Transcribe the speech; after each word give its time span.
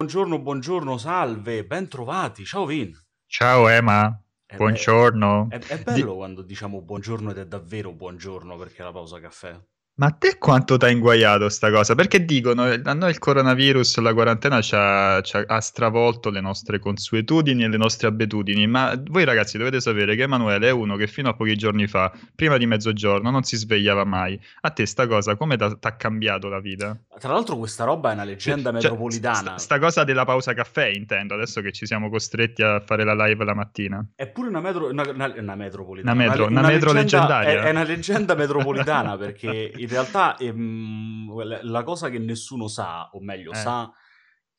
Buongiorno, 0.00 0.38
buongiorno, 0.42 0.98
salve, 0.98 1.64
ben 1.64 1.88
trovati. 1.88 2.44
Ciao 2.44 2.66
Vin. 2.66 2.92
Ciao 3.24 3.66
Emma, 3.66 4.22
È, 4.44 4.54
buongiorno. 4.54 5.46
è- 5.48 5.58
è 5.58 5.78
Di- 5.78 5.84
bello 5.84 6.16
quando 6.16 6.42
diciamo 6.42 6.82
buongiorno 6.82 7.30
ed 7.30 7.38
è 7.38 7.46
davvero 7.46 7.94
buongiorno 7.94 8.58
perché 8.58 8.82
è 8.82 8.84
la 8.84 8.92
pausa 8.92 9.18
caffè. 9.20 9.58
Ma 9.98 10.08
a 10.08 10.10
te 10.10 10.36
quanto 10.36 10.76
t'ha 10.76 10.90
inguaiato 10.90 11.48
sta 11.48 11.70
cosa? 11.70 11.94
Perché 11.94 12.22
dicono, 12.26 12.64
a 12.64 12.92
noi 12.92 13.08
il 13.08 13.18
coronavirus, 13.18 13.96
la 14.00 14.12
quarantena 14.12 14.60
ci 14.60 14.74
ha, 14.76 15.22
ci 15.22 15.38
ha- 15.38 15.44
ha 15.46 15.60
stravolto 15.60 16.28
le 16.28 16.42
nostre 16.42 16.78
consuetudini 16.78 17.64
e 17.64 17.68
le 17.68 17.78
nostre 17.78 18.06
abitudini, 18.06 18.66
ma 18.66 18.92
voi 19.06 19.24
ragazzi 19.24 19.56
dovete 19.56 19.80
sapere 19.80 20.14
che 20.14 20.24
Emanuele 20.24 20.68
è 20.68 20.70
uno 20.70 20.96
che 20.96 21.06
fino 21.06 21.30
a 21.30 21.32
pochi 21.34 21.56
giorni 21.56 21.86
fa, 21.86 22.12
prima 22.34 22.58
di 22.58 22.66
mezzogiorno, 22.66 23.30
non 23.30 23.44
si 23.44 23.56
svegliava 23.56 24.04
mai. 24.04 24.38
A 24.60 24.68
te 24.70 24.84
sta 24.84 25.06
cosa 25.06 25.34
come 25.34 25.56
t'ha 25.56 25.74
t'ha 25.76 25.96
cambiato 25.96 26.48
la 26.50 26.60
vita? 26.60 26.94
Tra 27.18 27.32
l'altro 27.32 27.56
questa 27.56 27.84
roba 27.84 28.10
è 28.10 28.12
una 28.12 28.24
leggenda 28.24 28.64
Cioè, 28.72 28.82
metropolitana. 28.82 29.38
sta, 29.38 29.56
sta 29.56 29.78
cosa 29.78 30.04
della 30.04 30.26
pausa 30.26 30.52
caffè, 30.52 30.88
intendo, 30.88 31.32
adesso 31.32 31.62
che 31.62 31.72
ci 31.72 31.86
siamo 31.86 32.10
costretti 32.10 32.62
a 32.62 32.80
fare 32.84 33.02
la 33.02 33.14
live 33.14 33.42
la 33.46 33.54
mattina. 33.54 34.06
È 34.14 34.26
pure 34.26 34.48
una 34.48 34.60
metro, 34.60 34.90
una, 34.90 35.08
una- 35.08 35.32
una 35.38 35.54
metropolitana. 35.54 36.12
Una 36.12 36.22
metro- 36.28 36.46
una 36.48 36.60
metro 36.60 36.92
leggenda- 36.92 37.38
leggendaria. 37.40 37.62
È, 37.62 37.64
è 37.68 37.70
una 37.70 37.82
leggenda 37.84 38.34
metropolitana 38.34 39.16
perché 39.16 39.72
in 39.86 39.92
realtà 39.92 40.36
ehm, 40.36 41.32
la- 41.62 41.82
cosa 41.84 42.10
che 42.10 42.18
nessuno 42.18 42.68
sa, 42.68 43.08
o 43.10 43.20
meglio, 43.20 43.52
Eh. 43.52 43.54
sa 43.54 43.90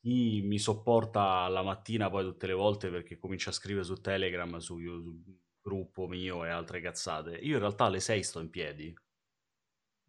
chi 0.00 0.42
mi 0.42 0.58
sopporta 0.58 1.46
la 1.48 1.62
mattina 1.62 2.08
poi 2.10 2.24
tutte 2.24 2.46
le 2.46 2.52
volte 2.54 2.88
perché 2.90 3.18
comincia 3.18 3.50
a 3.50 3.52
scrivere 3.52 3.84
su 3.84 4.00
Telegram, 4.00 4.56
su, 4.58 4.78
sul 4.80 5.22
gruppo 5.60 6.06
mio 6.06 6.44
e 6.44 6.50
altre 6.50 6.80
cazzate. 6.80 7.36
Io 7.36 7.54
in 7.54 7.60
realtà 7.60 7.84
alle 7.84 8.00
6 8.00 8.22
sto 8.22 8.40
in 8.40 8.50
piedi. 8.50 8.94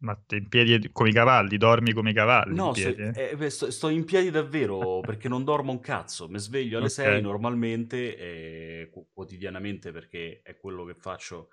Ma 0.02 0.18
in 0.32 0.48
piedi 0.48 0.90
come 0.92 1.08
i 1.08 1.12
cavalli, 1.12 1.56
dormi 1.56 1.92
come 1.92 2.10
i 2.10 2.14
cavalli 2.14 2.54
No, 2.54 2.72
sto, 2.74 2.88
piedi? 2.88 3.02
eh, 3.12 3.36
beh, 3.36 3.50
sto- 3.50 3.70
sto 3.70 3.88
in 3.88 4.04
piedi 4.04 4.30
davvero 4.30 5.00
perché 5.04 5.28
non 5.28 5.44
dormo 5.44 5.72
un 5.72 5.80
cazzo. 5.80 6.28
Mi 6.28 6.38
sveglio 6.38 6.78
alle 6.78 6.86
Ok. 6.86 6.88
6 6.88 7.20
normalmente, 7.20 8.16
e 8.16 8.88
qu- 8.90 9.06
quotidianamente 9.12 9.92
perché 9.92 10.40
è 10.42 10.56
quello 10.58 10.84
che 10.84 10.94
faccio 10.94 11.50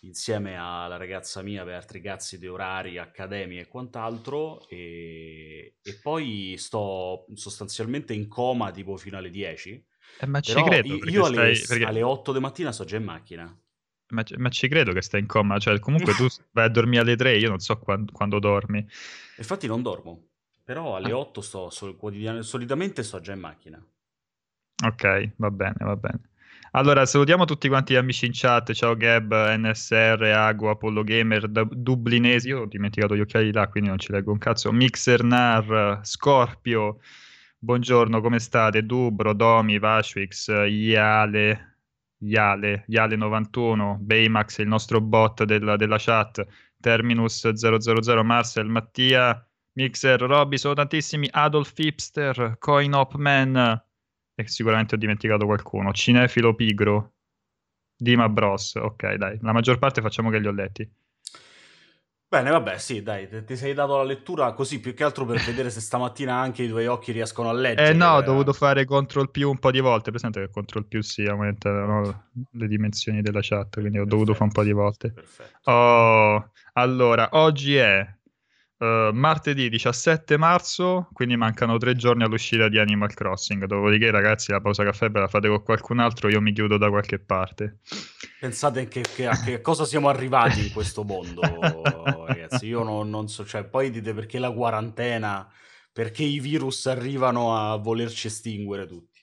insieme 0.00 0.56
alla 0.56 0.96
ragazza 0.96 1.42
mia 1.42 1.64
per 1.64 1.74
altri 1.74 2.00
cazzi 2.00 2.38
di 2.38 2.46
orari, 2.46 2.98
accademie 2.98 3.62
e 3.62 3.68
quant'altro. 3.68 4.68
E, 4.68 5.76
e 5.82 5.98
poi 6.02 6.54
sto 6.58 7.26
sostanzialmente 7.34 8.12
in 8.12 8.28
coma 8.28 8.70
tipo 8.70 8.96
fino 8.96 9.16
alle 9.18 9.30
10. 9.30 9.84
Eh, 10.20 10.26
ma 10.26 10.40
ci 10.40 10.52
Però 10.54 10.66
credo, 10.66 10.94
io, 10.94 11.24
alle, 11.24 11.54
stai- 11.54 11.66
perché- 11.66 11.84
alle 11.84 12.02
8 12.02 12.32
di 12.32 12.38
mattina 12.40 12.72
sto 12.72 12.84
già 12.84 12.96
in 12.96 13.04
macchina. 13.04 13.60
ma, 14.08 14.22
ci- 14.22 14.36
ma 14.36 14.48
ci 14.50 14.68
credo 14.68 14.92
che 14.92 15.02
stai 15.02 15.20
in 15.20 15.26
coma, 15.26 15.58
cioè 15.58 15.78
comunque 15.80 16.14
tu 16.14 16.26
vai 16.52 16.66
a 16.66 16.68
dormire 16.68 17.02
alle 17.02 17.16
3, 17.16 17.36
io 17.38 17.48
non 17.48 17.58
so 17.58 17.76
quan- 17.78 18.06
quando 18.12 18.38
dormi. 18.38 18.86
Infatti 19.38 19.66
non 19.66 19.82
dormo. 19.82 20.28
Però 20.62 20.94
alle 20.96 21.10
Ah. 21.12 21.18
8 21.18 21.40
sto 21.40 21.70
sol- 21.70 21.96
solitamente 22.44 23.02
sto 23.02 23.20
già 23.20 23.32
in 23.32 23.40
macchina. 23.40 23.84
Ok, 24.84 25.32
va 25.36 25.50
bene, 25.50 25.74
va 25.80 25.96
bene. 25.96 26.20
Allora, 26.76 27.06
salutiamo 27.06 27.46
tutti 27.46 27.68
quanti 27.68 27.94
gli 27.94 27.96
amici 27.96 28.26
in 28.26 28.32
chat, 28.34 28.70
ciao 28.74 28.94
Gab, 28.96 29.32
NSR, 29.32 30.22
Ago, 30.24 30.68
Apollo 30.68 31.04
Gamer, 31.04 31.48
D- 31.48 31.74
Dublinesi, 31.74 32.48
io 32.48 32.60
ho 32.60 32.66
dimenticato 32.66 33.16
gli 33.16 33.20
occhiali 33.20 33.50
là, 33.50 33.66
quindi 33.68 33.88
non 33.88 33.98
ci 33.98 34.12
leggo 34.12 34.30
un 34.30 34.36
cazzo, 34.36 34.70
Mixer 34.72 35.24
Nar, 35.24 36.00
Scorpio, 36.02 36.98
buongiorno, 37.56 38.20
come 38.20 38.38
state? 38.38 38.84
Dubro, 38.84 39.32
Domi, 39.32 39.78
Vashwix, 39.78 40.48
Iale, 40.68 41.78
Iale, 42.18 42.84
Iale91, 42.90 43.96
Baymax, 43.98 44.58
il 44.58 44.68
nostro 44.68 45.00
bot 45.00 45.44
della, 45.44 45.76
della 45.76 45.96
chat, 45.98 46.46
Terminus 46.78 47.50
000, 47.52 48.22
Marcel, 48.22 48.66
Mattia, 48.66 49.48
Mixer, 49.72 50.20
Robby, 50.20 50.58
sono 50.58 50.74
tantissimi, 50.74 51.26
Adolf 51.30 51.72
Hipster, 51.74 52.56
Coin 52.58 52.92
Op 52.92 53.14
Man, 53.14 53.82
e 54.36 54.46
sicuramente 54.46 54.94
ho 54.94 54.98
dimenticato 54.98 55.46
qualcuno, 55.46 55.92
Cinefilo 55.92 56.54
Pigro, 56.54 57.14
Dima 57.96 58.28
Bros, 58.28 58.74
ok 58.76 59.14
dai, 59.14 59.38
la 59.40 59.52
maggior 59.52 59.78
parte 59.78 60.02
facciamo 60.02 60.30
che 60.30 60.38
li 60.38 60.46
ho 60.46 60.52
letti. 60.52 60.88
Bene, 62.28 62.50
vabbè, 62.50 62.76
sì, 62.76 63.02
dai, 63.02 63.28
ti 63.44 63.56
sei 63.56 63.72
dato 63.72 63.96
la 63.96 64.02
lettura 64.02 64.52
così 64.52 64.80
più 64.80 64.94
che 64.94 65.04
altro 65.04 65.24
per 65.24 65.38
vedere 65.46 65.70
se 65.70 65.80
stamattina 65.80 66.34
anche 66.34 66.64
i 66.64 66.68
tuoi 66.68 66.86
occhi 66.86 67.12
riescono 67.12 67.48
a 67.48 67.52
leggere. 67.52 67.90
Eh 67.90 67.94
no, 67.94 68.06
ho 68.10 68.16
era- 68.16 68.26
dovuto 68.26 68.52
fare 68.52 68.84
CTRL 68.84 69.30
più 69.30 69.48
un 69.48 69.58
po' 69.58 69.70
di 69.70 69.80
volte, 69.80 70.10
presente 70.10 70.40
che 70.40 70.50
CTRL 70.50 70.86
più 70.86 71.02
si 71.02 71.22
aumentano 71.22 72.24
le 72.50 72.66
dimensioni 72.68 73.22
della 73.22 73.38
chat, 73.40 73.78
quindi 73.80 73.98
ho 73.98 74.04
dovuto 74.04 74.32
fare 74.32 74.44
un 74.44 74.52
po' 74.52 74.64
di 74.64 74.72
volte. 74.72 75.12
Perfetto. 75.12 75.70
Oh, 75.70 76.50
allora, 76.74 77.28
oggi 77.32 77.76
è 77.76 78.04
eh, 78.78 79.10
martedì 79.12 79.68
17 79.68 80.36
marzo, 80.36 81.08
quindi 81.12 81.36
mancano 81.36 81.76
tre 81.78 81.94
giorni 81.96 82.22
all'uscita 82.24 82.68
di 82.68 82.78
Animal 82.78 83.14
Crossing. 83.14 83.64
Dopodiché, 83.66 84.10
ragazzi, 84.10 84.52
la 84.52 84.60
pausa 84.60 84.84
caffè 84.84 85.10
ve 85.10 85.20
la 85.20 85.28
fate 85.28 85.48
con 85.48 85.62
qualcun 85.62 85.98
altro, 85.98 86.28
io 86.28 86.40
mi 86.40 86.52
chiudo 86.52 86.76
da 86.78 86.88
qualche 86.88 87.18
parte. 87.18 87.78
Pensate 88.38 88.86
che, 88.88 89.00
che- 89.14 89.26
a 89.26 89.38
che 89.40 89.60
cosa 89.60 89.84
siamo 89.84 90.08
arrivati 90.08 90.60
in 90.60 90.70
questo 90.70 91.04
mondo, 91.04 91.42
ragazzi. 92.26 92.66
Io 92.66 92.82
non, 92.82 93.08
non 93.10 93.28
so, 93.28 93.44
cioè, 93.44 93.64
poi 93.64 93.90
dite 93.90 94.14
perché 94.14 94.38
la 94.38 94.52
quarantena, 94.52 95.50
perché 95.92 96.22
i 96.22 96.38
virus 96.40 96.86
arrivano 96.86 97.56
a 97.56 97.76
volerci 97.76 98.26
estinguere 98.28 98.86
tutti. 98.86 99.20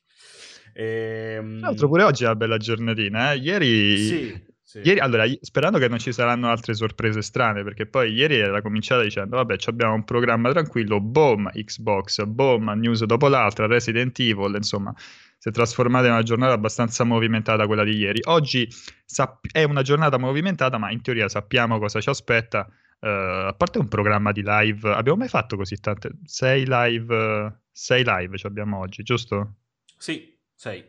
Ehm, 0.73 1.59
Tra 1.59 1.67
l'altro, 1.69 1.87
pure 1.87 2.03
oggi 2.03 2.23
è 2.23 2.25
una 2.27 2.35
bella 2.35 2.57
giornatina. 2.57 3.31
eh. 3.33 3.37
Ieri, 3.37 3.97
Sì, 3.97 4.52
sì. 4.81 4.87
ieri- 4.87 4.99
allora, 4.99 5.25
sperando 5.41 5.77
che 5.77 5.87
non 5.87 5.99
ci 5.99 6.11
saranno 6.11 6.49
altre 6.49 6.73
sorprese 6.73 7.21
strane, 7.21 7.63
perché 7.63 7.85
poi 7.85 8.11
ieri 8.11 8.37
era 8.37 8.61
cominciata 8.61 9.03
dicendo: 9.03 9.35
Vabbè, 9.35 9.57
ci 9.57 9.69
abbiamo 9.69 9.93
un 9.93 10.03
programma 10.03 10.51
tranquillo, 10.51 10.99
boom, 10.99 11.49
Xbox, 11.51 12.23
boom, 12.23 12.71
news 12.71 13.03
dopo 13.03 13.27
l'altra, 13.27 13.67
Resident 13.67 14.17
Evil, 14.19 14.53
insomma. 14.55 14.93
Si 15.37 15.49
è 15.49 15.51
trasformata 15.51 16.05
in 16.07 16.13
una 16.13 16.23
giornata 16.23 16.53
abbastanza 16.53 17.03
movimentata 17.03 17.67
quella 17.67 17.83
di 17.83 17.97
ieri. 17.97 18.21
Oggi 18.23 18.67
sap- 19.05 19.45
è 19.51 19.63
una 19.63 19.81
giornata 19.81 20.17
movimentata, 20.17 20.77
ma 20.77 20.89
in 20.89 21.01
teoria 21.01 21.27
sappiamo 21.27 21.79
cosa 21.79 21.99
ci 21.99 22.09
aspetta. 22.09 22.65
Eh, 22.99 23.09
a 23.09 23.53
parte 23.53 23.77
un 23.77 23.89
programma 23.89 24.31
di 24.31 24.41
live, 24.43 24.89
abbiamo 24.93 25.17
mai 25.17 25.27
fatto 25.27 25.57
così 25.57 25.75
tante? 25.75 26.11
Sei 26.23 26.63
live, 26.65 27.61
sei 27.71 28.03
live 28.05 28.37
ci 28.37 28.47
abbiamo 28.47 28.79
oggi, 28.79 29.03
giusto? 29.03 29.55
Sì, 29.97 30.33
sei. 30.55 30.85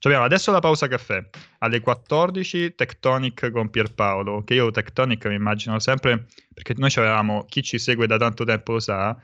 Ci 0.00 0.06
abbiamo 0.06 0.24
adesso 0.24 0.50
la 0.50 0.60
pausa 0.60 0.88
caffè. 0.88 1.22
Alle 1.58 1.80
14 1.80 2.74
Tectonic 2.74 3.50
con 3.50 3.68
Pierpaolo 3.68 4.42
che 4.44 4.54
io 4.54 4.70
Tectonic 4.70 5.26
mi 5.26 5.34
immagino 5.34 5.78
sempre 5.78 6.24
perché 6.54 6.72
noi 6.78 6.90
avevamo 6.96 7.44
chi 7.44 7.62
ci 7.62 7.78
segue 7.78 8.06
da 8.06 8.16
tanto 8.16 8.44
tempo 8.44 8.72
lo 8.72 8.80
sa 8.80 9.14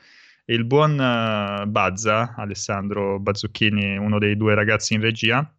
il 0.44 0.66
buon 0.66 1.00
eh, 1.00 1.66
Bazza 1.66 2.34
Alessandro 2.36 3.18
Bazzucchini 3.18 3.96
uno 3.96 4.18
dei 4.18 4.36
due 4.36 4.54
ragazzi 4.54 4.92
in 4.92 5.00
regia 5.00 5.50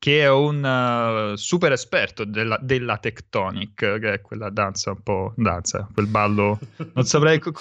che 0.00 0.22
è 0.22 0.30
un 0.30 0.64
eh, 0.64 1.36
super 1.36 1.72
esperto 1.72 2.24
della, 2.24 2.58
della 2.60 2.96
Tectonic 2.96 3.74
che 3.74 4.12
è 4.14 4.20
quella 4.22 4.48
danza 4.48 4.92
un 4.92 5.02
po' 5.02 5.34
danza 5.36 5.86
quel 5.92 6.06
ballo 6.06 6.58
non 6.94 7.04
saprei 7.04 7.38
co- 7.38 7.52
co- 7.52 7.60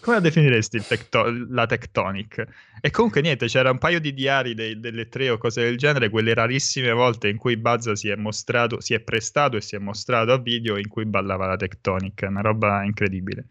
come 0.00 0.16
la 0.16 0.22
definiresti 0.22 0.82
tecto- 0.86 1.32
la 1.48 1.66
Tectonic 1.66 2.44
e 2.80 2.90
comunque 2.90 3.20
niente, 3.20 3.46
c'era 3.46 3.70
un 3.70 3.78
paio 3.78 4.00
di 4.00 4.14
diari 4.14 4.54
dei- 4.54 4.78
delle 4.78 5.08
tre 5.08 5.30
o 5.30 5.38
cose 5.38 5.62
del 5.62 5.76
genere, 5.76 6.10
quelle 6.10 6.34
rarissime 6.34 6.92
volte 6.92 7.28
in 7.28 7.36
cui 7.36 7.56
Buzz 7.56 7.90
si 7.92 8.08
è 8.08 8.14
mostrato, 8.14 8.80
si 8.80 8.94
è 8.94 9.00
prestato 9.00 9.56
e 9.56 9.60
si 9.60 9.74
è 9.74 9.78
mostrato 9.78 10.32
a 10.32 10.38
video 10.38 10.76
in 10.76 10.88
cui 10.88 11.04
ballava 11.04 11.46
la 11.46 11.56
Tectonic, 11.56 12.24
una 12.28 12.40
roba 12.40 12.84
incredibile. 12.84 13.46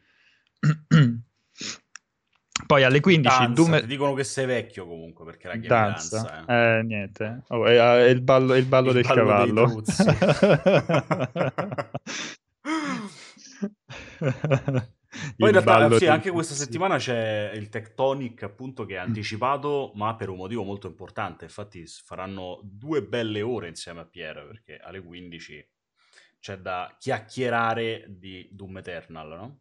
Poi 2.65 2.83
alle 2.83 2.99
15 2.99 3.37
Danza, 3.37 3.53
Doom... 3.53 3.85
dicono 3.85 4.13
che 4.13 4.23
sei 4.23 4.45
vecchio 4.45 4.87
comunque 4.87 5.25
perché 5.25 5.47
la 5.47 5.57
chiami 5.57 5.67
danza. 5.67 6.21
danza. 6.21 6.45
eh. 6.47 6.79
Eh, 6.79 6.83
niente. 6.83 7.43
Oh, 7.49 7.65
è, 7.65 7.77
è 7.77 8.09
il 8.09 8.21
ballo, 8.21 8.53
è 8.53 8.57
il 8.57 8.65
ballo 8.65 8.89
Il 8.89 8.95
del 8.95 9.03
ballo 9.03 9.25
cavallo. 9.25 9.83
Poi 15.35 15.49
in 15.49 15.63
realtà 15.63 15.97
sì, 15.97 16.07
anche 16.07 16.31
questa 16.31 16.53
settimana 16.53 16.97
c'è 16.97 17.51
il 17.53 17.69
Tectonic 17.69 18.43
appunto 18.43 18.85
che 18.85 18.95
è 18.95 18.97
anticipato 18.97 19.91
ma 19.95 20.15
per 20.15 20.29
un 20.29 20.37
motivo 20.37 20.63
molto 20.63 20.87
importante 20.87 21.45
infatti 21.45 21.85
faranno 21.87 22.59
due 22.63 23.03
belle 23.03 23.41
ore 23.41 23.69
insieme 23.69 24.01
a 24.01 24.05
Pier 24.05 24.45
perché 24.47 24.77
alle 24.77 25.01
15 25.01 25.69
c'è 26.39 26.57
da 26.57 26.95
chiacchierare 26.99 28.05
di 28.09 28.47
Doom 28.51 28.77
Eternal 28.77 29.27
no? 29.29 29.59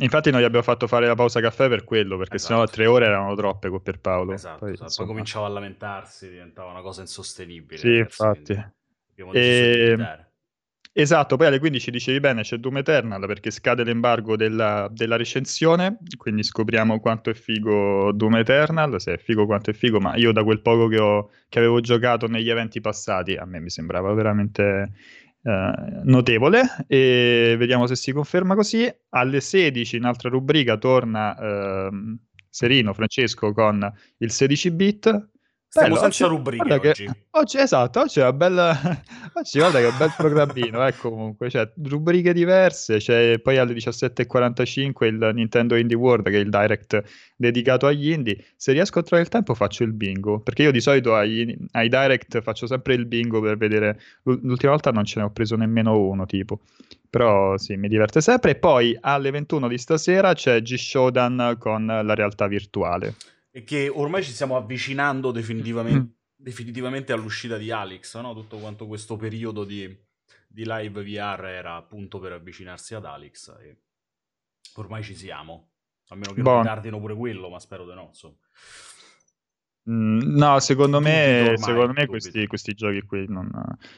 Infatti 0.00 0.30
noi 0.30 0.42
abbiamo 0.42 0.64
fatto 0.64 0.86
fare 0.86 1.06
la 1.06 1.14
pausa 1.14 1.40
caffè 1.40 1.68
per 1.68 1.84
quello, 1.84 2.16
perché 2.16 2.36
Esatto. 2.36 2.54
sennò 2.54 2.66
tre 2.66 2.86
ore 2.86 3.04
erano 3.06 3.34
troppe 3.34 3.68
con 3.68 3.82
Pierpaolo. 3.82 4.32
esatto, 4.32 4.60
Poi, 4.60 4.72
esatto. 4.72 4.92
poi 4.96 5.06
cominciava 5.06 5.46
a 5.46 5.50
lamentarsi 5.50 6.30
diventava 6.30 6.70
una 6.70 6.80
cosa 6.80 7.02
insostenibile 7.02 7.78
Sì, 7.78 7.88
ragazzi, 7.98 8.00
infatti. 8.00 8.54
quindi 8.54 8.72
abbiamo 9.10 9.32
deciso 9.32 9.64
di 9.64 9.70
E- 9.70 9.84
limitare. 9.84 10.26
Esatto, 10.94 11.36
poi 11.36 11.46
alle 11.46 11.58
15 11.58 11.90
dicevi 11.90 12.20
bene, 12.20 12.42
c'è 12.42 12.58
Doom 12.58 12.76
Eternal 12.78 13.24
perché 13.26 13.50
scade 13.50 13.82
l'embargo 13.82 14.36
della, 14.36 14.88
della 14.92 15.16
recensione, 15.16 15.96
quindi 16.18 16.42
scopriamo 16.42 17.00
quanto 17.00 17.30
è 17.30 17.34
figo 17.34 18.12
Doom 18.12 18.36
Eternal, 18.36 19.00
se 19.00 19.14
è 19.14 19.16
figo 19.16 19.46
quanto 19.46 19.70
è 19.70 19.72
figo, 19.72 20.00
ma 20.00 20.16
io 20.16 20.32
da 20.32 20.44
quel 20.44 20.60
poco 20.60 20.88
che, 20.88 20.98
ho, 20.98 21.30
che 21.48 21.58
avevo 21.58 21.80
giocato 21.80 22.26
negli 22.26 22.50
eventi 22.50 22.82
passati, 22.82 23.36
a 23.36 23.46
me 23.46 23.58
mi 23.60 23.70
sembrava 23.70 24.12
veramente 24.12 24.92
eh, 25.42 26.00
notevole 26.04 26.62
e 26.86 27.56
vediamo 27.58 27.86
se 27.86 27.96
si 27.96 28.12
conferma 28.12 28.54
così. 28.54 28.92
Alle 29.10 29.40
16, 29.40 29.96
in 29.96 30.04
altra 30.04 30.28
rubrica, 30.28 30.76
torna 30.76 31.36
ehm, 31.36 32.18
Serino 32.48 32.92
Francesco 32.92 33.52
con 33.52 33.92
il 34.18 34.30
16 34.30 34.70
bit 34.70 35.28
Stiamo 35.74 35.94
Bello, 35.94 36.02
senza 36.02 36.26
oggi, 36.26 36.34
rubriche 36.34 36.74
oggi. 36.74 37.04
Che, 37.06 37.24
oggi. 37.30 37.56
Esatto, 37.56 38.00
oggi 38.00 38.18
è 38.18 38.22
una 38.24 38.34
bella... 38.34 38.78
oggi 39.32 39.58
guarda 39.58 39.78
che 39.80 39.90
bel 39.96 40.12
programmino, 40.18 40.86
ecco 40.86 41.08
comunque, 41.08 41.48
cioè, 41.48 41.66
rubriche 41.84 42.34
diverse, 42.34 42.98
c'è 42.98 43.38
poi 43.38 43.56
alle 43.56 43.72
17.45 43.72 45.04
il 45.06 45.30
Nintendo 45.32 45.74
Indie 45.76 45.96
World 45.96 46.28
che 46.28 46.36
è 46.36 46.40
il 46.40 46.50
direct 46.50 47.02
dedicato 47.36 47.86
agli 47.86 48.10
indie. 48.10 48.44
Se 48.54 48.72
riesco 48.72 48.98
a 48.98 49.02
trovare 49.02 49.22
il 49.22 49.32
tempo 49.32 49.54
faccio 49.54 49.82
il 49.82 49.94
bingo, 49.94 50.40
perché 50.40 50.64
io 50.64 50.72
di 50.72 50.80
solito 50.82 51.14
ai, 51.14 51.56
ai 51.70 51.88
direct 51.88 52.42
faccio 52.42 52.66
sempre 52.66 52.92
il 52.92 53.06
bingo 53.06 53.40
per 53.40 53.56
vedere... 53.56 53.98
L'ultima 54.24 54.72
volta 54.72 54.90
non 54.90 55.06
ce 55.06 55.20
ne 55.20 55.24
ho 55.24 55.30
preso 55.30 55.56
nemmeno 55.56 55.98
uno, 55.98 56.26
tipo. 56.26 56.60
Però 57.08 57.56
sì, 57.56 57.76
mi 57.76 57.88
diverte 57.88 58.20
sempre. 58.20 58.50
E 58.50 58.54
poi 58.56 58.94
alle 59.00 59.30
21 59.30 59.68
di 59.68 59.78
stasera 59.78 60.34
c'è 60.34 60.60
G-Showdown 60.60 61.56
con 61.58 61.86
la 61.86 62.14
realtà 62.14 62.46
virtuale 62.46 63.14
e 63.54 63.64
che 63.64 63.88
ormai 63.88 64.24
ci 64.24 64.32
stiamo 64.32 64.56
avvicinando 64.56 65.30
definitivamente, 65.30 65.98
mm. 66.00 66.34
definitivamente 66.34 67.12
all'uscita 67.12 67.58
di 67.58 67.70
Alex, 67.70 68.18
no? 68.18 68.32
Tutto 68.32 68.56
quanto 68.56 68.86
questo 68.86 69.16
periodo 69.16 69.64
di, 69.64 69.86
di, 70.48 70.64
live 70.64 71.04
VR 71.04 71.44
era 71.44 71.76
appunto 71.76 72.18
per 72.18 72.32
avvicinarsi 72.32 72.94
ad 72.94 73.04
Alex 73.04 73.54
e 73.60 73.76
ormai 74.76 75.02
ci 75.02 75.14
siamo. 75.14 75.68
A 76.08 76.14
meno 76.14 76.32
che 76.32 76.40
bon. 76.40 76.54
non 76.54 76.62
ritardino 76.62 76.98
pure 76.98 77.14
quello, 77.14 77.50
ma 77.50 77.60
spero 77.60 77.86
di 77.86 77.94
no, 77.94 78.06
insomma. 78.08 78.36
Mm, 79.90 80.36
no, 80.36 80.58
secondo 80.60 81.00
me, 81.00 81.40
ormai, 81.40 81.58
secondo 81.58 81.92
me 81.92 82.06
questi, 82.06 82.46
questi, 82.46 82.72
giochi 82.72 83.02
qui 83.02 83.26
non... 83.28 83.50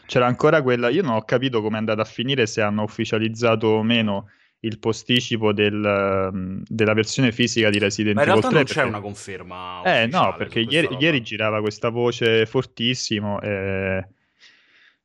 C'era 0.07 0.27
ancora 0.27 0.63
quella... 0.63 0.89
Io 0.89 1.03
non 1.03 1.15
ho 1.15 1.23
capito 1.23 1.61
come 1.61 1.77
è 1.77 1.79
andata 1.79 2.03
a 2.03 2.07
finire, 2.07 2.47
se 2.47 2.61
hanno 2.61 2.83
ufficializzato 2.83 3.69
o 3.69 3.83
meno 3.85 4.31
il 4.65 4.79
posticipo 4.79 5.53
del, 5.53 6.31
mm, 6.33 6.63
della 6.67 6.95
versione 6.95 7.33
fisica 7.33 7.71
di 7.71 7.79
Resident 7.79 8.19
Evil 8.19 8.25
3. 8.25 8.33
Ma 8.33 8.37
in 8.37 8.41
realtà 8.41 8.49
non 8.49 8.65
perché... 8.65 8.81
c'è 8.81 8.87
una 8.87 9.01
conferma. 9.01 9.83
Eh 9.85 10.07
no, 10.07 10.35
perché 10.37 10.61
ieri, 10.61 10.97
ieri, 10.99 11.23
girava 11.23 11.61
questa 11.61 11.91
voce 11.91 12.47
fortissimo 12.47 13.41
e 13.41 14.07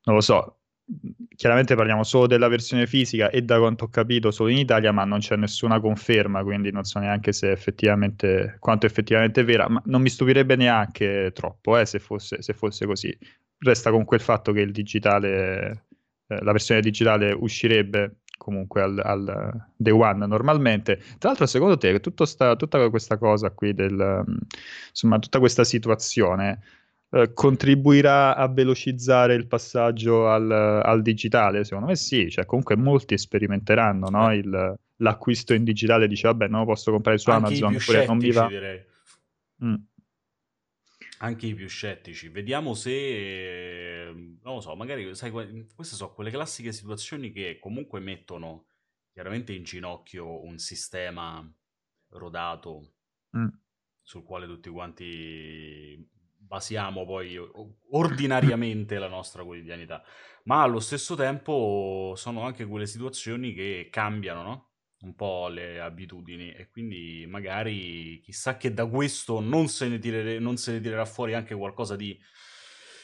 non 0.04 0.16
lo 0.16 0.22
so. 0.22 0.56
Chiaramente 1.36 1.76
parliamo 1.76 2.04
solo 2.04 2.26
della 2.26 2.48
versione 2.48 2.88
fisica 2.88 3.30
e 3.30 3.44
da 3.44 3.60
quanto 3.60 3.84
ho 3.84 3.90
capito 3.90 4.32
solo 4.32 4.50
in 4.50 4.58
Italia, 4.58 4.92
ma 4.92 5.04
non 5.04 5.20
c'è 5.20 5.36
nessuna 5.36 5.80
conferma, 5.80 6.42
quindi 6.42 6.72
non 6.72 6.84
so 6.84 6.98
neanche 6.98 7.32
se 7.32 7.52
effettivamente 7.52 8.56
quanto 8.60 8.88
effettivamente 8.88 9.42
è 9.42 9.44
vera, 9.44 9.70
ma 9.70 9.82
non 9.86 10.02
mi 10.02 10.10
stupirebbe 10.10 10.56
neanche 10.56 11.32
troppo 11.34 11.78
eh, 11.78 11.86
se, 11.86 12.00
fosse, 12.00 12.42
se 12.42 12.54
fosse 12.54 12.88
così. 12.88 13.16
Resta 13.60 13.92
con 13.92 14.04
quel 14.04 14.20
fatto 14.20 14.52
che 14.52 14.62
il 14.62 14.72
digitale, 14.72 15.86
eh, 16.28 16.42
la 16.42 16.52
versione 16.52 16.82
digitale 16.82 17.34
uscirebbe 17.34 18.19
comunque 18.40 18.82
al, 18.82 19.00
al, 19.04 19.68
day 19.76 19.94
one 19.94 20.26
normalmente. 20.26 20.96
Tra 21.20 21.30
l'altro, 21.30 21.46
secondo 21.46 21.78
te, 21.78 22.02
sta, 22.24 22.56
tutta 22.56 22.90
questa 22.90 23.18
cosa 23.18 23.52
qui, 23.52 23.76
del, 23.76 24.24
insomma, 24.90 25.20
tutta 25.20 25.38
questa 25.38 25.64
situazione 25.64 26.62
eh, 27.12 27.34
contribuirà 27.34 28.36
a 28.36 28.48
velocizzare 28.48 29.36
il 29.36 29.46
passaggio 29.46 30.28
al, 30.28 30.50
al, 30.50 31.02
digitale? 31.04 31.64
Secondo 31.64 31.88
me 31.88 31.96
sì, 31.96 32.32
cioè 32.32 32.46
comunque 32.46 32.76
molti 32.76 33.18
sperimenteranno 33.18 34.10
no? 34.10 34.34
il, 34.34 34.76
l'acquisto 34.96 35.54
in 35.54 35.64
digitale, 35.64 36.08
dice 36.08 36.28
vabbè, 36.28 36.48
non 36.48 36.62
lo 36.62 36.66
posso 36.66 36.92
comprare 36.92 37.20
su 37.20 37.30
Anche 37.30 37.46
Amazon, 37.46 37.76
oppure 37.76 38.06
non 38.08 38.18
mi 38.18 38.32
va. 38.32 38.48
Direi. 38.48 38.82
Mm 39.64 39.76
anche 41.22 41.48
i 41.48 41.54
più 41.54 41.68
scettici. 41.68 42.30
Vediamo 42.30 42.74
se, 42.74 44.12
non 44.14 44.56
lo 44.56 44.62
so, 44.62 44.76
magari, 44.76 45.16
sai, 45.16 45.32
queste 45.32 45.96
sono 45.96 46.14
quelle 46.14 46.32
classiche 46.32 46.72
situazioni 46.72 47.32
che 47.32 47.58
comunque 47.60 48.00
mettono 48.00 48.66
chiaramente 49.12 49.54
in 49.54 49.64
ginocchio 49.64 50.44
un 50.44 50.58
sistema 50.60 51.46
rodato 52.12 52.94
mm. 53.38 53.48
sul 54.02 54.24
quale 54.24 54.46
tutti 54.46 54.70
quanti 54.70 56.08
basiamo 56.38 57.06
poi 57.06 57.38
ordinariamente 57.92 58.98
la 58.98 59.10
nostra 59.10 59.44
quotidianità, 59.44 60.02
ma 60.46 60.64
allo 60.64 60.80
stesso 60.80 61.16
tempo 61.16 62.14
sono 62.16 62.42
anche 62.42 62.66
quelle 62.66 62.88
situazioni 62.88 63.54
che 63.54 63.90
cambiano, 63.92 64.42
no? 64.42 64.69
Un 65.02 65.16
po' 65.16 65.48
le 65.48 65.80
abitudini 65.80 66.52
e 66.52 66.70
quindi 66.70 67.26
magari 67.28 68.20
chissà 68.22 68.58
che 68.58 68.74
da 68.74 68.86
questo 68.86 69.40
non 69.40 69.68
se 69.68 69.88
ne, 69.88 70.00
tirere, 70.00 70.40
non 70.40 70.58
se 70.58 70.74
ne 70.74 70.82
tirerà 70.82 71.06
fuori 71.06 71.34
anche 71.34 71.56
qualcosa 71.56 71.96
di 71.96 72.20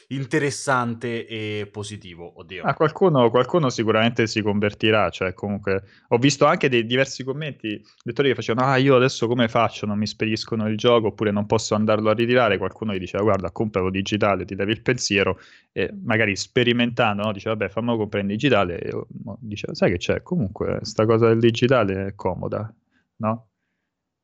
interessante 0.08 1.26
e 1.26 1.68
positivo. 1.70 2.38
Oddio. 2.38 2.62
Ah, 2.62 2.74
qualcuno, 2.74 3.30
qualcuno, 3.30 3.70
sicuramente 3.70 4.26
si 4.26 4.42
convertirà. 4.42 5.10
Cioè, 5.10 5.34
comunque, 5.34 5.82
ho 6.08 6.18
visto 6.18 6.46
anche 6.46 6.68
dei 6.68 6.86
diversi 6.86 7.24
commenti, 7.24 7.82
lettori 8.04 8.28
che 8.28 8.34
facevano: 8.34 8.66
Ah, 8.66 8.76
io 8.76 8.94
adesso 8.96 9.26
come 9.26 9.48
faccio? 9.48 9.86
Non 9.86 9.98
mi 9.98 10.06
spediscono 10.06 10.68
il 10.68 10.76
gioco 10.76 11.08
oppure 11.08 11.30
non 11.30 11.46
posso 11.46 11.74
andarlo 11.74 12.10
a 12.10 12.14
ritirare. 12.14 12.58
Qualcuno 12.58 12.94
gli 12.94 12.98
diceva: 12.98 13.24
Guarda, 13.24 13.50
compralo 13.50 13.90
digitale, 13.90 14.44
ti 14.44 14.54
levi 14.54 14.72
il 14.72 14.82
pensiero. 14.82 15.38
E 15.72 15.92
magari 16.04 16.36
sperimentando, 16.36 17.24
no? 17.24 17.32
dice: 17.32 17.48
Vabbè, 17.48 17.68
fammelo 17.68 17.96
comprare 17.96 18.24
in 18.24 18.30
digitale. 18.30 18.78
E 18.78 18.92
diceva: 19.40 19.74
Sai 19.74 19.90
che 19.90 19.98
c'è? 19.98 20.22
Comunque, 20.22 20.78
sta 20.82 21.04
cosa 21.04 21.28
del 21.28 21.40
digitale 21.40 22.06
è 22.06 22.14
comoda, 22.14 22.72
no? 23.16 23.48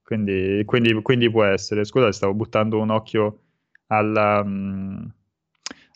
Quindi, 0.03 0.63
quindi, 0.65 0.93
quindi 1.03 1.31
può 1.31 1.45
essere. 1.45 1.85
Scusa, 1.85 2.13
stavo 2.13 2.35
buttando 2.35 2.79
un 2.79 2.91
occhio 2.91 3.41
alla. 3.89 4.45
Mh, 4.45 5.15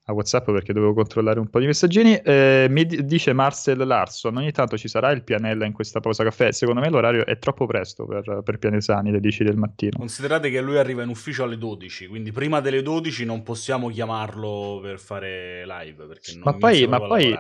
a 0.09 0.13
WhatsApp 0.13 0.51
perché 0.51 0.73
dovevo 0.73 0.95
controllare 0.95 1.41
un 1.41 1.49
po' 1.49 1.59
di 1.59 1.67
messaggini. 1.67 2.17
Eh, 2.17 2.67
mi 2.71 2.85
d- 2.85 3.01
dice 3.03 3.33
Marcel 3.33 3.79
Larson: 3.87 4.37
Ogni 4.37 4.53
tanto 4.53 4.77
ci 4.77 4.89
sarà 4.89 5.11
il 5.11 5.23
pianella 5.23 5.65
in 5.65 5.73
questa 5.73 6.01
pausa 6.01 6.23
caffè. 6.23 6.53
Secondo 6.53 6.81
me 6.81 6.89
l'orario 6.89 7.27
è 7.27 7.39
troppo 7.39 7.67
presto 7.67 8.07
per, 8.07 8.43
per 8.45 8.59
Pianesani, 8.59 9.11
le 9.11 9.21
10 9.21 9.45
del 9.45 9.57
mattino. 9.57 9.99
Considerate 9.99 10.51
che 10.51 10.61
lui 10.61 10.79
arriva 10.79 11.03
in 11.03 11.09
ufficio 11.09 11.43
alle 11.43 11.59
12, 11.59 12.07
quindi 12.07 12.31
prima 12.33 12.61
delle 12.61 12.83
12 12.83 13.25
non 13.25 13.43
possiamo 13.43 13.89
chiamarlo 13.89 14.79
per 14.81 14.99
fare 14.99 15.65
live. 15.67 16.05
Perché 16.07 16.33
non 16.35 16.43
ma 16.45 16.55
poi, 16.55 16.87
ma 16.87 17.01
poi 17.01 17.37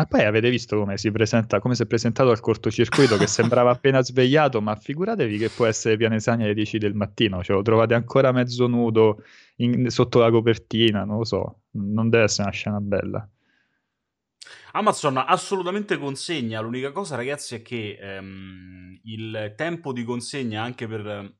ma 0.00 0.06
poi 0.06 0.24
avete 0.24 0.48
visto 0.48 0.78
come 0.78 0.96
si 0.96 1.10
presenta, 1.10 1.60
come 1.60 1.74
si 1.74 1.82
è 1.82 1.86
presentato 1.86 2.30
al 2.30 2.40
cortocircuito 2.40 3.18
che 3.18 3.26
sembrava 3.26 3.70
appena 3.70 4.02
svegliato, 4.02 4.62
ma 4.62 4.74
figuratevi 4.74 5.36
che 5.36 5.50
può 5.50 5.66
essere 5.66 5.98
Pianesani 5.98 6.44
alle 6.44 6.54
10 6.54 6.78
del 6.78 6.94
mattino, 6.94 7.42
cioè 7.42 7.56
lo 7.56 7.62
trovate 7.62 7.92
ancora 7.92 8.32
mezzo 8.32 8.66
nudo 8.66 9.22
in, 9.56 9.90
sotto 9.90 10.18
la 10.18 10.30
copertina, 10.30 11.04
non 11.04 11.18
lo 11.18 11.24
so, 11.24 11.60
non 11.72 12.08
deve 12.08 12.24
essere 12.24 12.44
una 12.44 12.52
scena 12.52 12.80
bella. 12.80 13.28
Amazon 14.72 15.18
assolutamente 15.18 15.98
consegna, 15.98 16.60
l'unica 16.60 16.92
cosa 16.92 17.16
ragazzi 17.16 17.56
è 17.56 17.62
che 17.62 17.98
ehm, 18.00 19.00
il 19.04 19.52
tempo 19.54 19.92
di 19.92 20.02
consegna 20.04 20.62
anche 20.62 20.86
per, 20.86 21.34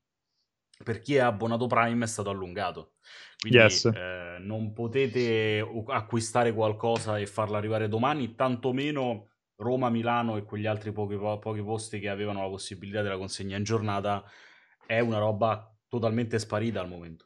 per 0.85 1.01
chi 1.01 1.15
è 1.15 1.21
abbonato 1.21 1.67
Prime 1.67 2.05
è 2.05 2.09
stato 2.09 2.29
allungato. 2.29 2.93
Quindi 3.41 3.59
yes. 3.59 3.87
eh, 3.87 4.37
non 4.41 4.73
potete 4.75 5.67
acquistare 5.87 6.53
qualcosa 6.53 7.19
e 7.19 7.27
farla 7.27 7.57
arrivare 7.57 7.89
domani, 7.89 8.35
tantomeno 8.35 9.29
Roma, 9.57 9.89
Milano 9.89 10.37
e 10.37 10.45
quegli 10.45 10.67
altri 10.67 10.93
pochi, 10.93 11.17
pochi 11.17 11.63
posti 11.63 12.01
che 12.01 12.11
avevano 12.11 12.43
la 12.43 12.49
possibilità 12.49 13.01
della 13.01 13.17
consegna 13.17 13.57
in 13.57 13.65
giornata. 13.65 14.23
È 14.87 15.01
una 15.01 15.19
roba 15.19 15.75
totalmente 15.89 16.39
sparita 16.39 16.81
al 16.81 16.89
momento. 16.89 17.25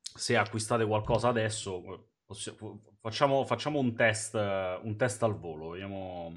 Se 0.00 0.36
acquistate 0.36 0.86
qualcosa 0.86 1.28
adesso, 1.28 2.10
facciamo, 3.00 3.44
facciamo 3.44 3.80
un, 3.80 3.94
test, 3.94 4.34
un 4.34 4.94
test 4.96 5.22
al 5.24 5.36
volo, 5.36 5.70
vediamo 5.70 6.32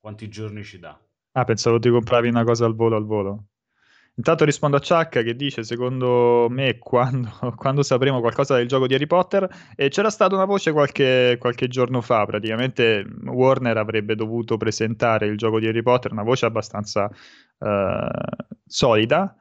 quanti 0.00 0.28
giorni 0.28 0.62
ci 0.62 0.78
dà. 0.78 0.96
Ah, 1.32 1.44
pensavo 1.44 1.78
di 1.78 1.90
compravi 1.90 2.28
una 2.28 2.44
cosa 2.44 2.66
al 2.66 2.74
volo 2.74 2.96
al 2.96 3.04
volo. 3.04 3.46
Intanto 4.14 4.44
rispondo 4.44 4.76
a 4.76 4.80
Chuck 4.80 5.22
che 5.22 5.34
dice: 5.34 5.62
Secondo 5.62 6.46
me, 6.50 6.78
quando, 6.78 7.30
quando, 7.56 7.82
sapremo 7.82 8.20
qualcosa 8.20 8.56
del 8.56 8.68
gioco 8.68 8.86
di 8.86 8.94
Harry 8.94 9.06
Potter, 9.06 9.48
e 9.74 9.88
c'era 9.88 10.10
stata 10.10 10.34
una 10.34 10.44
voce 10.44 10.72
qualche, 10.72 11.36
qualche, 11.38 11.68
giorno 11.68 12.02
fa. 12.02 12.26
Praticamente 12.26 13.06
Warner 13.24 13.78
avrebbe 13.78 14.14
dovuto 14.14 14.58
presentare 14.58 15.26
il 15.26 15.38
gioco 15.38 15.58
di 15.58 15.66
Harry 15.66 15.82
Potter, 15.82 16.12
una 16.12 16.24
voce 16.24 16.44
abbastanza 16.44 17.10
uh, 17.58 18.06
solida. 18.66 19.34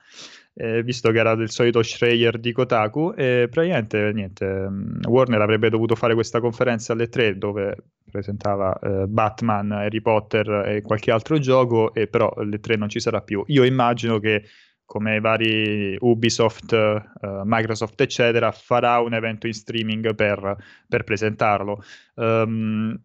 Eh, 0.63 0.83
visto 0.83 1.09
che 1.09 1.17
era 1.17 1.33
del 1.33 1.49
solito 1.49 1.81
Schreier 1.81 2.37
di 2.37 2.51
Kotaku, 2.51 3.13
e 3.17 3.47
praticamente 3.49 4.11
niente, 4.13 4.69
Warner 5.07 5.41
avrebbe 5.41 5.71
dovuto 5.71 5.95
fare 5.95 6.13
questa 6.13 6.39
conferenza 6.39 6.93
alle 6.93 7.09
3 7.09 7.39
dove 7.39 7.75
presentava 8.11 8.77
eh, 8.77 9.07
Batman, 9.07 9.71
Harry 9.71 10.01
Potter 10.01 10.67
e 10.67 10.83
qualche 10.83 11.09
altro 11.09 11.39
gioco, 11.39 11.95
e 11.95 12.05
però 12.05 12.31
alle 12.37 12.59
3 12.59 12.75
non 12.75 12.89
ci 12.89 12.99
sarà 12.99 13.21
più. 13.21 13.43
Io 13.47 13.63
immagino 13.63 14.19
che 14.19 14.43
come 14.85 15.15
i 15.15 15.19
vari 15.19 15.97
Ubisoft, 15.99 16.73
uh, 16.73 17.41
Microsoft, 17.43 17.99
eccetera, 18.01 18.51
farà 18.51 18.99
un 18.99 19.15
evento 19.15 19.47
in 19.47 19.53
streaming 19.53 20.13
per, 20.13 20.57
per 20.87 21.05
presentarlo. 21.05 21.81
Um, 22.15 23.01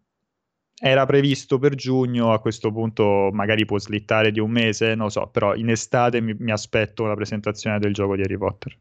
era 0.79 1.05
previsto 1.05 1.57
per 1.57 1.75
giugno, 1.75 2.33
a 2.33 2.39
questo 2.39 2.71
punto 2.71 3.29
magari 3.31 3.65
può 3.65 3.79
slittare 3.79 4.31
di 4.31 4.39
un 4.39 4.51
mese, 4.51 4.93
non 4.93 5.09
so, 5.09 5.27
però 5.27 5.55
in 5.55 5.69
estate 5.69 6.21
mi, 6.21 6.35
mi 6.37 6.51
aspetto 6.51 7.05
la 7.05 7.15
presentazione 7.15 7.79
del 7.79 7.93
gioco 7.93 8.15
di 8.15 8.21
Harry 8.21 8.37
Potter. 8.37 8.77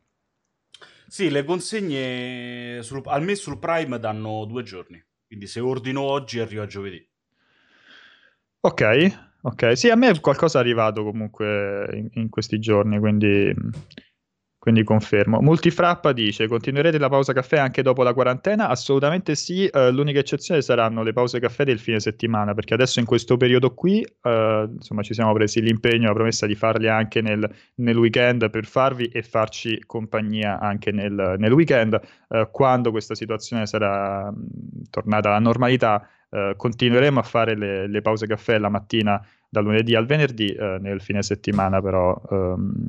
Sì, 1.08 1.30
le 1.30 1.44
consegne 1.44 2.82
sul, 2.82 3.00
al 3.04 3.22
me 3.22 3.34
sul 3.34 3.58
Prime 3.58 3.98
danno 3.98 4.44
due 4.44 4.62
giorni, 4.62 5.02
quindi 5.26 5.46
se 5.46 5.60
ordino 5.60 6.02
oggi 6.02 6.40
arriva 6.40 6.66
giovedì. 6.66 7.08
Ok, 8.60 9.38
ok. 9.42 9.76
Sì, 9.76 9.88
a 9.88 9.94
me 9.94 10.18
qualcosa 10.20 10.58
è 10.58 10.60
arrivato 10.60 11.04
comunque 11.04 11.88
in, 11.92 12.08
in 12.14 12.28
questi 12.28 12.58
giorni, 12.58 12.98
quindi 12.98 13.54
quindi 14.66 14.82
confermo. 14.82 15.40
Multifrappa 15.40 16.10
dice: 16.10 16.48
continuerete 16.48 16.98
la 16.98 17.08
pausa 17.08 17.32
caffè 17.32 17.56
anche 17.56 17.82
dopo 17.82 18.02
la 18.02 18.12
quarantena? 18.12 18.66
Assolutamente 18.66 19.36
sì. 19.36 19.70
Uh, 19.72 19.90
l'unica 19.90 20.18
eccezione 20.18 20.60
saranno 20.60 21.04
le 21.04 21.12
pause 21.12 21.38
caffè 21.38 21.62
del 21.62 21.78
fine 21.78 22.00
settimana, 22.00 22.52
perché 22.52 22.74
adesso 22.74 22.98
in 22.98 23.06
questo 23.06 23.36
periodo 23.36 23.74
qui, 23.74 24.04
uh, 24.22 24.28
insomma, 24.68 25.02
ci 25.02 25.14
siamo 25.14 25.32
presi 25.34 25.62
l'impegno, 25.62 26.08
la 26.08 26.14
promessa 26.14 26.46
di 26.46 26.56
farli 26.56 26.88
anche 26.88 27.20
nel, 27.20 27.48
nel 27.76 27.96
weekend 27.96 28.50
per 28.50 28.64
farvi 28.64 29.04
e 29.06 29.22
farci 29.22 29.80
compagnia 29.86 30.58
anche 30.58 30.90
nel, 30.90 31.36
nel 31.38 31.52
weekend. 31.52 32.00
Uh, 32.26 32.48
quando 32.50 32.90
questa 32.90 33.14
situazione 33.14 33.66
sarà 33.66 34.32
mh, 34.32 34.90
tornata 34.90 35.28
alla 35.28 35.38
normalità, 35.38 36.08
continueremo 36.56 37.20
a 37.20 37.22
fare 37.22 37.56
le, 37.56 37.86
le, 37.86 38.02
pause 38.02 38.26
caffè 38.26 38.58
la 38.58 38.68
mattina 38.68 39.24
dal 39.48 39.62
lunedì 39.62 39.94
al 39.94 40.04
venerdì, 40.04 40.54
nel 40.80 41.00
fine 41.00 41.22
settimana 41.22 41.80
però. 41.80 42.20
Um, 42.28 42.88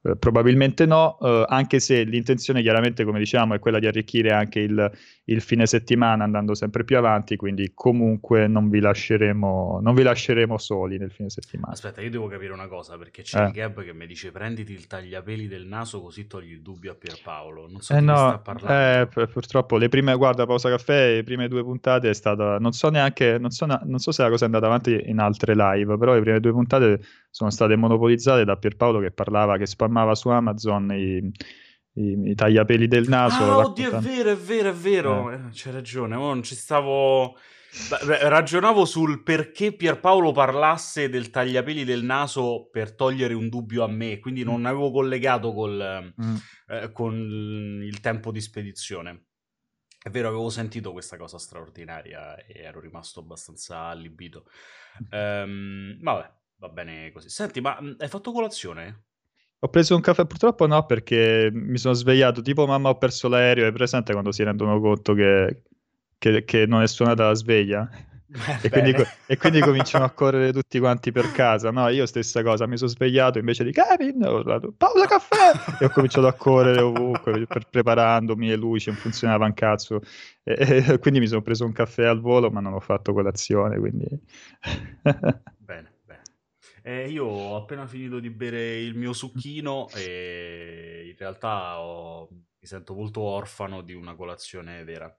eh, 0.00 0.16
probabilmente 0.16 0.86
no, 0.86 1.18
eh, 1.20 1.44
anche 1.48 1.80
se 1.80 2.04
l'intenzione 2.04 2.62
chiaramente, 2.62 3.04
come 3.04 3.18
diciamo, 3.18 3.54
è 3.54 3.58
quella 3.58 3.80
di 3.80 3.86
arricchire 3.86 4.30
anche 4.30 4.60
il, 4.60 4.90
il, 5.24 5.40
fine 5.40 5.66
settimana 5.66 6.22
andando 6.22 6.54
sempre 6.54 6.84
più 6.84 6.96
avanti, 6.96 7.34
quindi 7.34 7.72
comunque 7.74 8.46
non 8.46 8.68
vi 8.68 8.78
lasceremo, 8.78 9.80
non 9.82 9.94
vi 9.96 10.04
lasceremo 10.04 10.56
soli 10.56 10.98
nel 10.98 11.10
fine 11.10 11.30
settimana. 11.30 11.72
Aspetta, 11.72 12.00
io 12.00 12.10
devo 12.10 12.28
capire 12.28 12.52
una 12.52 12.68
cosa, 12.68 12.96
perché 12.96 13.22
c'è 13.22 13.42
eh. 13.42 13.46
il 13.46 13.52
Gab 13.52 13.82
che 13.82 13.92
mi 13.92 14.06
dice 14.06 14.30
prenditi 14.30 14.72
il 14.72 14.86
tagliapeli 14.86 15.48
del 15.48 15.66
naso 15.66 16.00
così 16.00 16.28
togli 16.28 16.52
il 16.52 16.62
dubbio 16.62 16.92
a 16.92 16.94
Pierpaolo. 16.94 17.66
Non 17.68 17.80
so 17.80 17.94
eh 17.94 17.98
di 17.98 18.04
no, 18.04 18.16
sta 18.16 18.38
parlando. 18.38 19.20
Eh, 19.20 19.26
purtroppo 19.26 19.78
le 19.78 19.88
prime, 19.88 20.14
guarda, 20.14 20.46
pausa 20.46 20.68
caffè, 20.68 21.14
le 21.14 21.24
prime 21.24 21.48
due 21.48 21.64
puntate 21.64 22.08
è 22.08 22.14
stata, 22.14 22.58
non 22.58 22.70
so 22.70 22.88
neanche, 22.88 23.36
non 23.38 23.50
so, 23.50 23.66
non 23.66 23.98
so 23.98 24.12
se 24.12 24.22
la 24.22 24.28
cosa 24.28 24.44
è 24.44 24.46
andata 24.46 24.66
avanti 24.66 24.96
in 25.06 25.18
altre 25.18 25.56
live, 25.56 25.98
però 25.98 26.14
le 26.14 26.20
prime 26.20 26.38
due 26.38 26.52
puntate 26.52 27.00
sono 27.30 27.50
state 27.50 27.76
monopolizzate 27.76 28.44
da 28.44 28.56
Pierpaolo 28.56 29.00
che 29.00 29.10
parlava, 29.10 29.56
che 29.56 29.66
spammava 29.66 30.14
su 30.14 30.28
Amazon 30.28 30.92
i, 30.92 31.30
i, 31.94 32.30
i 32.30 32.34
tagliapeli 32.34 32.88
del 32.88 33.08
naso. 33.08 33.42
Ah, 33.44 33.56
oddio, 33.58 33.96
è 33.96 34.00
vero, 34.00 34.30
è 34.30 34.36
vero, 34.36 34.68
è 34.70 34.74
vero, 34.74 35.30
eh. 35.30 35.50
c'è 35.50 35.70
ragione, 35.70 36.16
oh, 36.16 36.26
non 36.26 36.42
ci 36.42 36.54
stavo... 36.54 37.36
Beh, 38.06 38.28
ragionavo 38.28 38.86
sul 38.86 39.22
perché 39.22 39.72
Pierpaolo 39.72 40.32
parlasse 40.32 41.10
del 41.10 41.28
tagliapeli 41.28 41.84
del 41.84 42.02
naso 42.02 42.68
per 42.72 42.94
togliere 42.94 43.34
un 43.34 43.50
dubbio 43.50 43.84
a 43.84 43.88
me, 43.88 44.18
quindi 44.20 44.42
non 44.42 44.62
mm. 44.62 44.66
avevo 44.66 44.90
collegato 44.90 45.52
col, 45.52 46.12
mm. 46.20 46.36
eh, 46.68 46.92
con 46.92 47.80
il 47.82 48.00
tempo 48.00 48.32
di 48.32 48.40
spedizione. 48.40 49.26
È 50.00 50.10
vero, 50.10 50.28
avevo 50.28 50.48
sentito 50.48 50.92
questa 50.92 51.18
cosa 51.18 51.38
straordinaria 51.38 52.36
e 52.36 52.60
ero 52.62 52.80
rimasto 52.80 53.20
abbastanza 53.20 53.80
allibito. 53.80 54.46
Um, 55.10 55.98
vabbè, 56.00 56.37
Va 56.58 56.68
bene 56.68 57.12
così. 57.12 57.28
Senti, 57.28 57.60
ma 57.60 57.78
mh, 57.80 57.96
hai 58.00 58.08
fatto 58.08 58.32
colazione? 58.32 59.04
Ho 59.60 59.68
preso 59.68 59.94
un 59.94 60.00
caffè, 60.00 60.26
purtroppo 60.26 60.66
no, 60.66 60.86
perché 60.86 61.50
mi 61.52 61.78
sono 61.78 61.94
svegliato 61.94 62.42
tipo 62.42 62.66
mamma 62.66 62.90
ho 62.90 62.98
perso 62.98 63.28
l'aereo, 63.28 63.66
è 63.66 63.72
presente 63.72 64.12
quando 64.12 64.30
si 64.30 64.44
rendono 64.44 64.80
conto 64.80 65.14
che, 65.14 65.62
che, 66.16 66.44
che 66.44 66.66
non 66.66 66.82
è 66.82 66.86
suonata 66.86 67.26
la 67.26 67.34
sveglia? 67.34 67.88
Eh, 68.30 68.66
e, 68.66 68.70
quindi, 68.70 68.94
e, 69.26 69.36
quindi, 69.38 69.60
cominciano 69.60 70.04
a 70.04 70.10
correre 70.10 70.52
tutti 70.52 70.78
quanti 70.78 71.12
per 71.12 71.32
casa. 71.32 71.70
No, 71.70 71.88
io 71.88 72.06
stessa 72.06 72.42
cosa, 72.42 72.66
mi 72.66 72.76
sono 72.76 72.90
svegliato 72.90 73.38
invece 73.38 73.64
di 73.64 73.72
Kevin, 73.72 74.22
ho 74.22 74.38
urlato 74.38 74.74
pausa 74.76 75.06
caffè 75.06 75.52
e 75.80 75.84
ho 75.86 75.90
cominciato 75.90 76.26
a 76.26 76.34
correre 76.34 76.82
ovunque 76.82 77.46
per, 77.46 77.66
preparandomi 77.70 78.48
le 78.48 78.56
luci, 78.56 78.90
non 78.90 78.98
funzionava 78.98 79.46
un 79.46 79.54
cazzo. 79.54 80.00
E, 80.44 80.84
e, 80.86 80.98
quindi 80.98 81.20
mi 81.20 81.26
sono 81.26 81.42
preso 81.42 81.64
un 81.64 81.72
caffè 81.72 82.04
al 82.04 82.20
volo, 82.20 82.50
ma 82.50 82.60
non 82.60 82.74
ho 82.74 82.80
fatto 82.80 83.12
colazione. 83.12 83.78
Quindi... 83.78 84.06
Eh, 86.88 87.10
io 87.10 87.26
ho 87.26 87.56
appena 87.56 87.86
finito 87.86 88.18
di 88.18 88.30
bere 88.30 88.78
il 88.80 88.94
mio 88.96 89.12
succhino 89.12 89.90
e 89.92 91.08
in 91.10 91.16
realtà 91.18 91.80
ho- 91.82 92.28
mi 92.30 92.66
sento 92.66 92.94
molto 92.94 93.20
orfano 93.20 93.82
di 93.82 93.92
una 93.92 94.14
colazione 94.14 94.82
vera. 94.84 95.14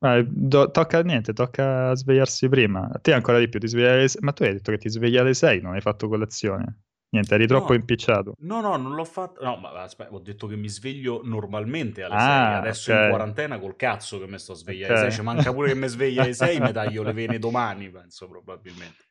Ma 0.00 0.20
do- 0.22 0.70
tocca 0.70 1.02
niente, 1.02 1.32
tocca 1.32 1.94
svegliarsi 1.94 2.48
prima. 2.48 2.88
A 2.92 2.98
te 3.00 3.12
ancora 3.12 3.38
di 3.38 3.48
più, 3.48 3.58
ti 3.60 3.66
svegli 3.68 3.84
alle 3.86 4.08
se- 4.08 4.18
ma 4.22 4.32
tu 4.32 4.42
hai 4.44 4.52
detto 4.52 4.70
che 4.70 4.78
ti 4.78 4.88
svegli 4.90 5.16
alle 5.16 5.34
6, 5.34 5.60
non 5.60 5.74
hai 5.74 5.80
fatto 5.80 6.08
colazione. 6.08 6.82
Niente, 7.10 7.34
eri 7.34 7.46
troppo 7.48 7.74
No, 7.74 7.74
impicciato. 7.74 8.34
no, 8.40 8.60
no, 8.60 8.76
non 8.76 8.94
l'ho 8.94 9.04
fatto. 9.04 9.42
No, 9.42 9.56
ma 9.56 9.70
aspetta, 9.82 10.12
ho 10.12 10.18
detto 10.20 10.46
che 10.46 10.56
mi 10.56 10.68
sveglio 10.68 11.20
normalmente 11.24 12.02
alle 12.02 12.18
6. 12.20 12.52
Ah, 12.52 12.52
Adesso 12.52 12.90
in 12.92 13.02
ok, 13.02 13.02
quarantena 13.02 13.58
col 13.58 13.76
cazzo 13.76 14.18
che 14.18 14.26
mi 14.26 14.38
sto 14.38 14.54
svegliando 14.54 14.88
alle 14.88 14.96
6. 14.98 15.10
Ci 15.10 15.22
ok. 15.22 15.22
manca 15.22 15.52
pure 15.52 15.68
che 15.72 15.74
mi 15.74 15.88
svegli 15.88 16.20
alle 16.20 16.34
6, 16.34 16.60
mi 16.60 16.72
taglio 16.72 17.02
le 17.02 17.12
vene 17.12 17.38
domani, 17.38 17.90
penso 17.90 18.28
probabilmente. 18.28 19.04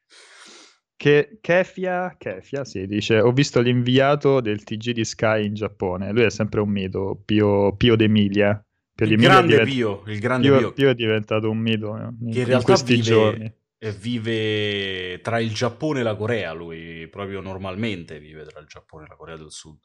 Che 0.98 1.38
Kefia, 1.42 2.16
Kefia, 2.18 2.66
sì, 2.66 2.88
dice, 2.88 3.20
ho 3.20 3.32
visto 3.32 3.62
l'inviato 3.62 4.42
del 4.42 4.64
TG 4.64 4.92
di 4.94 5.06
Sky 5.06 5.46
in 5.46 5.54
Giappone, 5.54 6.12
lui 6.12 6.24
è 6.24 6.32
sempre 6.32 6.60
un 6.60 6.70
mito, 6.70 7.22
Pio, 7.24 7.76
Pio 7.76 7.96
D'Emilia. 7.96 8.54
Pio 8.96 9.06
Il 9.06 9.12
D'Emilia 9.12 9.30
grande 9.30 9.48
diventa- 9.52 9.72
Pio, 9.72 10.04
il 10.08 10.20
grande 10.20 10.48
Pio, 10.48 10.58
Pio, 10.58 10.74
Pio 10.74 10.90
è 10.90 10.96
diventato 10.96 11.50
un 11.52 11.58
mito 11.60 11.96
in, 11.96 12.16
che 12.18 12.26
in 12.26 12.38
in 12.40 12.46
realtà 12.46 12.66
questi 12.66 13.00
giorni. 13.00 13.38
vive, 13.38 13.56
eh, 13.78 13.92
vive 13.92 15.20
tra 15.22 15.40
il 15.40 15.54
Giappone 15.54 16.00
e 16.00 16.04
la 16.04 16.16
Corea, 16.16 16.52
lui 16.54 17.08
proprio 17.12 17.42
normalmente 17.42 18.20
vive 18.20 18.44
tra 18.46 18.60
il 18.60 18.66
Giappone 18.66 19.06
e 19.06 19.08
la 19.08 19.16
Corea 19.16 19.38
del 19.38 19.52
Sud. 19.52 19.78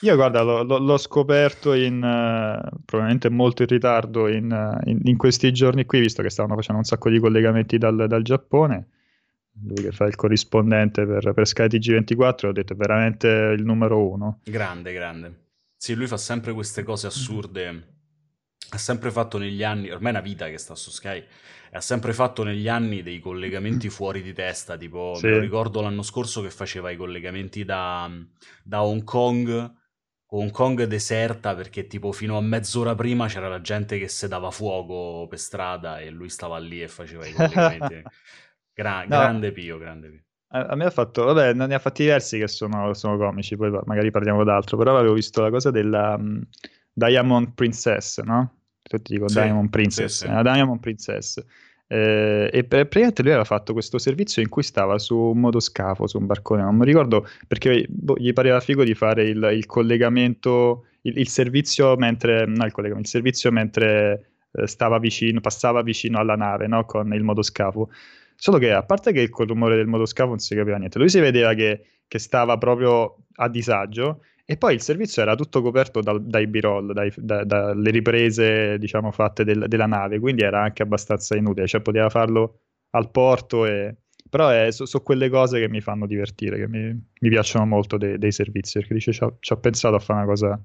Io 0.00 0.14
guarda, 0.16 0.42
l'ho, 0.42 0.64
l'ho- 0.64 0.78
l'ho 0.78 0.96
scoperto 0.96 1.72
in, 1.72 2.02
eh, 2.02 2.68
probabilmente 2.84 3.28
molto 3.30 3.62
in 3.62 3.68
ritardo 3.68 4.26
in, 4.26 4.50
eh, 4.50 4.90
in- 4.90 5.00
in 5.04 5.16
questi 5.16 5.52
giorni 5.52 5.84
qui, 5.84 6.00
visto 6.00 6.20
che 6.22 6.30
stavano 6.30 6.56
facendo 6.56 6.80
un 6.80 6.84
sacco 6.86 7.08
di 7.10 7.20
collegamenti 7.20 7.78
dal, 7.78 8.06
dal 8.08 8.22
Giappone. 8.22 8.88
Lui 9.60 9.82
che 9.82 9.92
fa 9.92 10.06
il 10.06 10.16
corrispondente 10.16 11.04
per, 11.06 11.32
per 11.34 11.46
Sky 11.46 11.66
TG24, 11.66 12.46
ho 12.46 12.52
detto 12.52 12.72
è 12.72 12.76
veramente 12.76 13.28
il 13.28 13.64
numero 13.64 14.08
uno. 14.08 14.40
Grande, 14.44 14.92
grande. 14.92 15.40
Sì, 15.76 15.94
lui 15.94 16.06
fa 16.06 16.16
sempre 16.16 16.52
queste 16.52 16.82
cose 16.82 17.06
assurde. 17.06 17.90
Ha 18.70 18.78
sempre 18.78 19.10
fatto 19.10 19.36
negli 19.36 19.62
anni, 19.62 19.90
ormai 19.90 20.12
è 20.12 20.16
una 20.16 20.24
vita 20.24 20.48
che 20.48 20.56
sta 20.56 20.74
su 20.74 20.90
Sky, 20.90 21.22
ha 21.72 21.80
sempre 21.80 22.14
fatto 22.14 22.42
negli 22.42 22.68
anni 22.68 23.02
dei 23.02 23.20
collegamenti 23.20 23.90
fuori 23.90 24.22
di 24.22 24.32
testa, 24.32 24.78
tipo, 24.78 25.14
Sì. 25.16 25.38
ricordo 25.38 25.82
l'anno 25.82 26.02
scorso 26.02 26.40
che 26.40 26.48
faceva 26.50 26.90
i 26.90 26.96
collegamenti 26.96 27.64
da, 27.66 28.10
da 28.62 28.82
Hong 28.82 29.04
Kong, 29.04 29.72
Hong 30.34 30.50
Kong 30.50 30.84
deserta 30.84 31.54
perché 31.54 31.86
tipo 31.86 32.10
fino 32.12 32.38
a 32.38 32.40
mezz'ora 32.40 32.94
prima 32.94 33.26
c'era 33.26 33.48
la 33.48 33.60
gente 33.60 33.98
che 33.98 34.08
se 34.08 34.28
dava 34.28 34.50
fuoco 34.50 35.26
per 35.28 35.38
strada 35.38 35.98
e 36.00 36.08
lui 36.08 36.30
stava 36.30 36.56
lì 36.56 36.80
e 36.80 36.88
faceva 36.88 37.26
i 37.26 37.32
collegamenti. 37.34 38.02
Gra- 38.74 39.06
No, 39.06 39.16
grande 39.16 39.52
Pio, 39.52 39.78
grande 39.78 40.08
Pio. 40.10 40.24
a, 40.48 40.66
a 40.66 40.74
me 40.76 40.84
ha 40.84 40.90
fatto, 40.90 41.24
vabbè, 41.24 41.54
ne 41.54 41.74
ha 41.74 41.78
fatti 41.78 42.02
diversi 42.02 42.38
che 42.38 42.48
sono, 42.48 42.92
sono 42.94 43.16
comici, 43.16 43.56
poi 43.56 43.70
magari 43.84 44.10
parliamo 44.10 44.44
d'altro, 44.44 44.76
però 44.76 44.96
avevo 44.98 45.14
visto 45.14 45.40
la 45.40 45.50
cosa 45.50 45.70
della 45.70 46.16
mm, 46.18 46.42
Diamond 46.92 47.52
Princess, 47.54 48.20
no? 48.20 48.56
Tutti 48.82 49.12
dico 49.14 49.28
Sì, 49.28 49.34
Diamond 49.40 49.70
sì, 49.86 50.08
Princess, 50.08 50.08
sì. 50.08 50.26
è 50.26 50.28
una 50.28 50.42
Diamond 50.42 50.80
Princess. 50.80 51.42
Eh, 51.86 52.48
e 52.52 52.64
praticamente 52.64 53.22
lui 53.22 53.30
aveva 53.32 53.44
fatto 53.44 53.72
questo 53.74 53.98
servizio 53.98 54.40
in 54.42 54.48
cui 54.48 54.62
stava 54.62 54.98
su 54.98 55.16
un 55.16 55.38
motoscafo, 55.40 56.06
su 56.06 56.18
un 56.18 56.26
barcone, 56.26 56.62
non 56.62 56.76
mi 56.76 56.86
ricordo 56.86 57.26
perché 57.46 57.84
boh, 57.88 58.16
gli 58.16 58.32
pareva 58.32 58.60
figo 58.60 58.82
di 58.84 58.94
fare 58.94 59.24
il, 59.24 59.50
il 59.52 59.66
collegamento, 59.66 60.86
il, 61.02 61.18
il 61.18 61.28
servizio 61.28 61.94
mentre, 61.96 62.46
no, 62.46 62.64
il 62.64 62.72
collegamento, 62.72 63.08
il 63.08 63.12
servizio 63.14 63.50
mentre 63.52 64.30
eh, 64.52 64.66
stava 64.66 64.98
vicino, 64.98 65.40
passava 65.40 65.82
vicino 65.82 66.18
alla 66.18 66.34
nave, 66.36 66.66
no? 66.66 66.84
Con 66.86 67.12
il 67.12 67.22
motoscafo. 67.22 67.90
Solo 68.42 68.58
che 68.58 68.72
a 68.72 68.82
parte 68.82 69.12
che 69.12 69.28
col 69.28 69.46
rumore 69.46 69.76
del 69.76 69.86
motoscafo 69.86 70.30
non 70.30 70.40
si 70.40 70.56
capiva 70.56 70.76
niente, 70.76 70.98
lui 70.98 71.08
si 71.08 71.20
vedeva 71.20 71.54
che, 71.54 72.00
che 72.08 72.18
stava 72.18 72.58
proprio 72.58 73.26
a 73.36 73.48
disagio 73.48 74.22
e 74.44 74.56
poi 74.56 74.74
il 74.74 74.80
servizio 74.80 75.22
era 75.22 75.36
tutto 75.36 75.62
coperto 75.62 76.00
dal- 76.00 76.24
dai 76.26 76.48
b-roll, 76.48 76.92
dai- 76.92 77.12
da- 77.16 77.44
dalle 77.44 77.90
riprese, 77.90 78.78
diciamo, 78.78 79.12
fatte 79.12 79.44
del- 79.44 79.66
della 79.68 79.86
nave, 79.86 80.18
quindi 80.18 80.42
era 80.42 80.60
anche 80.60 80.82
abbastanza 80.82 81.36
inutile, 81.36 81.68
cioè 81.68 81.80
poteva 81.82 82.08
farlo 82.10 82.62
al 82.90 83.12
porto, 83.12 83.64
e... 83.64 83.94
però 84.28 84.50
sono 84.72 85.04
quelle 85.04 85.28
cose 85.28 85.60
che 85.60 85.68
mi 85.68 85.80
fanno 85.80 86.06
divertire, 86.06 86.56
che 86.58 86.66
mi, 86.68 86.92
mi 87.20 87.28
piacciono 87.28 87.64
molto 87.64 87.96
dei, 87.96 88.18
dei 88.18 88.32
servizi, 88.32 88.80
perché 88.80 88.94
dice 88.94 89.12
ci 89.12 89.22
ho 89.52 89.56
pensato 89.60 89.94
a 89.94 89.98
fare 90.00 90.18
una 90.18 90.28
cosa 90.28 90.60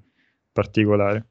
particolare. 0.52 1.28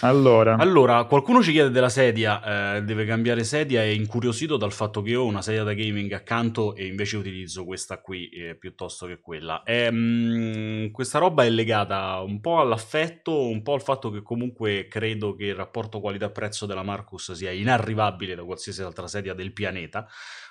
Allora, 0.00 0.54
Allora, 0.54 1.04
qualcuno 1.06 1.42
ci 1.42 1.50
chiede 1.50 1.70
della 1.70 1.88
sedia, 1.88 2.76
eh, 2.76 2.82
deve 2.82 3.04
cambiare 3.04 3.42
sedia, 3.42 3.82
è 3.82 3.86
incuriosito 3.86 4.56
dal 4.56 4.70
fatto 4.70 5.02
che 5.02 5.16
ho 5.16 5.24
una 5.24 5.42
sedia 5.42 5.64
da 5.64 5.72
gaming 5.74 6.12
accanto 6.12 6.76
e 6.76 6.86
invece 6.86 7.16
utilizzo 7.16 7.64
questa 7.64 8.00
qui 8.00 8.28
eh, 8.28 8.54
piuttosto 8.56 9.06
che 9.06 9.18
quella. 9.18 9.62
Ehm, 9.64 10.92
questa 10.92 11.18
roba 11.18 11.44
è 11.44 11.50
legata 11.50 12.20
un 12.20 12.40
po' 12.40 12.60
all'affetto, 12.60 13.48
un 13.48 13.60
po' 13.62 13.74
al 13.74 13.82
fatto 13.82 14.10
che 14.10 14.22
comunque 14.22 14.86
credo 14.86 15.34
che 15.34 15.46
il 15.46 15.56
rapporto 15.56 15.98
qualità-prezzo 15.98 16.64
della 16.64 16.84
Marcus 16.84 17.32
sia 17.32 17.50
inarrivabile 17.50 18.36
da 18.36 18.44
qualsiasi 18.44 18.82
altra 18.82 19.08
sedia 19.08 19.34
del 19.34 19.52
pianeta. 19.52 20.06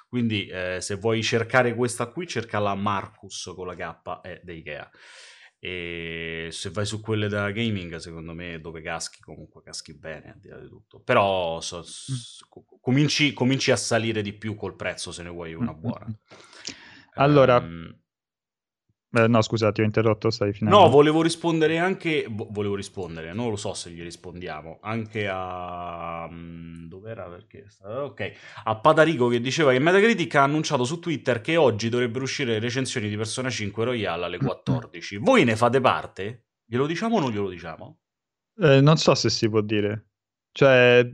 Quindi, 0.10 0.48
eh, 0.48 0.80
se 0.82 0.96
vuoi 0.96 1.24
cercare 1.24 1.74
questa 1.74 2.08
qui, 2.08 2.28
cerca 2.28 2.60
la 2.60 2.76
Marcus 2.76 3.54
con 3.56 3.68
la 3.68 3.76
K, 3.76 4.22
è 4.24 4.42
da 4.44 4.52
Ikea. 4.52 4.90
E 5.60 6.50
se 6.52 6.70
vai 6.70 6.86
su 6.86 7.02
quelle 7.02 7.28
da 7.28 7.50
gaming, 7.52 7.96
secondo 7.98 8.34
me 8.34 8.60
dove 8.60 8.82
caschi, 8.82 9.22
comunque 9.22 9.62
caschi 9.64 9.94
bene, 9.96 10.32
al 10.34 10.40
di 10.40 10.50
là 10.50 10.60
di 10.60 10.68
tutto. 10.68 11.00
Però 11.00 11.60
so- 11.62 11.82
s- 11.84 12.46
co- 12.50 12.66
cominci, 12.80 13.34
cominci 13.34 13.72
a 13.72 13.76
salire 13.76 14.22
di 14.22 14.34
più 14.34 14.56
col 14.56 14.76
prezzo 14.76 15.12
se 15.12 15.24
ne 15.24 15.30
vuoi 15.30 15.54
una 15.54 15.74
buona. 15.74 16.08
allora, 17.16 17.58
Ehm, 17.58 18.00
Eh, 19.10 19.28
no, 19.28 19.42
scusate, 19.42 19.82
ho 19.82 19.86
interrotto, 19.86 20.30
stai 20.30 20.52
finendo. 20.52 20.80
No, 20.80 20.90
volevo 20.90 21.22
rispondere 21.22 21.78
anche. 21.78 22.28
Volevo 22.30 22.76
rispondere, 22.76 23.34
non 23.34 23.50
lo 23.50 23.56
so 23.56 23.74
se 23.74 23.90
gli 23.90 24.02
rispondiamo. 24.02 24.80
Anche 24.82 25.28
a. 25.32 26.28
Mm, 26.30 26.88
dov'era? 26.88 27.24
Perché. 27.30 27.66
Ok. 27.84 28.32
A 28.66 28.76
Patarico 28.78 29.30
che 29.30 29.40
diceva 29.40 29.72
che 29.72 29.80
Metacritic 29.80 30.36
ha 30.36 30.44
annunciato 30.44 30.84
su 30.84 31.00
Twitter 31.00 31.40
che 31.40 31.56
oggi 31.56 31.88
dovrebbero 31.88 32.26
uscire 32.26 32.54
le 32.54 32.60
recensioni 32.60 33.08
di 33.08 33.16
Persona 33.16 33.50
5 33.50 33.86
Royale 33.86 34.26
alle 34.26 34.38
14. 34.38 35.18
Voi 35.18 35.46
ne 35.46 35.56
fate 35.56 35.80
parte? 35.80 36.48
Glielo 36.66 36.86
diciamo 36.86 37.16
o 37.16 37.20
non 37.22 37.32
glielo 37.32 37.50
diciamo? 37.50 38.00
Eh, 38.60 38.82
non 38.82 38.98
so 38.98 39.16
se 39.16 39.30
si 39.30 39.50
può 39.50 39.62
dire. 39.62 40.08
Cioè, 40.58 41.08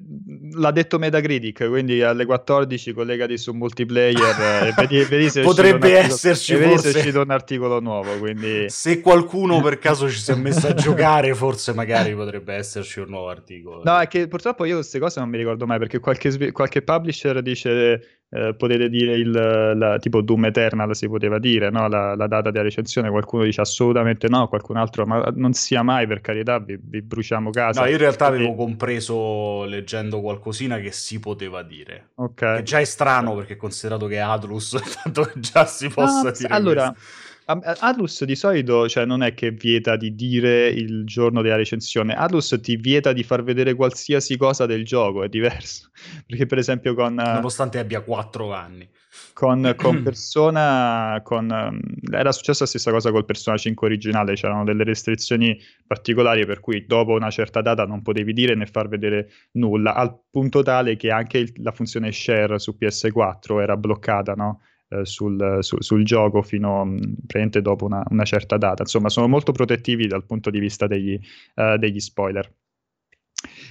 l'ha 0.53 0.71
detto 0.71 0.97
Metacritic, 0.97 1.67
quindi 1.67 2.01
alle 2.01 2.25
14 2.25 2.93
collegati 2.93 3.37
su 3.37 3.51
multiplayer 3.51 4.67
e 4.67 4.73
vedi, 4.73 5.03
vedi 5.03 5.29
se 5.29 5.41
potrebbe 5.43 5.97
esserci 5.97 6.53
articolo, 6.53 6.75
forse... 6.75 6.91
se 6.91 6.95
è 6.95 7.01
uscito 7.01 7.21
un 7.21 7.29
articolo 7.29 7.79
nuovo. 7.81 8.17
Quindi... 8.19 8.67
Se 8.71 9.01
qualcuno 9.01 9.59
per 9.59 9.79
caso 9.79 10.09
ci 10.09 10.19
si 10.19 10.31
è 10.31 10.35
messo 10.35 10.67
a 10.67 10.73
giocare, 10.73 11.35
forse 11.35 11.73
magari 11.73 12.15
potrebbe 12.15 12.53
esserci 12.53 13.01
un 13.01 13.09
nuovo 13.09 13.27
articolo. 13.27 13.81
No, 13.83 13.99
è 13.99 14.07
che 14.07 14.29
purtroppo 14.29 14.63
io 14.63 14.75
queste 14.75 14.99
cose 14.99 15.19
non 15.19 15.27
mi 15.27 15.35
ricordo 15.35 15.65
mai 15.65 15.77
perché 15.77 15.99
qualche, 15.99 16.53
qualche 16.53 16.81
publisher 16.81 17.41
dice 17.41 18.21
eh, 18.35 18.55
potete 18.55 18.89
dire 18.89 19.13
il 19.13 19.29
la, 19.29 19.99
tipo 19.99 20.21
Doom 20.21 20.45
Eternal 20.45 20.95
si 20.95 21.07
poteva 21.07 21.37
dire, 21.37 21.69
no? 21.69 21.87
la, 21.87 22.15
la, 22.15 22.25
data 22.25 22.49
della 22.49 22.63
recensione, 22.63 23.11
qualcuno 23.11 23.43
dice 23.43 23.61
assolutamente 23.61 24.27
no, 24.27 24.47
qualcun 24.47 24.77
altro, 24.77 25.05
ma 25.05 25.31
non 25.35 25.53
sia 25.53 25.83
mai 25.83 26.07
per 26.07 26.21
carità, 26.21 26.57
vi, 26.57 26.79
vi 26.81 27.03
bruciamo 27.03 27.51
casa. 27.51 27.81
No, 27.81 27.85
io 27.85 27.93
in 27.93 27.99
realtà 27.99 28.25
avevo 28.25 28.55
compreso 28.55 29.65
leggendo 29.65 30.19
qualcosina 30.19 30.79
che 30.79 30.91
si 30.91 31.19
poteva 31.19 31.61
dire. 31.61 32.09
Ok. 32.15 32.55
Che 32.55 32.63
già 32.63 32.79
è 32.79 32.85
strano 32.85 33.35
perché 33.35 33.55
considerato 33.55 34.07
che 34.07 34.15
è 34.15 34.19
Atlus, 34.19 34.81
tanto 35.03 35.29
già 35.35 35.65
si 35.65 35.87
possa 35.89 36.29
ah, 36.29 36.31
dire. 36.31 36.47
Allora, 36.47 36.91
questo. 36.91 37.31
Atlus 37.45 38.23
di 38.23 38.35
solito 38.35 38.87
cioè, 38.87 39.05
non 39.05 39.21
è 39.21 39.33
che 39.33 39.51
vieta 39.51 39.95
di 39.95 40.15
dire 40.15 40.67
il 40.69 41.05
giorno 41.05 41.41
della 41.41 41.55
recensione, 41.55 42.15
Atlus 42.15 42.57
ti 42.61 42.75
vieta 42.77 43.13
di 43.13 43.23
far 43.23 43.43
vedere 43.43 43.73
qualsiasi 43.73 44.37
cosa 44.37 44.65
del 44.65 44.85
gioco, 44.85 45.23
è 45.23 45.29
diverso. 45.29 45.89
Perché 46.25 46.45
per 46.45 46.57
esempio 46.57 46.93
con... 46.93 47.15
Nonostante 47.15 47.79
abbia 47.79 48.01
4 48.01 48.53
anni. 48.53 48.89
Con, 49.33 49.73
con 49.77 50.03
Persona, 50.03 51.19
con, 51.23 51.79
era 52.11 52.31
successa 52.31 52.63
la 52.63 52.69
stessa 52.69 52.91
cosa 52.91 53.11
col 53.11 53.25
Persona 53.25 53.57
5 53.57 53.87
originale, 53.87 54.33
c'erano 54.35 54.63
delle 54.63 54.83
restrizioni 54.83 55.59
particolari 55.85 56.45
per 56.45 56.59
cui 56.59 56.85
dopo 56.85 57.11
una 57.11 57.29
certa 57.29 57.61
data 57.61 57.85
non 57.85 58.01
potevi 58.01 58.33
dire 58.33 58.55
né 58.55 58.65
far 58.65 58.87
vedere 58.87 59.29
nulla, 59.53 59.93
al 59.93 60.17
punto 60.29 60.63
tale 60.63 60.95
che 60.95 61.11
anche 61.11 61.39
il, 61.39 61.53
la 61.57 61.71
funzione 61.71 62.11
share 62.11 62.57
su 62.57 62.75
PS4 62.79 63.59
era 63.61 63.75
bloccata, 63.75 64.33
no? 64.33 64.61
Eh, 64.93 65.05
sul, 65.05 65.57
su, 65.61 65.77
sul, 65.79 66.03
gioco 66.03 66.41
fino 66.41 66.83
praticamente 67.25 67.61
dopo 67.61 67.85
una, 67.85 68.03
una, 68.09 68.23
certa 68.23 68.57
data. 68.57 68.83
Insomma, 68.83 69.09
sono 69.09 69.27
molto 69.27 69.51
protettivi 69.51 70.07
dal 70.07 70.25
punto 70.25 70.49
di 70.49 70.59
vista 70.59 70.85
degli, 70.85 71.19
uh, 71.55 71.77
degli 71.77 71.99
spoiler. 71.99 72.51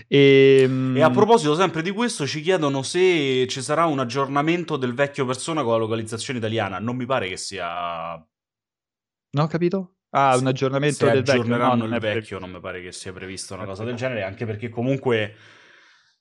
E, 0.08 0.68
e, 0.94 1.00
a 1.00 1.10
proposito 1.10 1.54
sempre 1.54 1.82
di 1.82 1.90
questo, 1.90 2.26
ci 2.26 2.40
chiedono 2.40 2.82
se 2.82 3.46
ci 3.48 3.62
sarà 3.62 3.86
un 3.86 4.00
aggiornamento 4.00 4.76
del 4.76 4.94
vecchio 4.94 5.24
persona 5.24 5.62
con 5.62 5.72
la 5.72 5.78
localizzazione 5.78 6.38
italiana. 6.38 6.78
Non 6.78 6.96
mi 6.96 7.06
pare 7.06 7.28
che 7.28 7.36
sia. 7.36 8.14
Non 9.34 9.44
ho 9.44 9.46
capito? 9.46 9.94
Ah, 10.10 10.36
un 10.36 10.46
aggiornamento 10.46 11.06
se 11.06 11.10
del 11.10 11.22
vecchio. 11.22 11.56
No, 11.56 11.74
non 11.74 11.92
il 11.92 12.00
vecchio, 12.00 12.38
non 12.38 12.50
mi 12.50 12.60
pare 12.60 12.82
che 12.82 12.92
sia 12.92 13.12
prevista 13.12 13.54
una 13.54 13.64
cosa 13.64 13.84
del 13.84 13.94
genere, 13.94 14.24
anche 14.24 14.44
perché 14.44 14.68
comunque 14.68 15.34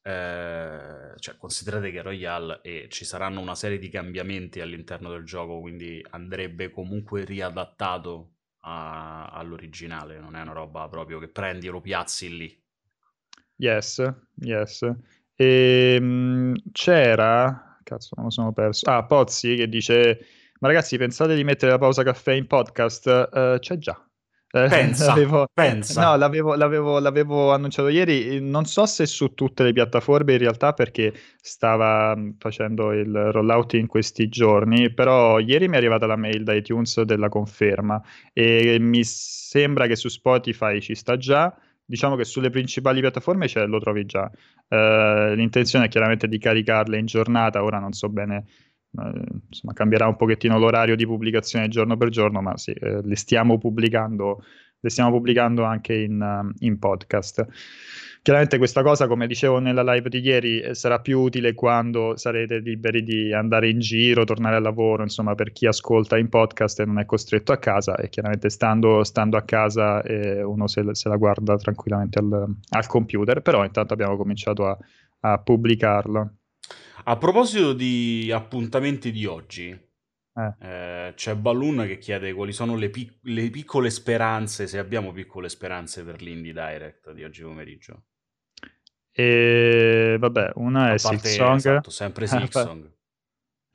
eh, 0.03 1.13
cioè, 1.17 1.37
considerate 1.37 1.91
che 1.91 2.01
Royale 2.01 2.61
e 2.63 2.87
ci 2.89 3.05
saranno 3.05 3.39
una 3.39 3.55
serie 3.55 3.77
di 3.77 3.89
cambiamenti 3.89 4.59
all'interno 4.59 5.09
del 5.09 5.23
gioco, 5.23 5.59
quindi 5.59 6.03
andrebbe 6.11 6.71
comunque 6.71 7.23
riadattato 7.23 8.31
a, 8.61 9.27
all'originale, 9.27 10.19
non 10.19 10.35
è 10.35 10.41
una 10.41 10.53
roba 10.53 10.87
proprio 10.87 11.19
che 11.19 11.27
prendi 11.27 11.67
e 11.67 11.69
lo 11.71 11.81
piazzi 11.81 12.35
lì. 12.35 12.63
Yes, 13.57 14.03
yes. 14.37 14.81
E, 15.35 15.95
ehm, 15.95 16.55
c'era, 16.71 17.79
cazzo, 17.83 18.13
non 18.15 18.25
lo 18.25 18.31
sono 18.31 18.53
perso. 18.53 18.89
Ah, 18.89 19.05
Pozzi 19.05 19.55
che 19.55 19.69
dice: 19.69 20.25
Ma 20.59 20.67
ragazzi, 20.67 20.97
pensate 20.97 21.35
di 21.35 21.43
mettere 21.43 21.71
la 21.71 21.77
pausa 21.77 22.03
caffè 22.03 22.33
in 22.33 22.47
podcast? 22.47 23.29
Uh, 23.31 23.59
c'è 23.59 23.77
già. 23.77 24.03
Eh, 24.53 24.67
pensa, 24.67 25.07
l'avevo, 25.07 25.47
pensa. 25.53 26.01
No, 26.01 26.17
l'avevo, 26.17 26.55
l'avevo, 26.55 26.99
l'avevo, 26.99 27.53
annunciato 27.53 27.87
ieri, 27.87 28.41
non 28.41 28.65
so 28.65 28.85
se 28.85 29.05
su 29.05 29.33
tutte 29.33 29.63
le 29.63 29.71
piattaforme 29.71 30.33
in 30.33 30.39
realtà 30.39 30.73
perché 30.73 31.13
stava 31.39 32.13
mm, 32.17 32.31
facendo 32.37 32.91
il 32.91 33.31
rollout 33.31 33.73
in 33.73 33.87
questi 33.87 34.27
giorni, 34.27 34.93
però 34.93 35.39
ieri 35.39 35.69
mi 35.69 35.75
è 35.75 35.77
arrivata 35.77 36.05
la 36.05 36.17
mail 36.17 36.43
da 36.43 36.53
iTunes 36.53 37.01
della 37.03 37.29
conferma 37.29 38.01
e 38.33 38.77
mi 38.79 39.03
sembra 39.05 39.87
che 39.87 39.95
su 39.95 40.09
Spotify 40.09 40.81
ci 40.81 40.95
sta 40.95 41.15
già, 41.15 41.55
diciamo 41.85 42.17
che 42.17 42.25
sulle 42.25 42.49
principali 42.49 42.99
piattaforme 42.99 43.47
lo 43.67 43.79
trovi 43.79 44.05
già. 44.05 44.29
Uh, 44.67 45.33
l'intenzione 45.33 45.85
è 45.85 45.87
chiaramente 45.89 46.27
di 46.27 46.37
caricarle 46.37 46.97
in 46.97 47.05
giornata, 47.05 47.63
ora 47.63 47.79
non 47.79 47.91
so 47.93 48.09
bene 48.09 48.45
insomma, 48.93 49.73
cambierà 49.73 50.07
un 50.07 50.15
pochettino 50.15 50.59
l'orario 50.59 50.95
di 50.95 51.05
pubblicazione 51.05 51.67
giorno 51.67 51.97
per 51.97 52.09
giorno, 52.09 52.41
ma 52.41 52.57
sì, 52.57 52.71
eh, 52.71 53.01
le, 53.03 53.15
stiamo 53.15 53.57
pubblicando, 53.57 54.43
le 54.79 54.89
stiamo 54.89 55.11
pubblicando 55.11 55.63
anche 55.63 55.93
in, 55.93 56.19
uh, 56.19 56.51
in, 56.59 56.77
podcast. 56.77 57.45
Chiaramente 58.21 58.59
questa 58.59 58.83
cosa, 58.83 59.07
come 59.07 59.25
dicevo 59.25 59.57
nella 59.57 59.81
live 59.81 60.07
di 60.09 60.19
ieri, 60.19 60.59
eh, 60.59 60.75
sarà 60.75 60.99
più 60.99 61.19
utile 61.19 61.55
quando 61.55 62.15
sarete 62.17 62.59
liberi 62.59 63.01
di 63.01 63.33
andare 63.33 63.69
in 63.69 63.79
giro, 63.79 64.25
tornare 64.25 64.57
al 64.57 64.61
lavoro, 64.61 65.01
insomma, 65.01 65.33
per 65.33 65.51
chi 65.51 65.65
ascolta 65.65 66.19
in 66.19 66.29
podcast 66.29 66.81
e 66.81 66.85
non 66.85 66.99
è 66.99 67.05
costretto 67.05 67.51
a 67.51 67.57
casa 67.57 67.95
e 67.95 68.09
chiaramente 68.09 68.49
stando, 68.49 69.03
stando 69.03 69.37
a 69.37 69.41
casa 69.41 70.03
eh, 70.03 70.43
uno 70.43 70.67
se, 70.67 70.83
se, 70.91 71.09
la 71.09 71.15
guarda 71.15 71.55
tranquillamente 71.55 72.19
al, 72.19 72.55
al, 72.69 72.85
computer, 72.85 73.41
però 73.41 73.63
intanto 73.63 73.93
abbiamo 73.93 74.15
cominciato 74.17 74.67
a, 74.67 74.77
a 75.21 75.39
pubblicarlo. 75.39 76.35
A 77.03 77.17
proposito 77.17 77.73
di 77.73 78.31
appuntamenti 78.31 79.11
di 79.11 79.25
oggi, 79.25 79.89
eh. 80.33 80.53
Eh, 80.59 81.13
c'è 81.13 81.35
Balloon 81.35 81.83
che 81.85 81.97
chiede 81.97 82.31
quali 82.33 82.53
sono 82.53 82.75
le, 82.75 82.89
pic- 82.89 83.19
le, 83.23 83.49
piccole 83.49 83.89
speranze, 83.89 84.65
se 84.65 84.77
abbiamo 84.77 85.11
piccole 85.11 85.49
speranze 85.49 86.03
per 86.03 86.21
l'Indie 86.21 86.53
Direct 86.53 87.11
di 87.11 87.23
oggi 87.23 87.41
pomeriggio. 87.43 88.03
E 89.11 90.15
vabbè, 90.17 90.51
una 90.55 90.93
è 90.93 90.97
Silksong. 90.97 91.55
Esatto, 91.55 91.89
sempre 91.89 92.27
Silksong. 92.27 92.89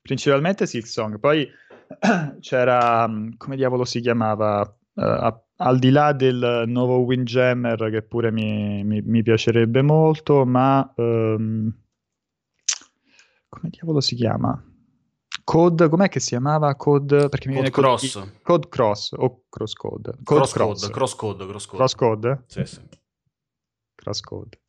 Principalmente 0.01 0.67
Silksong. 0.67 1.19
Poi 1.19 1.47
c'era, 2.41 3.07
mm, 3.07 3.33
come 3.37 3.57
diavolo 3.57 3.85
si 3.85 4.01
chiamava, 4.01 4.61
uh, 4.95 5.45
al 5.57 5.79
di 5.79 5.91
là 5.91 6.13
del 6.13 6.65
nuovo 6.67 7.01
Windjammer 7.01 7.91
che 7.91 8.03
pure 8.03 8.31
mi, 8.31 8.83
mi, 8.83 9.03
mi 9.03 9.23
piacerebbe 9.23 9.83
molto, 9.83 10.47
ma... 10.47 10.91
Um, 10.97 11.85
come 13.49 13.71
diavolo 13.71 14.01
si 14.01 14.15
chiama? 14.15 14.63
Code, 15.45 15.89
com'è 15.89 16.09
che 16.09 16.19
si 16.19 16.31
chiamava? 16.31 16.75
Code, 16.75 17.29
perché 17.29 17.49
mi 17.49 17.57
Code 17.57 17.71
Cross. 17.71 18.13
Code, 18.15 18.41
code 18.43 18.69
Cross 18.69 19.13
o 19.17 19.45
Cross 19.49 19.73
Code? 19.75 20.11
Code 20.25 20.41
cross, 20.41 20.53
cross. 20.53 20.81
Code, 20.81 20.93
cross 20.93 21.15
Code, 21.15 21.47
Cross 21.47 21.67
Code. 21.67 21.77
Cross 21.77 21.95
Code? 21.95 22.45
Sì, 22.47 22.65
sì. 22.65 22.81
Cross 23.95 24.21
Code. 24.21 24.61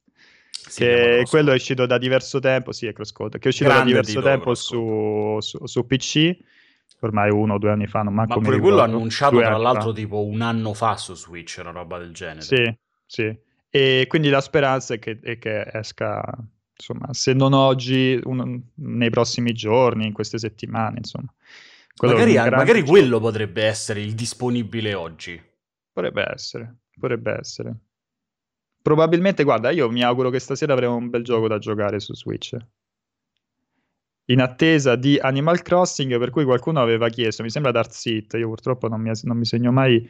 Sì, 0.50 0.82
che 0.82 1.24
quello 1.30 1.52
è 1.52 1.56
uscito 1.56 1.86
da 1.86 1.98
diverso 1.98 2.40
tempo, 2.40 2.72
sì, 2.74 2.88
è 2.88 2.94
Cross 2.94 3.12
Code, 3.12 3.40
che 3.40 3.46
è 3.46 3.48
uscito 3.48 3.70
Grande 3.70 3.94
da 3.94 4.02
diverso 4.02 4.22
tempo 4.22 4.54
su, 4.54 5.38
su, 5.40 5.66
su, 5.66 5.86
PC, 5.86 6.38
ormai 7.00 7.32
uno 7.32 7.54
o 7.54 7.58
due 7.58 7.72
anni 7.72 7.88
fa, 7.88 8.02
non 8.02 8.14
manco 8.14 8.38
Ma 8.40 8.46
pure 8.46 8.60
quello 8.60 8.82
annunciato 8.82 9.38
tra 9.38 9.58
l'altro 9.58 9.94
tipo 9.94 10.26
un 10.26 10.42
anno 10.42 10.74
fa 10.74 10.98
su 10.98 11.16
Switch, 11.16 11.58
una 11.60 11.72
roba 11.72 11.98
del 11.98 12.14
genere. 12.14 12.42
Sì, 12.42 12.78
sì. 13.06 13.46
E 13.70 14.06
quindi 14.08 14.30
la 14.30 14.42
speranza 14.42 14.94
è 14.94 15.00
che, 15.00 15.20
è 15.22 15.38
che 15.38 15.70
esca 15.74 16.22
insomma, 16.78 17.14
se 17.14 17.34
non 17.34 17.54
oggi, 17.54 18.20
un, 18.24 18.62
nei 18.76 19.10
prossimi 19.10 19.54
giorni, 19.54 20.06
in 20.06 20.14
queste 20.14 20.38
settimane, 20.38 20.98
insomma. 20.98 21.34
Magari, 22.00 22.34
magari 22.36 22.84
quello 22.84 23.20
potrebbe 23.20 23.64
essere 23.64 24.02
il 24.02 24.14
disponibile 24.14 24.94
oggi. 24.94 25.42
Potrebbe 25.92 26.32
essere, 26.32 26.76
potrebbe 27.00 27.36
essere. 27.40 27.76
Probabilmente, 28.82 29.44
guarda, 29.44 29.72
io 29.72 29.90
mi 29.90 30.04
auguro 30.04 30.30
che 30.30 30.40
stasera 30.40 30.74
avremo 30.74 30.96
un 30.96 31.10
bel 31.10 31.24
gioco 31.24 31.48
da 31.48 31.58
giocare 31.58 32.00
su 32.00 32.14
Switch. 32.14 32.56
In 34.26 34.42
attesa 34.42 34.96
di 34.96 35.18
Animal 35.18 35.62
Crossing, 35.62 36.20
per 36.20 36.30
cui 36.30 36.44
qualcuno 36.44 36.82
aveva 36.82 37.10
chiesto, 37.10 37.42
mi 37.44 37.50
sembra 37.50 37.72
Dark 37.72 37.94
Seat, 37.94 38.34
io 38.34 38.48
purtroppo 38.48 38.88
non 38.88 39.02
mi, 39.02 39.12
non 39.24 39.38
mi 39.38 39.46
segno 39.46 39.72
mai 39.72 40.08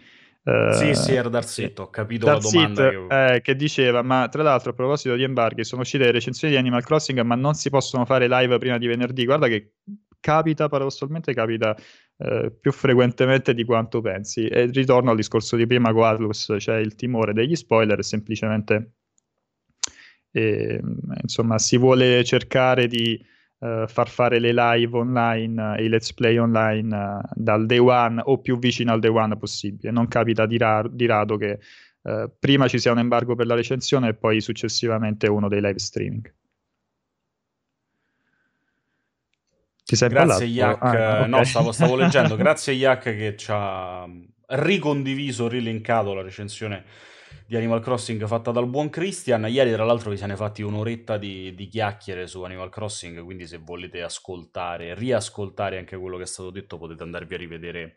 Uh, 0.47 0.71
sì, 0.71 0.95
sì, 0.95 1.13
era 1.13 1.27
Darzetto, 1.27 1.81
ho 1.81 1.89
capito 1.89 2.25
Darzit, 2.25 2.53
la 2.53 2.67
domanda. 2.67 2.89
Che... 2.89 3.33
Eh, 3.35 3.41
che... 3.41 3.55
diceva, 3.57 4.01
ma 4.01 4.29
tra 4.29 4.43
l'altro 4.43 4.71
a 4.71 4.73
proposito 4.73 5.13
di 5.15 5.23
embarghi, 5.23 5.65
sono 5.65 5.81
uscite 5.81 6.05
le 6.05 6.11
recensioni 6.11 6.53
di 6.53 6.59
Animal 6.59 6.85
Crossing, 6.85 7.19
ma 7.19 7.35
non 7.35 7.53
si 7.53 7.69
possono 7.69 8.05
fare 8.05 8.29
live 8.29 8.57
prima 8.57 8.77
di 8.77 8.87
venerdì. 8.87 9.25
Guarda 9.25 9.49
che 9.49 9.73
capita, 10.21 10.69
paradossalmente 10.69 11.33
capita 11.33 11.75
eh, 12.17 12.49
più 12.57 12.71
frequentemente 12.71 13.53
di 13.53 13.65
quanto 13.65 13.99
pensi. 13.99 14.47
E 14.47 14.67
ritorno 14.67 15.11
al 15.11 15.17
discorso 15.17 15.57
di 15.57 15.67
prima 15.67 15.91
con 15.91 16.05
Atlus, 16.05 16.45
c'è 16.47 16.59
cioè 16.59 16.75
il 16.77 16.95
timore 16.95 17.33
degli 17.33 17.55
spoiler, 17.55 18.01
semplicemente... 18.05 18.91
Eh, 20.31 20.79
insomma, 21.23 21.57
si 21.57 21.77
vuole 21.77 22.23
cercare 22.23 22.87
di 22.87 23.21
uh, 23.59 23.87
far 23.87 24.09
fare 24.09 24.39
le 24.39 24.53
live 24.53 24.97
online 24.97 25.77
e 25.77 25.85
i 25.85 25.89
let's 25.89 26.13
play 26.13 26.37
online 26.37 26.95
uh, 26.95 27.21
dal 27.33 27.65
day 27.65 27.77
one 27.77 28.21
o 28.23 28.39
più 28.39 28.57
vicino 28.57 28.91
al 28.91 28.99
day 28.99 29.11
one 29.11 29.37
possibile. 29.37 29.91
Non 29.91 30.07
capita 30.07 30.45
di, 30.45 30.57
raro, 30.57 30.87
di 30.89 31.05
rado 31.05 31.37
che 31.37 31.59
prima 32.39 32.69
ci 32.69 32.79
sia 32.79 32.93
un 32.93 32.99
embargo 32.99 33.35
per 33.35 33.47
la 33.47 33.53
recensione 33.53 34.07
e 34.07 34.13
poi 34.13 34.39
successivamente 34.39 35.27
uno 35.27 35.49
dei 35.49 35.59
live 35.59 35.77
streaming. 35.77 36.33
Ti 39.87 39.95
sei 39.95 40.09
Grazie 40.09 40.45
Yak, 40.45 40.83
ah, 40.83 40.89
okay. 40.89 41.29
no 41.29 41.43
stavo, 41.45 41.71
stavo 41.71 41.95
leggendo, 41.95 42.35
grazie 42.37 42.73
Yak 42.73 43.03
che 43.03 43.35
ci 43.37 43.47
ha 43.51 44.05
ricondiviso, 44.47 45.47
rilinkato 45.47 46.13
la 46.13 46.21
recensione 46.21 46.83
di 47.47 47.55
Animal 47.55 47.79
Crossing 47.79 48.25
fatta 48.27 48.51
dal 48.51 48.67
buon 48.67 48.89
Christian. 48.89 49.47
Ieri, 49.47 49.71
tra 49.71 49.85
l'altro, 49.85 50.09
vi 50.11 50.17
siamo 50.17 50.35
fatti 50.35 50.61
un'oretta 50.61 51.17
di, 51.17 51.55
di, 51.55 51.67
chiacchiere 51.67 52.27
su 52.27 52.43
Animal 52.43 52.69
Crossing. 52.69 53.23
Quindi, 53.23 53.47
se 53.47 53.57
volete 53.57 54.01
ascoltare, 54.01 54.93
riascoltare 54.93 55.77
anche 55.77 55.95
quello 55.95 56.17
che 56.17 56.23
è 56.23 56.27
stato 56.27 56.49
detto, 56.49 56.77
potete 56.77 57.03
andarvi 57.03 57.33
a 57.35 57.37
rivedere 57.37 57.95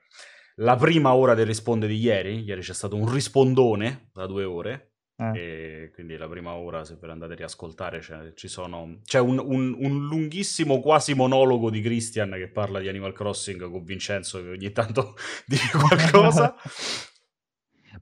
la 0.57 0.77
prima 0.77 1.15
ora 1.15 1.35
del 1.35 1.47
risponde 1.47 1.89
di 1.89 1.97
ieri. 1.97 2.45
Ieri 2.45 2.61
c'è 2.61 2.73
stato 2.73 2.95
un 2.95 3.13
rispondone 3.13 4.11
da 4.13 4.27
due 4.27 4.45
ore. 4.45 4.85
Eh. 5.21 5.91
quindi 5.93 6.17
la 6.17 6.27
prima 6.27 6.55
ora, 6.55 6.83
se 6.83 6.97
ve 6.99 7.07
la 7.07 7.13
andate 7.13 7.35
a 7.35 7.37
riascoltare, 7.37 7.99
c'è, 7.99 8.33
sono, 8.49 9.01
c'è 9.05 9.19
un, 9.19 9.39
un, 9.39 9.77
un, 9.79 10.07
lunghissimo 10.07 10.81
quasi 10.81 11.13
monologo 11.13 11.69
di 11.69 11.83
Christian 11.83 12.31
che 12.31 12.49
parla 12.49 12.81
di 12.81 12.89
Animal 12.89 13.13
Crossing 13.13 13.71
con 13.71 13.85
Vincenzo 13.85 14.41
che 14.41 14.49
ogni 14.49 14.73
tanto 14.73 15.17
dice 15.45 15.77
qualcosa. 15.77 16.55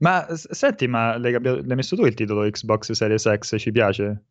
Ma 0.01 0.25
senti, 0.29 0.87
ma 0.87 1.17
l'hai, 1.17 1.31
l'hai 1.41 1.75
messo 1.75 1.95
tu 1.95 2.05
il 2.05 2.13
titolo 2.13 2.49
Xbox 2.49 2.91
Series 2.91 3.29
X? 3.37 3.55
Ci 3.57 3.71
piace? 3.71 4.23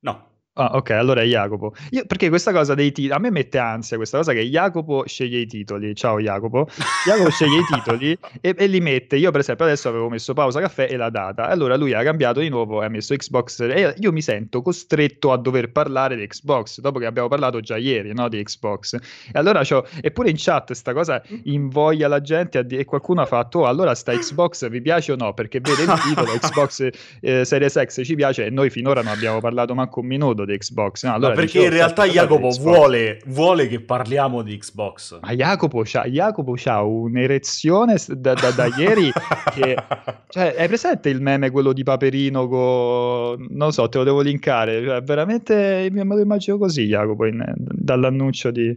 No. 0.00 0.35
Ah, 0.58 0.70
ok, 0.72 0.88
allora 0.92 1.20
è 1.20 1.26
Jacopo. 1.26 1.74
Io, 1.90 2.06
perché 2.06 2.30
questa 2.30 2.50
cosa 2.50 2.74
dei 2.74 2.90
titoli, 2.90 3.12
a 3.12 3.18
me 3.18 3.30
mette 3.30 3.58
ansia 3.58 3.98
questa 3.98 4.16
cosa 4.16 4.32
che 4.32 4.40
Jacopo 4.40 5.04
sceglie 5.06 5.40
i 5.40 5.46
titoli. 5.46 5.94
Ciao 5.94 6.18
Jacopo. 6.18 6.66
Jacopo 7.04 7.28
sceglie 7.28 7.58
i 7.58 7.64
titoli 7.70 8.18
e, 8.40 8.54
e, 8.56 8.66
li 8.66 8.80
mette. 8.80 9.16
Io, 9.16 9.30
per 9.30 9.40
esempio, 9.40 9.66
adesso 9.66 9.90
avevo 9.90 10.08
messo 10.08 10.32
pausa 10.32 10.58
caffè 10.60 10.88
e 10.90 10.96
la 10.96 11.10
data. 11.10 11.46
Allora 11.48 11.76
lui 11.76 11.92
ha 11.92 12.02
cambiato 12.02 12.40
di 12.40 12.48
nuovo 12.48 12.80
e 12.80 12.86
ha 12.86 12.88
messo 12.88 13.14
Xbox. 13.14 13.60
E 13.60 13.96
io 13.98 14.12
mi 14.12 14.22
sento 14.22 14.62
costretto 14.62 15.30
a 15.30 15.36
dover 15.36 15.72
parlare 15.72 16.16
di 16.16 16.26
Xbox 16.26 16.80
dopo 16.80 17.00
che 17.00 17.04
abbiamo 17.04 17.28
parlato 17.28 17.60
già 17.60 17.76
ieri, 17.76 18.14
no? 18.14 18.26
Di 18.30 18.42
Xbox. 18.42 18.94
E 18.94 19.00
allora 19.34 19.60
c'ho, 19.60 19.86
eppure 20.00 20.30
in 20.30 20.36
chat 20.38 20.72
sta 20.72 20.94
cosa 20.94 21.22
invoglia 21.42 22.08
la 22.08 22.22
gente 22.22 22.64
di- 22.64 22.78
e 22.78 22.86
qualcuno 22.86 23.20
ha 23.20 23.26
fatto: 23.26 23.58
oh, 23.58 23.66
allora 23.66 23.94
sta 23.94 24.16
Xbox 24.16 24.70
vi 24.70 24.80
piace 24.80 25.12
o 25.12 25.16
no? 25.16 25.34
Perché 25.34 25.60
vede 25.60 25.82
il 25.82 26.00
titolo 26.00 26.32
Xbox 26.32 26.88
eh, 27.20 27.44
Series 27.44 27.78
X 27.84 28.02
ci 28.02 28.14
piace 28.14 28.46
e 28.46 28.48
noi 28.48 28.70
finora 28.70 29.02
non 29.02 29.12
abbiamo 29.12 29.38
parlato 29.40 29.74
manco 29.74 30.00
un 30.00 30.06
minuto 30.06 30.44
di 30.46 30.56
Xbox. 30.56 31.04
No, 31.04 31.12
allora, 31.12 31.34
perché 31.34 31.64
in 31.64 31.70
realtà 31.70 32.06
Jacopo 32.06 32.48
vuole, 32.48 33.20
vuole, 33.26 33.68
che 33.68 33.80
parliamo 33.80 34.40
di 34.40 34.56
Xbox. 34.56 35.20
Ma 35.20 35.32
Jacopo 35.32 35.82
c'ha, 35.84 36.06
Jacopo 36.06 36.54
c'ha 36.56 36.82
un'erezione 36.82 37.96
da, 38.08 38.32
da, 38.32 38.50
da 38.50 38.68
ieri 38.76 39.10
che... 39.52 39.76
Cioè, 40.28 40.56
hai 40.58 40.66
presente 40.66 41.08
il 41.08 41.20
meme 41.20 41.50
quello 41.50 41.72
di 41.72 41.82
Paperino 41.82 42.48
con... 42.48 43.46
Non 43.50 43.72
so, 43.72 43.88
te 43.88 43.98
lo 43.98 44.04
devo 44.04 44.22
linkare. 44.22 44.82
Cioè, 44.82 45.02
veramente 45.02 45.88
me 45.90 46.04
lo 46.04 46.20
immagino 46.20 46.58
così, 46.58 46.86
Jacopo, 46.86 47.26
in, 47.26 47.44
dall'annuncio 47.56 48.50
di, 48.50 48.76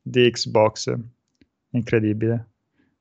di 0.00 0.30
Xbox. 0.30 0.94
Incredibile. 1.70 2.51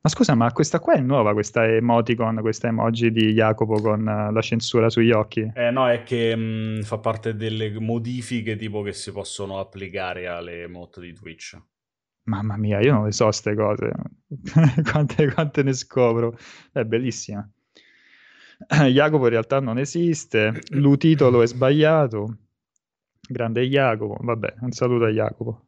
Ma 0.04 0.10
scusa, 0.10 0.34
ma 0.34 0.52
questa 0.52 0.80
qua 0.80 0.96
è 0.96 1.00
nuova, 1.00 1.34
questa 1.34 1.64
emoticon, 1.64 2.42
questa 2.42 2.68
emoji 2.68 3.12
di 3.12 3.34
Jacopo 3.34 3.80
con 3.80 4.00
uh, 4.02 4.34
la 4.34 4.42
censura 4.42 4.90
sugli 4.90 5.12
occhi? 5.12 5.52
Eh 5.54 5.70
no, 5.70 5.88
è 5.88 6.02
che 6.02 6.36
mh, 6.36 6.78
mm, 6.78 6.82
fa 6.82 6.98
parte 6.98 7.36
delle 7.36 7.80
modifiche 7.80 8.56
tipo 8.56 8.82
che 8.82 8.94
si 8.94 9.12
possono 9.12 9.60
applicare 9.60 10.26
alle 10.26 10.64
emote 10.64 11.02
di 11.02 11.14
Twitch. 11.14 11.56
Mamma 12.24 12.58
mia, 12.58 12.80
io 12.82 12.94
non 12.94 13.06
le 13.06 13.12
so 13.12 13.26
queste 13.26 13.54
cose. 13.54 13.92
quante, 14.92 15.32
quante, 15.32 15.62
ne 15.62 15.74
scopro. 15.74 16.36
È 16.72 16.84
bellissima. 16.84 17.48
Jacopo 18.90 19.26
in 19.26 19.30
realtà 19.30 19.60
non 19.60 19.78
esiste, 19.78 20.62
l'utitolo 20.70 21.44
è 21.44 21.48
sbagliato. 21.48 22.38
Grande 23.22 23.68
Jacopo, 23.68 24.18
vabbè, 24.20 24.56
un 24.62 24.72
saluto 24.72 25.06
a 25.06 25.10
Jacopo. 25.10 25.66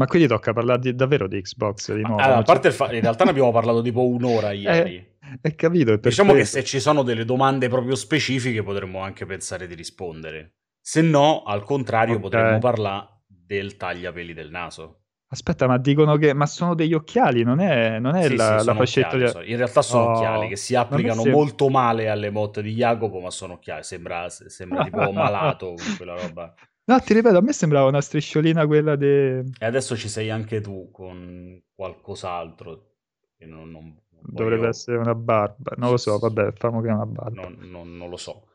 Ma 0.00 0.06
quindi 0.06 0.28
tocca 0.28 0.54
parlare 0.54 0.78
di, 0.78 0.94
davvero 0.94 1.28
di 1.28 1.42
Xbox 1.42 1.92
di 1.92 2.00
nuovo. 2.00 2.22
Allora, 2.22 2.38
a 2.38 2.42
parte 2.42 2.68
il 2.68 2.72
fa- 2.72 2.90
in 2.90 3.02
realtà 3.02 3.24
ne 3.24 3.30
abbiamo 3.30 3.52
parlato 3.52 3.82
tipo 3.82 4.08
un'ora 4.08 4.52
ieri. 4.52 4.96
Eh, 4.96 5.38
è 5.42 5.54
capito. 5.54 5.94
diciamo 5.96 6.32
questo. 6.32 6.56
che 6.56 6.62
se 6.62 6.66
ci 6.66 6.80
sono 6.80 7.02
delle 7.02 7.26
domande 7.26 7.68
proprio 7.68 7.94
specifiche 7.94 8.62
potremmo 8.62 9.00
anche 9.00 9.26
pensare 9.26 9.66
di 9.66 9.74
rispondere. 9.74 10.54
Se 10.80 11.02
no, 11.02 11.42
al 11.42 11.64
contrario, 11.64 12.16
okay. 12.16 12.22
potremmo 12.22 12.58
parlare 12.60 13.08
del 13.26 13.76
tagliapeli 13.76 14.32
del 14.32 14.48
naso. 14.48 15.00
Aspetta, 15.32 15.66
ma 15.66 15.76
dicono 15.76 16.16
che 16.16 16.32
ma 16.32 16.46
sono 16.46 16.74
degli 16.74 16.94
occhiali, 16.94 17.42
non 17.44 17.60
è, 17.60 17.98
non 17.98 18.16
è 18.16 18.24
sì, 18.24 18.36
la, 18.36 18.58
sì, 18.58 18.64
la 18.64 18.74
fascetta 18.74 19.16
occhiali, 19.16 19.44
di... 19.44 19.50
In 19.50 19.56
realtà 19.58 19.82
sono 19.82 20.04
oh, 20.04 20.10
occhiali 20.12 20.48
che 20.48 20.56
si 20.56 20.74
applicano 20.74 21.20
sembra... 21.20 21.32
molto 21.32 21.68
male 21.68 22.08
alle 22.08 22.30
motte 22.30 22.62
di 22.62 22.72
Jacopo, 22.72 23.20
ma 23.20 23.30
sono 23.30 23.52
occhiali, 23.52 23.82
sembra, 23.82 24.30
sembra 24.30 24.82
tipo 24.88 25.12
malato 25.12 25.74
quella 25.98 26.14
roba. 26.14 26.54
No, 26.84 26.98
ti 27.00 27.14
ripeto, 27.14 27.36
a 27.36 27.42
me 27.42 27.52
sembrava 27.52 27.88
una 27.88 28.00
strisciolina 28.00 28.66
quella 28.66 28.96
de... 28.96 29.44
E 29.58 29.64
adesso 29.64 29.96
ci 29.96 30.08
sei 30.08 30.30
anche 30.30 30.60
tu 30.60 30.90
con 30.90 31.60
qualcos'altro. 31.74 32.88
Che 33.36 33.46
non, 33.46 33.70
non 33.70 33.96
Dovrebbe 34.22 34.68
essere 34.68 34.98
una 34.98 35.14
barba. 35.14 35.74
Non 35.76 35.90
lo 35.90 35.96
so, 35.96 36.18
vabbè, 36.18 36.52
famo 36.52 36.80
che 36.80 36.88
è 36.88 36.92
una 36.92 37.06
barba. 37.06 37.42
Non, 37.42 37.56
non, 37.60 37.96
non 37.96 38.08
lo 38.08 38.16
so. 38.16 38.46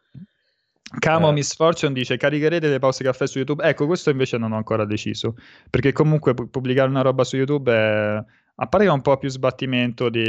Camo 0.99 1.29
eh. 1.29 1.33
Miss 1.33 1.55
Fortune 1.55 1.93
dice 1.93 2.15
caricherete 2.15 2.67
le 2.69 2.79
pause 2.79 3.03
caffè 3.03 3.25
su 3.27 3.39
YouTube. 3.39 3.63
Ecco, 3.63 3.85
questo 3.87 4.11
invece 4.11 4.37
non 4.37 4.51
ho 4.51 4.57
ancora 4.57 4.85
deciso. 4.85 5.35
Perché 5.69 5.91
comunque 5.91 6.33
pubblicare 6.33 6.89
una 6.89 7.01
roba 7.01 7.23
su 7.23 7.35
YouTube 7.35 7.71
è 7.71 8.23
a 8.57 8.67
parte 8.67 8.85
che 8.85 8.91
un 8.91 9.01
po' 9.01 9.17
più 9.17 9.27
sbattimento 9.27 10.09
di, 10.09 10.23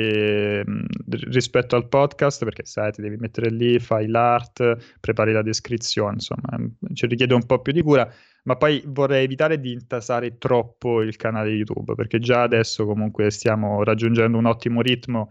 rispetto 1.28 1.76
al 1.76 1.86
podcast, 1.86 2.42
perché 2.42 2.64
sai, 2.64 2.90
ti 2.90 3.00
devi 3.00 3.16
mettere 3.16 3.50
lì, 3.50 3.78
fai 3.78 4.08
l'art, 4.08 4.96
prepari 4.98 5.32
la 5.32 5.42
descrizione, 5.42 6.14
insomma, 6.14 6.58
ci 6.92 7.06
richiede 7.06 7.34
un 7.34 7.46
po' 7.46 7.60
più 7.60 7.72
di 7.72 7.82
cura, 7.82 8.10
ma 8.44 8.56
poi 8.56 8.82
vorrei 8.86 9.24
evitare 9.24 9.60
di 9.60 9.72
intasare 9.72 10.38
troppo 10.38 11.02
il 11.02 11.14
canale 11.14 11.50
YouTube, 11.50 11.94
perché 11.94 12.18
già 12.18 12.42
adesso 12.42 12.84
comunque 12.84 13.30
stiamo 13.30 13.84
raggiungendo 13.84 14.38
un 14.38 14.46
ottimo 14.46 14.80
ritmo. 14.80 15.30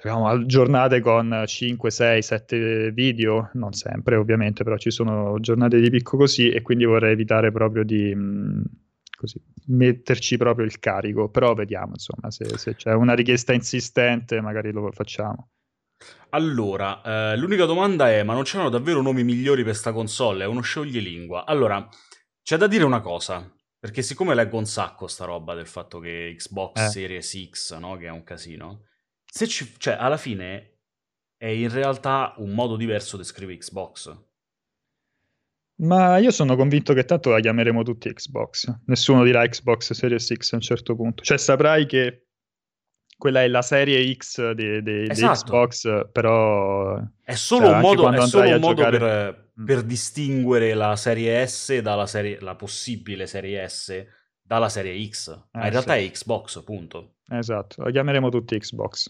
Abbiamo 0.00 0.44
giornate 0.46 1.00
con 1.00 1.42
5, 1.44 1.90
6, 1.90 2.22
7 2.22 2.92
video, 2.92 3.50
non 3.54 3.72
sempre 3.72 4.14
ovviamente, 4.14 4.62
però 4.62 4.76
ci 4.76 4.90
sono 4.90 5.40
giornate 5.40 5.80
di 5.80 5.90
picco 5.90 6.16
così 6.18 6.50
e 6.50 6.62
quindi 6.62 6.84
vorrei 6.84 7.12
evitare 7.12 7.50
proprio 7.50 7.82
di 7.82 8.14
così, 9.18 9.42
metterci 9.66 10.36
proprio 10.36 10.64
il 10.64 10.78
carico, 10.78 11.28
però 11.28 11.52
vediamo 11.52 11.92
insomma 11.94 12.30
se, 12.30 12.56
se 12.56 12.76
c'è 12.76 12.92
una 12.92 13.14
richiesta 13.14 13.52
insistente 13.52 14.40
magari 14.40 14.70
lo 14.70 14.90
facciamo. 14.92 15.50
Allora, 16.30 17.02
eh, 17.02 17.36
l'unica 17.36 17.64
domanda 17.64 18.10
è, 18.10 18.22
ma 18.22 18.32
non 18.32 18.44
c'erano 18.44 18.68
davvero 18.68 19.02
nomi 19.02 19.24
migliori 19.24 19.64
per 19.64 19.74
sta 19.74 19.92
console? 19.92 20.44
È 20.44 20.46
uno 20.46 20.60
scioglilingua. 20.60 21.44
Allora, 21.44 21.86
c'è 22.42 22.56
da 22.56 22.68
dire 22.68 22.84
una 22.84 23.00
cosa, 23.00 23.52
perché 23.78 24.02
siccome 24.02 24.34
leggo 24.34 24.56
un 24.56 24.66
sacco 24.66 25.08
sta 25.08 25.24
roba 25.24 25.54
del 25.54 25.66
fatto 25.66 25.98
che 25.98 26.34
Xbox 26.36 26.80
eh. 26.80 26.88
Series 26.88 27.48
X, 27.50 27.76
no, 27.78 27.96
che 27.96 28.06
è 28.06 28.10
un 28.10 28.22
casino, 28.22 28.84
se 29.24 29.48
ci, 29.48 29.74
cioè, 29.78 29.96
alla 29.98 30.16
fine 30.16 30.78
è 31.36 31.48
in 31.48 31.70
realtà 31.70 32.34
un 32.38 32.50
modo 32.50 32.76
diverso 32.76 33.16
di 33.16 33.24
scrivere 33.24 33.58
Xbox. 33.58 34.26
Ma 35.78 36.18
io 36.18 36.30
sono 36.30 36.56
convinto 36.56 36.92
che 36.92 37.04
tanto 37.04 37.30
la 37.30 37.40
chiameremo 37.40 37.82
tutti 37.82 38.12
Xbox. 38.12 38.72
Nessuno 38.86 39.22
dirà 39.22 39.46
Xbox 39.46 39.92
Series 39.92 40.32
X 40.34 40.52
a 40.52 40.56
un 40.56 40.62
certo 40.62 40.96
punto. 40.96 41.22
Cioè, 41.22 41.38
saprai 41.38 41.86
che 41.86 42.28
quella 43.16 43.42
è 43.42 43.48
la 43.48 43.62
serie 43.62 44.12
X 44.14 44.52
di, 44.52 44.82
di, 44.82 45.06
esatto. 45.08 45.32
di 45.32 45.38
Xbox, 45.38 46.10
però... 46.10 47.00
È 47.22 47.34
solo 47.34 47.66
cioè, 47.66 47.74
un 47.74 47.80
modo, 47.80 48.10
è 48.10 48.26
solo 48.26 48.48
un 48.48 48.60
modo 48.60 48.74
giocare... 48.74 48.98
per, 48.98 49.50
mm. 49.60 49.64
per, 49.64 49.82
distinguere 49.82 50.74
la 50.74 50.96
serie 50.96 51.46
S 51.46 51.78
dalla 51.78 52.06
serie, 52.06 52.38
la 52.40 52.56
possibile 52.56 53.26
serie 53.26 53.68
S 53.68 54.04
dalla 54.40 54.68
serie 54.68 55.08
X. 55.08 55.28
Ma 55.52 55.62
eh, 55.62 55.66
in 55.66 55.70
realtà 55.70 55.94
sì. 55.94 56.06
è 56.06 56.10
Xbox, 56.10 56.62
punto. 56.64 57.16
Esatto, 57.28 57.82
la 57.82 57.90
chiameremo 57.90 58.30
tutti 58.30 58.58
Xbox. 58.58 59.06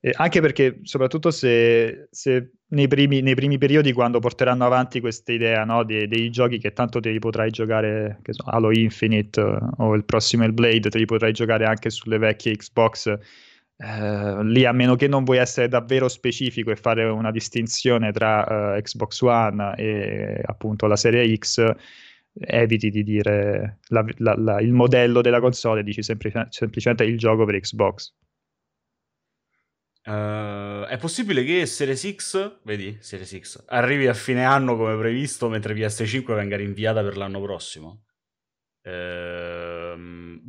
Eh, 0.00 0.12
anche 0.16 0.42
perché, 0.42 0.80
soprattutto 0.82 1.30
se, 1.30 2.08
se 2.10 2.52
nei, 2.74 2.88
primi, 2.88 3.20
nei, 3.22 3.34
primi, 3.34 3.58
periodi, 3.58 3.92
quando 3.92 4.18
porteranno 4.18 4.64
avanti 4.64 5.00
questa 5.00 5.32
idea 5.32 5.64
no, 5.64 5.84
dei, 5.84 6.06
dei, 6.06 6.30
giochi 6.30 6.58
che 6.58 6.72
tanto 6.72 7.00
te 7.00 7.10
li 7.10 7.18
potrai 7.18 7.50
giocare, 7.50 8.18
che 8.22 8.32
so, 8.32 8.44
Halo 8.44 8.70
Infinite 8.72 9.40
uh, 9.40 9.58
o 9.78 9.94
il 9.94 10.04
prossimo 10.04 10.44
Hellblade, 10.44 10.90
te 10.90 10.98
li 10.98 11.06
potrai 11.06 11.32
giocare 11.32 11.64
anche 11.64 11.90
sulle 11.90 12.18
vecchie 12.18 12.56
Xbox. 12.56 13.18
Uh, 13.76 14.42
lì 14.42 14.64
a 14.64 14.72
meno 14.72 14.94
che 14.96 15.08
non 15.08 15.24
vuoi 15.24 15.38
essere 15.38 15.68
davvero 15.68 16.08
specifico 16.08 16.70
e 16.70 16.76
fare 16.76 17.04
una 17.04 17.30
distinzione 17.30 18.12
tra 18.12 18.76
uh, 18.76 18.80
Xbox 18.80 19.20
One 19.22 19.74
e 19.76 20.40
appunto 20.44 20.86
la 20.86 20.96
serie 20.96 21.34
X, 21.36 21.74
eviti 22.40 22.90
di 22.90 23.02
dire 23.04 23.78
la, 23.88 24.04
la, 24.18 24.34
la, 24.36 24.60
il 24.60 24.72
modello 24.72 25.20
della 25.20 25.40
console, 25.40 25.82
dici 25.82 26.02
semplic- 26.02 26.48
semplicemente 26.50 27.04
il 27.04 27.16
gioco 27.16 27.44
per 27.44 27.58
Xbox. 27.60 28.12
Uh, 30.06 30.84
è 30.84 30.98
possibile 31.00 31.44
che 31.44 31.64
Series 31.64 32.14
X, 32.14 32.58
vedi, 32.62 32.98
Series 33.00 33.38
X, 33.40 33.64
arrivi 33.68 34.06
a 34.06 34.14
fine 34.14 34.44
anno 34.44 34.76
come 34.76 34.96
previsto, 34.96 35.48
mentre 35.48 35.74
PS5 35.74 36.34
venga 36.34 36.56
rinviata 36.56 37.02
per 37.02 37.16
l'anno 37.16 37.40
prossimo? 37.40 38.04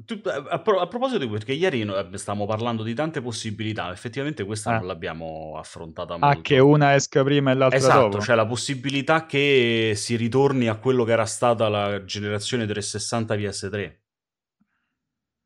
Tu, 0.06 0.22
a, 0.26 0.44
a, 0.50 0.62
a, 0.62 0.88
proposito 0.88 1.20
di 1.20 1.30
perché 1.30 1.54
ieri 1.54 1.82
eh, 1.82 2.18
stavamo 2.18 2.46
parlando 2.46 2.84
di 2.84 2.94
tante 2.94 3.22
possibilità, 3.22 3.94
effettivamente 3.94 4.44
questa 4.44 4.72
eh. 4.72 4.78
non 4.80 4.88
l'abbiamo 4.88 5.54
affrontata 5.58 6.18
molto. 6.18 6.38
Ah, 6.38 6.41
che 6.41 6.60
una 6.60 6.96
esca 6.96 7.24
prima 7.24 7.52
e 7.52 7.56
l'altra 7.56 7.78
esatto, 7.78 8.10
dopo. 8.10 8.22
cioè 8.22 8.36
la 8.36 8.46
possibilità 8.46 9.26
che 9.26 9.94
si 9.96 10.18
ritorni 10.18 10.68
a 10.68 10.76
quello 10.76 11.06
che 11.06 11.13
era 11.13 11.26
stata 11.26 11.70
la 11.70 12.04
generazione 12.04 12.65
360 12.65 13.36
PS3. 13.36 13.94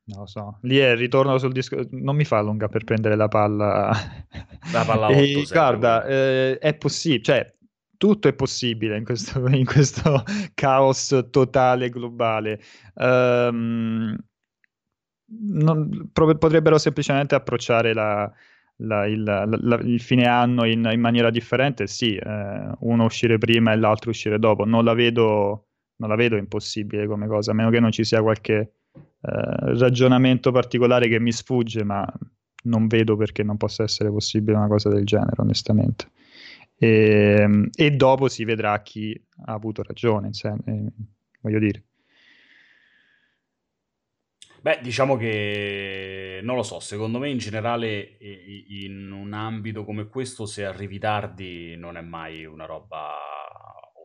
Non 0.10 0.22
lo 0.22 0.26
so, 0.26 0.58
lì 0.64 0.78
è 0.78 0.90
il 0.90 0.98
ritorno 0.98 1.38
sul 1.38 1.52
disco. 1.52 1.86
Non 1.92 2.16
mi 2.16 2.26
fa 2.26 2.42
lunga 2.42 2.68
per 2.68 2.84
prendere 2.84 3.16
la 3.16 3.28
palla. 3.28 3.92
La 4.74 4.84
palla 4.84 5.08
8, 5.08 5.18
e, 5.18 5.46
guarda, 5.50 6.06
eh, 6.06 6.58
è 6.58 6.76
possibile, 6.76 7.24
cioè 7.24 7.54
tutto 7.98 8.28
è 8.28 8.34
possibile 8.34 8.98
in 8.98 9.04
questo, 9.04 9.46
in 9.48 9.66
questo 9.66 10.24
caos 10.54 11.28
totale 11.32 11.90
globale. 11.90 12.60
Um, 12.96 14.16
non, 15.28 16.10
potrebbero 16.12 16.78
semplicemente 16.78 17.36
approcciare 17.36 17.94
la, 17.94 18.32
la, 18.78 19.06
il, 19.06 19.24
la, 19.24 19.76
il, 19.78 20.02
fine 20.02 20.28
anno 20.28 20.66
in, 20.66 20.88
in 20.92 21.00
maniera 21.00 21.30
differente, 21.30 21.88
sì, 21.88 22.16
eh, 22.16 22.72
uno 22.80 23.04
uscire 23.06 23.38
prima 23.38 23.72
e 23.72 23.78
l'altro 23.78 24.10
uscire 24.10 24.40
dopo. 24.40 24.66
Non 24.66 24.84
la 24.84 24.94
vedo, 24.94 25.68
non 25.98 26.10
la 26.10 26.16
vedo 26.16 26.36
impossibile 26.36 27.08
come 27.08 27.28
cosa, 27.28 27.52
a 27.52 27.54
meno 27.54 27.70
che 27.70 27.80
non 27.80 27.92
ci 27.92 28.04
sia 28.04 28.22
qualche 28.22 28.74
eh, 29.22 29.78
ragionamento 29.78 30.52
particolare 30.52 31.08
che 31.08 31.20
mi 31.20 31.32
sfugge, 31.32 31.84
ma 31.84 32.06
non 32.64 32.88
vedo 32.88 33.16
perché 33.16 33.44
non 33.44 33.58
possa 33.58 33.84
essere 33.84 34.10
possibile 34.10 34.58
una 34.58 34.68
cosa 34.68 34.90
del 34.90 35.06
genere, 35.06 35.36
onestamente. 35.38 36.12
E, 36.78 37.36
ehm, 37.40 37.70
e 37.76 37.92
dopo 37.92 38.30
si 38.30 38.46
vedrà 38.46 38.82
chi 38.82 39.20
ha 39.46 39.54
avuto 39.54 39.84
ragione, 39.84 40.30
eh, 40.30 40.86
voglio 41.42 41.60
dire. 41.60 41.84
Beh, 44.62 44.80
diciamo 44.82 45.16
che 45.16 46.42
non 46.44 46.58
lo 46.58 46.64
so, 46.64 46.82
secondo 46.82 47.18
me 47.18 47.30
in 47.30 47.38
generale 47.38 48.18
in 48.20 49.10
un 49.10 49.32
ambito 49.32 49.86
come 49.86 50.08
questo 50.08 50.46
se 50.46 50.66
arrivi 50.66 51.00
tardi 51.00 51.78
non 51.78 51.96
è 51.96 52.02
mai 52.02 52.46
una 52.46 52.66
roba... 52.66 53.14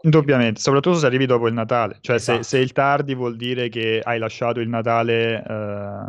Indubbiamente, 0.04 0.60
soprattutto 0.60 0.98
se 0.98 1.06
arrivi 1.06 1.26
dopo 1.26 1.48
il 1.48 1.54
Natale, 1.54 1.98
cioè 2.00 2.16
esatto. 2.16 2.42
se, 2.42 2.56
se, 2.56 2.62
il 2.62 2.72
tardi 2.72 3.14
vuol 3.14 3.36
dire 3.36 3.68
che 3.68 4.00
hai 4.02 4.18
lasciato 4.18 4.60
il 4.60 4.68
Natale 4.68 5.42
eh, 5.42 6.06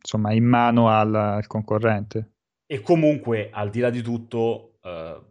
insomma 0.00 0.32
in 0.32 0.44
mano 0.44 0.88
al, 0.88 1.14
al, 1.14 1.46
concorrente. 1.46 2.32
E 2.66 2.80
comunque 2.80 3.50
al 3.52 3.70
di 3.70 3.80
là 3.80 3.90
di 3.90 4.02
tutto... 4.02 4.78
Eh, 4.82 5.28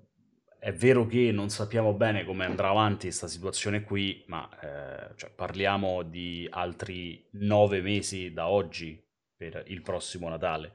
è 0.59 0.73
vero 0.73 1.07
che 1.07 1.31
non 1.31 1.49
sappiamo 1.49 1.93
bene 1.93 2.25
come 2.25 2.43
andrà 2.43 2.69
avanti 2.69 3.07
questa 3.07 3.27
situazione 3.27 3.81
qui, 3.81 4.23
ma 4.27 4.47
eh, 4.59 5.13
cioè, 5.15 5.31
parliamo 5.33 6.03
di 6.03 6.45
altri 6.49 7.25
nove 7.31 7.81
mesi 7.81 8.33
da 8.33 8.49
oggi 8.49 9.01
per 9.37 9.63
il 9.67 9.81
prossimo 9.81 10.27
Natale. 10.27 10.73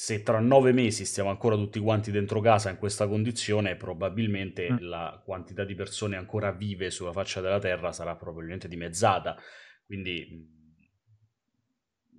Se 0.00 0.22
tra 0.22 0.40
nove 0.40 0.72
mesi 0.72 1.04
stiamo 1.04 1.28
ancora 1.28 1.56
tutti 1.56 1.78
quanti 1.78 2.10
dentro 2.10 2.40
casa 2.40 2.70
in 2.70 2.78
questa 2.78 3.06
condizione, 3.06 3.76
probabilmente 3.76 4.72
mm. 4.72 4.76
la 4.78 5.20
quantità 5.22 5.62
di 5.62 5.74
persone 5.74 6.16
ancora 6.16 6.52
vive 6.52 6.90
sulla 6.90 7.12
faccia 7.12 7.42
della 7.42 7.58
Terra 7.58 7.92
sarà 7.92 8.16
probabilmente 8.16 8.66
dimezzata. 8.66 9.36
Quindi 9.84 10.48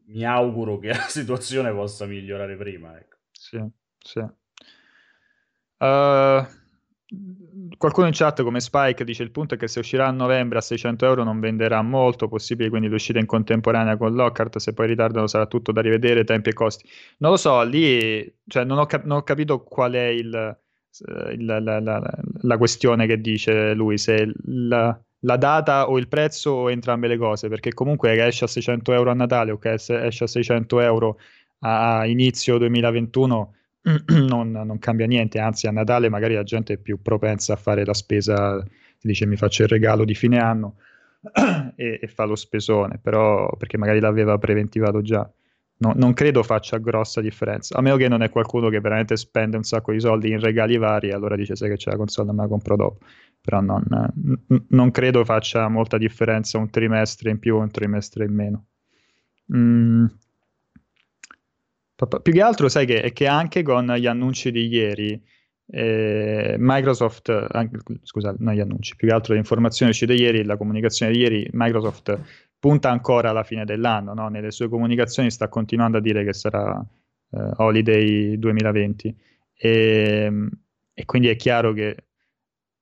mi 0.06 0.24
auguro 0.24 0.78
che 0.78 0.90
la 0.94 1.08
situazione 1.08 1.72
possa 1.72 2.06
migliorare 2.06 2.56
prima. 2.56 2.96
Ecco. 3.00 3.18
Sì, 3.32 3.60
sì. 3.98 4.20
Uh 5.80 6.46
qualcuno 7.78 8.08
in 8.08 8.14
chat 8.14 8.44
come 8.44 8.60
Spike 8.60 9.04
dice 9.04 9.24
il 9.24 9.32
punto 9.32 9.56
è 9.56 9.58
che 9.58 9.68
se 9.68 9.80
uscirà 9.80 10.08
a 10.08 10.12
novembre 10.12 10.58
a 10.58 10.62
600 10.62 11.06
euro 11.06 11.24
non 11.24 11.40
venderà 11.40 11.82
molto, 11.82 12.28
possibile 12.28 12.70
quindi 12.70 12.88
l'uscita 12.88 13.20
in 13.20 13.26
contemporanea 13.26 13.98
con 13.98 14.14
Lockhart, 14.14 14.58
se 14.58 14.74
poi 14.74 14.88
ritardano 14.88 15.28
sarà 15.28 15.46
tutto 15.46 15.72
da 15.72 15.82
rivedere, 15.82 16.24
tempi 16.24 16.50
e 16.50 16.54
costi. 16.54 16.88
Non 17.18 17.32
lo 17.32 17.38
so, 17.38 17.62
lì 17.64 18.34
cioè, 18.48 18.64
non, 18.64 18.78
ho 18.78 18.86
cap- 18.86 19.06
non, 19.06 19.18
ho 19.18 19.24
capito 19.24 19.64
qual 19.64 19.94
è 19.94 20.06
il, 20.06 20.58
il, 21.32 21.46
la, 21.46 21.60
la, 21.60 21.80
la, 21.80 22.20
la, 22.42 22.58
questione 22.58 23.08
che 23.08 23.20
dice 23.20 23.74
lui, 23.74 23.98
se 23.98 24.32
la, 24.46 24.98
data 25.20 25.90
o 25.90 25.98
il 25.98 26.08
prezzo 26.08 26.52
o 26.52 26.72
entrambe 26.72 27.08
le 27.08 27.18
cose, 27.18 27.48
perché 27.48 27.74
comunque 27.74 28.26
esce 28.26 28.46
a 28.46 28.48
600 28.48 28.94
euro 28.94 29.12
a 29.12 29.14
Natale 29.14 29.52
o 29.52 29.58
che 29.58 29.74
esce 29.74 30.24
a 30.24 30.28
600 30.28 30.80
euro 30.80 31.20
a 31.60 32.06
inizio 32.08 32.58
2021 32.58 33.54
non, 34.28 34.52
non, 34.52 34.78
cambia 34.80 35.08
niente, 35.08 35.40
anzi 35.40 35.68
a 35.68 35.72
Natale 35.72 36.10
magari 36.10 36.36
la 36.36 36.44
gente 36.44 36.74
è 36.74 36.78
più 36.78 37.02
propensa 37.02 37.54
a 37.54 37.56
fare 37.56 37.84
la 37.84 37.94
spesa, 37.94 38.62
ti 38.62 39.08
dice 39.08 39.26
mi 39.26 39.36
faccio 39.36 39.64
il 39.64 39.70
regalo 39.70 40.06
di 40.06 40.14
fine 40.14 40.40
anno 40.40 40.76
e, 41.76 42.00
e, 42.02 42.08
fa 42.08 42.26
lo 42.26 42.36
spesone, 42.36 43.00
però 43.02 43.50
perché 43.58 43.78
magari 43.78 44.00
l'aveva 44.00 44.38
preventivato 44.38 45.02
già. 45.02 45.30
No, 45.78 45.94
non 45.96 46.14
credo 46.14 46.44
faccia 46.44 46.78
grossa 46.78 47.22
differenza, 47.22 47.76
a 47.76 47.82
meno 47.82 47.96
che 47.98 48.08
non 48.08 48.22
è 48.22 48.30
qualcuno 48.30 48.70
che 48.70 48.80
veramente 48.80 49.18
spende 49.18 49.58
un 49.58 49.64
sacco 49.64 49.92
di 49.92 50.00
soldi 50.00 50.30
in 50.30 50.40
regali 50.40 50.78
vari, 50.78 51.12
allora 51.12 51.36
dice 51.36 51.56
sai 51.56 51.70
che 51.70 51.78
c'è 51.78 51.90
la 51.90 51.98
console, 51.98 52.32
me 52.32 52.44
la 52.44 52.48
compro 52.48 52.76
dopo. 52.76 53.00
Però 53.42 53.62
non, 53.62 53.84
n- 53.90 54.66
non 54.70 54.92
credo 54.92 55.26
faccia 55.26 55.68
molta 55.70 55.98
differenza 55.98 56.60
un 56.60 56.70
trimestre 56.70 57.32
in 57.32 57.40
più 57.40 57.56
o 57.56 57.60
un 57.62 57.72
trimestre 57.72 58.26
in 58.26 58.34
meno. 58.34 58.66
Mm, 59.56 60.06
più 62.08 62.34
che 62.34 62.42
altro, 62.42 62.70
sai 62.70 62.86
che, 62.86 63.02
è 63.02 63.14
che 63.14 63.28
anche 63.28 63.64
con 63.64 63.86
gli 63.94 64.08
annunci 64.08 64.52
di 64.52 64.68
ieri, 64.68 65.22
eh, 65.68 66.56
Microsoft, 66.58 67.30
anche, 67.30 67.80
scusa, 68.04 68.36
non 68.40 68.54
gli 68.54 68.60
annunci, 68.60 68.96
più 68.96 69.08
che 69.08 69.14
altro 69.14 69.34
le 69.34 69.40
informazioni 69.40 69.92
uscite 69.92 70.14
ieri, 70.14 70.44
la 70.44 70.58
comunicazione 70.58 71.12
di 71.12 71.20
ieri, 71.20 71.48
Microsoft 71.54 72.20
punta 72.60 72.92
ancora 72.92 73.30
alla 73.30 73.44
fine 73.44 73.66
dell'anno, 73.66 74.14
no? 74.14 74.28
nelle 74.30 74.52
sue 74.52 74.70
comunicazioni 74.70 75.32
sta 75.32 75.48
continuando 75.48 75.98
a 75.98 76.02
dire 76.02 76.24
che 76.24 76.34
sarà 76.34 76.80
eh, 77.32 77.52
Holiday 77.56 78.38
2020 78.38 79.16
e, 79.54 80.32
e 80.94 81.06
quindi 81.06 81.30
è 81.30 81.36
chiaro 81.36 81.74
che 81.74 81.96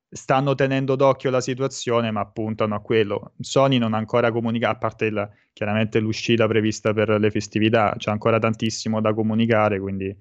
stanno 0.09 0.55
tenendo 0.55 0.95
d'occhio 0.95 1.29
la 1.29 1.41
situazione, 1.41 2.11
ma 2.11 2.25
puntano 2.25 2.75
a 2.75 2.79
quello. 2.79 3.33
Sony 3.39 3.77
non 3.77 3.93
ha 3.93 3.97
ancora 3.97 4.31
comunicato, 4.31 4.75
a 4.75 4.77
parte 4.77 5.05
il, 5.05 5.29
chiaramente 5.53 5.99
l'uscita 5.99 6.47
prevista 6.47 6.93
per 6.93 7.09
le 7.09 7.31
festività, 7.31 7.93
c'è 7.97 8.11
ancora 8.11 8.39
tantissimo 8.39 9.01
da 9.01 9.13
comunicare, 9.13 9.79
quindi 9.79 10.15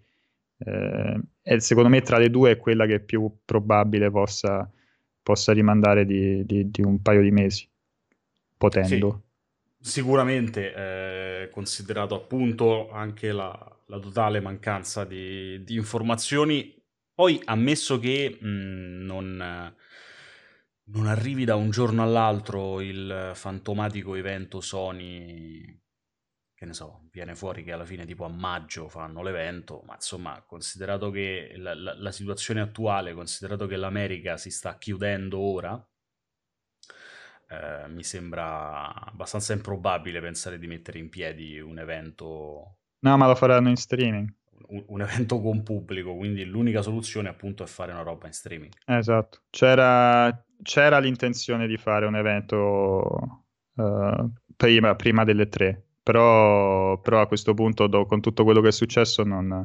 eh, 0.58 1.20
e 1.42 1.60
secondo 1.60 1.88
me 1.88 2.02
tra 2.02 2.18
le 2.18 2.30
due 2.30 2.52
è 2.52 2.56
quella 2.56 2.84
che 2.86 2.96
è 2.96 3.00
più 3.00 3.30
probabile 3.44 4.10
possa, 4.10 4.68
possa 5.22 5.52
rimandare 5.52 6.04
di, 6.04 6.44
di, 6.44 6.70
di, 6.70 6.82
un 6.82 7.00
paio 7.00 7.22
di 7.22 7.30
mesi, 7.30 7.68
potendo. 8.56 9.22
Sì, 9.80 9.92
sicuramente, 9.92 10.74
eh, 10.74 11.48
considerato 11.50 12.16
appunto 12.16 12.90
anche 12.90 13.30
la, 13.30 13.76
la 13.86 13.98
totale 13.98 14.40
mancanza 14.40 15.04
di, 15.04 15.62
di 15.62 15.76
informazioni 15.76 16.74
poi, 17.18 17.42
ammesso 17.46 17.98
che 17.98 18.38
mh, 18.40 18.46
non, 19.04 19.74
non 20.84 21.06
arrivi 21.08 21.44
da 21.44 21.56
un 21.56 21.70
giorno 21.70 22.04
all'altro 22.04 22.80
il 22.80 23.32
fantomatico 23.34 24.14
evento 24.14 24.60
Sony, 24.60 25.82
che 26.54 26.64
ne 26.64 26.72
so, 26.72 27.08
viene 27.10 27.34
fuori 27.34 27.64
che 27.64 27.72
alla 27.72 27.84
fine 27.84 28.06
tipo 28.06 28.24
a 28.24 28.28
maggio 28.28 28.88
fanno 28.88 29.20
l'evento, 29.24 29.82
ma 29.84 29.94
insomma, 29.94 30.44
considerato 30.46 31.10
che 31.10 31.54
la, 31.56 31.74
la, 31.74 31.94
la 31.98 32.12
situazione 32.12 32.60
attuale, 32.60 33.14
considerato 33.14 33.66
che 33.66 33.74
l'America 33.74 34.36
si 34.36 34.52
sta 34.52 34.78
chiudendo 34.78 35.40
ora, 35.40 35.88
eh, 37.48 37.88
mi 37.88 38.04
sembra 38.04 38.94
abbastanza 38.94 39.52
improbabile 39.54 40.20
pensare 40.20 40.56
di 40.56 40.68
mettere 40.68 41.00
in 41.00 41.08
piedi 41.08 41.58
un 41.58 41.80
evento... 41.80 42.76
No, 43.00 43.16
ma 43.16 43.26
lo 43.26 43.34
faranno 43.34 43.70
in 43.70 43.76
streaming 43.76 44.32
un, 44.66 45.00
evento 45.00 45.40
con 45.40 45.62
pubblico, 45.62 46.14
quindi 46.14 46.44
l'unica 46.44 46.82
soluzione 46.82 47.28
appunto 47.28 47.62
è 47.62 47.66
fare 47.66 47.92
una 47.92 48.02
roba 48.02 48.26
in 48.26 48.32
streaming. 48.32 48.72
Esatto, 48.84 49.40
c'era, 49.50 50.44
c'era 50.62 50.98
l'intenzione 50.98 51.66
di 51.66 51.76
fare 51.76 52.06
un 52.06 52.16
evento 52.16 53.44
uh, 53.74 54.30
prima, 54.56 54.94
prima, 54.94 55.24
delle 55.24 55.48
tre, 55.48 55.82
però, 56.02 57.00
però, 57.00 57.20
a 57.20 57.26
questo 57.26 57.54
punto 57.54 57.86
do, 57.86 58.06
con 58.06 58.20
tutto 58.20 58.44
quello 58.44 58.60
che 58.60 58.68
è 58.68 58.72
successo 58.72 59.22
non, 59.24 59.64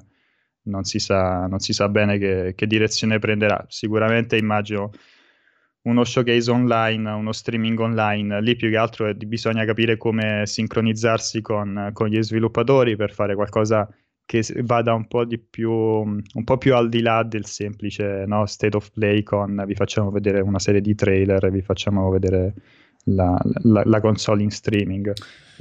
non, 0.63 0.83
si, 0.83 0.99
sa, 0.99 1.47
non 1.47 1.59
si 1.59 1.73
sa 1.73 1.89
bene 1.89 2.17
che, 2.17 2.53
che 2.55 2.67
direzione 2.67 3.19
prenderà. 3.19 3.65
Sicuramente 3.67 4.37
immagino 4.37 4.91
uno 5.83 6.03
showcase 6.03 6.49
online, 6.49 7.09
uno 7.09 7.31
streaming 7.31 7.77
online, 7.79 8.41
lì 8.41 8.55
più 8.55 8.69
che 8.69 8.77
altro 8.77 9.13
bisogna 9.13 9.65
capire 9.65 9.97
come 9.97 10.43
sincronizzarsi 10.45 11.41
con, 11.41 11.89
con, 11.91 12.07
gli 12.07 12.21
sviluppatori 12.21 12.95
per 12.95 13.11
fare 13.11 13.35
qualcosa 13.35 13.87
che 14.25 14.43
vada 14.63 14.93
un 14.93 15.07
po' 15.07 15.25
di 15.25 15.37
più, 15.37 15.71
un 15.71 16.43
po' 16.43 16.57
più 16.57 16.75
al 16.75 16.89
di 16.89 17.01
là 17.01 17.23
del 17.23 17.45
semplice 17.45 18.23
no? 18.25 18.45
state 18.45 18.75
of 18.75 18.89
play 18.91 19.23
con 19.23 19.63
vi 19.65 19.75
facciamo 19.75 20.11
vedere 20.11 20.41
una 20.41 20.59
serie 20.59 20.81
di 20.81 20.95
trailer, 20.95 21.51
vi 21.51 21.61
facciamo 21.61 22.09
vedere 22.09 22.53
la, 23.05 23.37
la, 23.63 23.83
la 23.85 23.99
console 23.99 24.43
in 24.43 24.49
streaming. 24.49 25.11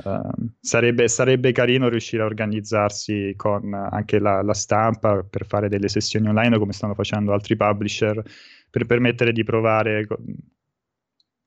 Uh, 0.05 0.21
sarebbe, 0.61 1.09
sarebbe, 1.09 1.53
carino 1.53 1.89
riuscire 1.89 2.23
a 2.23 2.27
organizzarsi 2.27 3.35
con 3.37 3.75
anche 3.75 4.19
la, 4.19 4.43
la, 4.43 4.55
stampa 4.55 5.23
per 5.23 5.47
fare 5.47 5.69
delle 5.69 5.89
sessioni 5.89 6.29
online 6.29 6.59
come 6.59 6.73
stanno 6.73 6.95
facendo 6.95 7.33
altri 7.33 7.57
publisher 7.57 8.23
per 8.71 8.87
permettere 8.87 9.33
di 9.33 9.45
provare 9.45 10.07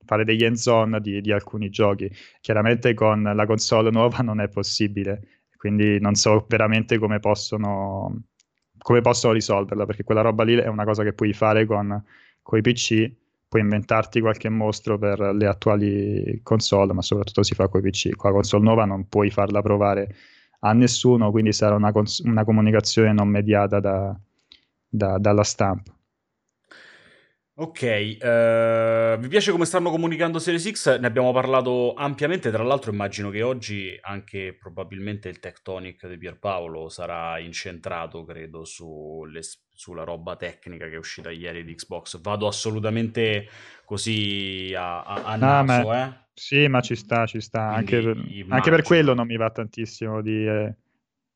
fare 0.06 0.23
degli 0.23 0.43
end-zone 0.43 1.01
di, 1.01 1.19
di 1.19 1.32
alcuni 1.32 1.69
giochi. 1.69 2.10
Chiaramente 2.39 2.93
con 2.93 3.23
la 3.23 3.45
console 3.45 3.89
nuova 3.89 4.19
non 4.19 4.39
è 4.39 4.47
possibile, 4.47 5.34
quindi 5.57 5.99
non 5.99 6.15
so 6.15 6.45
veramente 6.47 6.97
come 6.99 7.19
possono, 7.19 8.23
come 8.77 9.01
possono 9.01 9.33
risolverla, 9.33 9.85
perché 9.85 10.03
quella 10.03 10.21
roba 10.21 10.43
lì 10.43 10.55
è 10.55 10.67
una 10.67 10.83
cosa 10.85 11.03
che 11.03 11.13
puoi 11.13 11.33
fare 11.33 11.65
con, 11.65 12.03
i 12.51 12.61
PC, 12.61 13.11
puoi 13.47 13.61
inventarti 13.61 14.19
qualche 14.21 14.49
mostro 14.49 14.97
per 14.97 15.19
le 15.19 15.47
attuali 15.47 16.39
console, 16.43 16.93
ma 16.93 17.01
soprattutto 17.01 17.43
si 17.43 17.55
fa 17.55 17.67
con 17.67 17.79
i 17.85 17.89
PC. 17.89 18.15
Con 18.15 18.29
la 18.31 18.35
console 18.37 18.63
nuova 18.63 18.85
non 18.85 19.07
puoi 19.07 19.29
farla 19.31 19.61
provare 19.61 20.15
a 20.59 20.73
nessuno, 20.73 21.31
quindi 21.31 21.53
sarà 21.53 21.75
una, 21.75 21.91
cons- 21.91 22.19
una 22.19 22.43
comunicazione 22.43 23.13
non 23.13 23.27
mediata 23.27 23.79
da, 23.79 24.17
da, 24.87 25.17
dalla 25.17 25.43
stampa. 25.43 25.94
Ok, 27.57 28.17
uh, 28.19 29.17
vi 29.17 29.29
piace 29.29 29.51
come 29.51 29.63
stanno 29.63 29.89
comunicando 29.89 30.39
Series 30.39 30.69
X? 30.71 30.99
Ne 30.99 31.07
abbiamo 31.07 31.31
parlato 31.31 31.93
ampiamente, 31.93 32.51
tra 32.51 32.63
l'altro 32.63 32.91
immagino 32.91 33.29
che 33.29 33.43
oggi 33.43 33.97
anche 34.01 34.53
probabilmente 34.59 35.29
il 35.29 35.39
Tectonic 35.39 36.05
di 36.05 36.17
Pierpaolo 36.17 36.89
sarà 36.89 37.39
incentrato, 37.39 38.25
credo, 38.25 38.65
sulle, 38.65 39.39
sulla 39.73 40.03
roba 40.03 40.35
tecnica 40.35 40.89
che 40.89 40.95
è 40.95 40.97
uscita 40.97 41.31
ieri 41.31 41.63
di 41.63 41.73
Xbox. 41.75 42.19
Vado 42.19 42.45
assolutamente 42.45 43.47
così 43.85 44.73
a, 44.75 45.03
a, 45.03 45.23
a 45.23 45.35
naso, 45.37 45.87
ma, 45.87 46.07
eh? 46.07 46.13
Sì, 46.33 46.67
ma 46.67 46.81
ci 46.81 46.97
sta, 46.97 47.25
ci 47.25 47.39
sta. 47.39 47.69
Anche 47.69 48.01
per, 48.01 48.21
anche 48.49 48.69
per, 48.69 48.81
quello 48.81 49.13
non 49.13 49.27
mi 49.27 49.37
va 49.37 49.49
tantissimo 49.49 50.21
di, 50.21 50.45
eh, 50.45 50.75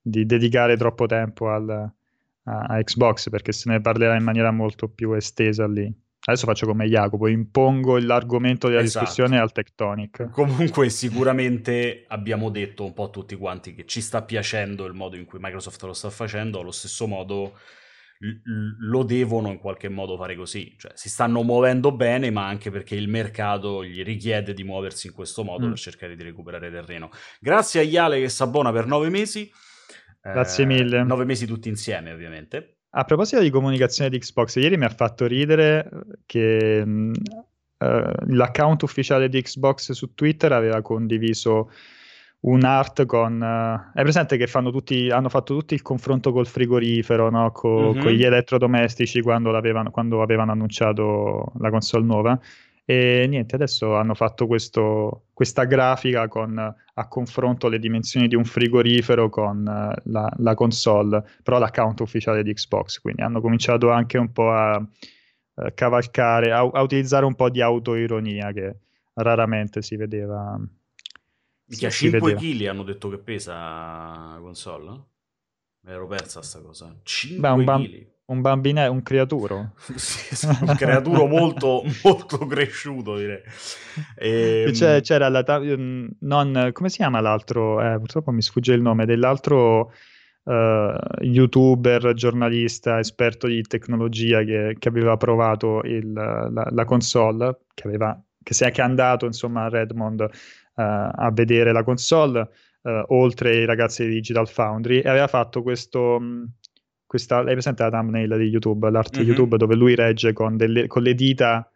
di 0.01 0.25
dedicare 0.25 0.75
troppo 0.75 1.05
tempo 1.05 1.49
al, 1.49 1.69
a, 1.69 2.59
a 2.59 2.83
Xbox, 2.83 3.29
perché 3.29 3.53
se 3.53 3.69
ne 3.69 3.79
parlerà 3.79 4.17
in 4.17 4.23
maniera 4.25 4.51
molto 4.51 4.89
più 4.89 5.13
estesa 5.13 5.65
lì. 5.65 6.07
Adesso 6.25 6.45
faccio 6.45 6.65
come 6.65 6.87
Jacopo, 6.87 7.27
impongo 7.27 7.97
l'argomento 7.97 8.67
della 8.67 8.81
esatto. 8.81 9.05
discussione 9.05 9.39
al 9.39 9.51
Tectonic. 9.51 10.29
Comunque 10.29 10.89
sicuramente 10.89 12.05
abbiamo 12.07 12.49
detto 12.49 12.83
un 12.83 12.93
po' 12.93 13.09
tutti 13.09 13.35
quanti 13.35 13.73
che 13.73 13.85
ci 13.85 14.01
sta 14.01 14.21
piacendo 14.21 14.85
il 14.85 14.93
modo 14.93 15.15
in 15.15 15.25
cui 15.25 15.39
Microsoft 15.41 15.81
lo 15.83 15.93
sta 15.93 16.09
facendo, 16.09 16.59
allo 16.59 16.71
stesso 16.71 17.07
modo 17.07 17.53
lo 18.79 19.03
devono 19.03 19.49
in 19.49 19.59
qualche 19.59 19.87
modo 19.87 20.17
fare 20.17 20.35
così, 20.35 20.75
cioè 20.77 20.91
si 20.93 21.07
stanno 21.07 21.41
muovendo 21.41 21.93
bene, 21.93 22.29
ma 22.31 22.47
anche 22.47 22.69
perché 22.69 22.95
il 22.95 23.07
mercato 23.07 23.83
gli 23.83 24.03
richiede 24.03 24.53
di 24.53 24.65
muoversi 24.65 25.07
in 25.07 25.13
questo 25.13 25.45
modo 25.45 25.67
mm. 25.67 25.69
per 25.69 25.77
cercare 25.77 26.15
di 26.17 26.23
recuperare 26.23 26.69
terreno. 26.69 27.11
Grazie 27.39 27.79
a 27.79 27.83
Iale 27.83 28.19
che 28.19 28.27
si 28.27 28.43
abbona 28.43 28.73
per 28.73 28.87
nove 28.87 29.09
mesi. 29.09 29.49
Grazie 30.21 30.65
eh, 30.65 30.67
mille. 30.67 31.03
Nove 31.03 31.23
mesi 31.23 31.45
tutti 31.45 31.69
insieme, 31.69 32.11
ovviamente. 32.11 32.78
A 32.91 33.03
proposito 33.03 33.41
di 33.41 33.51
comunicazione 33.51 34.09
di 34.09 34.17
Xbox, 34.17 34.55
ieri 34.55 34.75
mi 34.75 34.85
ha 34.85 34.89
fatto 34.89 35.27
ridere 35.27 35.89
che 36.25 36.83
mh, 36.83 37.11
uh, 37.77 37.85
l'account 38.27 38.81
ufficiale 38.81 39.29
di 39.29 39.41
Xbox 39.41 39.91
su 39.91 40.15
Twitter 40.15 40.51
aveva 40.51 40.81
condiviso 40.81 41.69
un 42.41 42.63
art 42.63 43.05
con... 43.05 43.39
Uh, 43.39 43.97
è 43.97 44.01
presente 44.01 44.37
che 44.37 44.47
tutti, 44.71 45.11
hanno 45.11 45.29
fatto 45.29 45.55
tutti 45.55 45.75
il 45.75 45.83
confronto 45.83 46.31
col 46.31 46.47
frigorifero, 46.47 47.29
no? 47.29 47.51
Co, 47.51 47.91
mm-hmm. 47.91 48.01
con 48.01 48.11
gli 48.11 48.23
elettrodomestici 48.23 49.21
quando, 49.21 49.51
quando 49.91 50.21
avevano 50.23 50.51
annunciato 50.51 51.51
la 51.59 51.69
console 51.69 52.05
nuova? 52.05 52.39
E 52.89 53.27
niente, 53.27 53.53
adesso 53.53 53.95
hanno 53.95 54.15
fatto 54.15 54.47
questo, 54.47 55.25
questa 55.31 55.65
grafica 55.65 56.27
con 56.27 56.57
a 56.57 57.07
confronto 57.07 57.67
le 57.67 57.77
dimensioni 57.77 58.27
di 58.27 58.33
un 58.33 58.45
frigorifero 58.45 59.29
con 59.29 59.59
uh, 59.59 60.09
la, 60.09 60.33
la, 60.37 60.55
console, 60.55 61.23
però 61.43 61.59
l'account 61.59 61.99
ufficiale 61.99 62.41
di 62.41 62.51
Xbox, 62.51 62.97
quindi 62.99 63.21
hanno 63.21 63.41
cominciato 63.41 63.91
anche 63.91 64.17
un 64.17 64.31
po' 64.31 64.49
a 64.49 64.77
uh, 64.79 65.65
cavalcare, 65.75 66.51
a, 66.51 66.61
a, 66.61 66.81
utilizzare 66.81 67.25
un 67.25 67.35
po' 67.35 67.51
di 67.51 67.61
autoironia 67.61 68.51
che 68.53 68.77
raramente 69.13 69.83
si 69.83 69.95
vedeva. 69.95 70.59
Che 71.67 71.85
a 71.85 71.91
5 71.91 72.33
kg 72.33 72.65
hanno 72.65 72.81
detto 72.81 73.09
che 73.09 73.19
pesa 73.19 73.53
la 73.53 74.39
console? 74.41 74.85
No? 74.85 75.07
Mi 75.81 75.91
ero 75.91 76.07
persa 76.07 76.41
sta 76.41 76.59
cosa. 76.59 76.91
5 77.03 77.65
kg 77.65 78.07
un 78.29 78.41
bambinetto, 78.41 78.91
un 78.91 79.01
creaturo. 79.01 79.71
sì, 79.95 80.45
un 80.45 80.75
creaturo 80.75 81.25
molto, 81.27 81.83
molto 82.03 82.37
cresciuto, 82.45 83.17
direi. 83.17 83.41
E, 84.15 84.69
c'era, 84.73 84.99
c'era 85.01 85.29
la 85.29 85.43
ta- 85.43 85.59
non, 85.59 86.69
come 86.71 86.89
si 86.89 86.97
chiama 86.97 87.19
l'altro? 87.19 87.81
Eh, 87.81 87.97
purtroppo 87.97 88.31
mi 88.31 88.41
sfugge 88.41 88.73
il 88.73 88.81
nome 88.81 89.05
dell'altro 89.05 89.91
uh, 90.43 91.21
youtuber, 91.21 92.13
giornalista, 92.13 92.99
esperto 92.99 93.47
di 93.47 93.61
tecnologia 93.63 94.43
che, 94.43 94.75
che 94.77 94.89
aveva 94.89 95.17
provato 95.17 95.81
il, 95.83 96.11
la, 96.13 96.67
la, 96.69 96.85
console, 96.85 97.61
che, 97.73 97.87
aveva, 97.87 98.19
che, 98.43 98.53
si 98.53 98.63
è, 98.63 98.71
che 98.71 98.81
è 98.81 98.85
andato 98.85 99.25
insomma 99.25 99.63
a 99.63 99.69
Redmond 99.69 100.21
uh, 100.21 100.29
a 100.75 101.29
vedere 101.33 101.71
la 101.71 101.83
console. 101.83 102.49
Uh, 102.81 103.03
oltre 103.07 103.49
ai 103.49 103.65
ragazzi 103.65 104.05
di 104.05 104.13
Digital 104.13 104.47
Foundry 104.47 104.99
e 104.99 105.09
aveva 105.09 105.27
fatto 105.27 105.61
questo, 105.61 106.17
questa, 107.09 107.39
hai 107.39 107.53
presente 107.53 107.81
la 107.81 107.89
thumbnail 107.89 108.37
di 108.37 108.43
YouTube, 108.43 108.87
l'art 108.91 109.17
mm-hmm. 109.17 109.27
YouTube 109.27 109.57
dove 109.57 109.73
lui 109.73 109.95
regge 109.95 110.31
con, 110.31 110.55
delle, 110.55 110.85
con 110.85 111.01
le 111.01 111.15
dita 111.15 111.67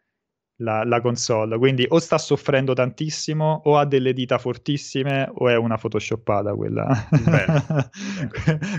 la, 0.58 0.84
la, 0.84 1.02
console, 1.02 1.58
quindi 1.58 1.88
o 1.90 1.98
sta 1.98 2.20
soffrendo 2.20 2.74
tantissimo 2.74 3.64
o 3.66 3.80
ha 3.80 3.86
delle 3.88 4.14
dita 4.14 4.38
fortissime 4.38 5.28
o 5.34 5.50
è 5.50 5.56
una 5.56 5.76
photoshoppata 5.78 6.54
quella, 6.54 6.88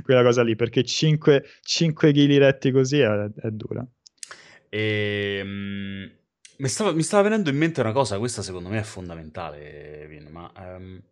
quella 0.05 0.23
cosa 0.23 0.45
lì, 0.45 0.55
perché 0.55 0.85
5, 0.85 1.45
5 1.61 2.13
kg 2.13 2.37
retti 2.37 2.71
così 2.71 3.01
è, 3.01 3.09
è 3.09 3.51
dura. 3.51 3.85
E, 4.69 5.41
um, 5.43 6.09
mi, 6.59 6.69
stava, 6.69 6.93
mi, 6.93 7.03
stava, 7.03 7.25
venendo 7.25 7.51
in 7.51 7.57
mente 7.57 7.81
una 7.81 7.91
cosa, 7.91 8.17
questa 8.19 8.43
secondo 8.43 8.69
me 8.69 8.79
è 8.79 8.85
fondamentale, 8.85 10.07
Vin, 10.09 10.29
ma... 10.31 10.53
Um 10.55 11.03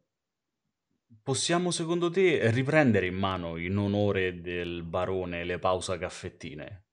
Possiamo 1.22 1.70
secondo 1.70 2.10
te 2.10 2.50
riprendere 2.50 3.06
in 3.06 3.14
mano 3.14 3.56
in 3.56 3.76
onore 3.76 4.40
del 4.40 4.82
barone 4.82 5.44
le 5.44 5.58
pausa 5.58 5.98
caffettine? 5.98 6.84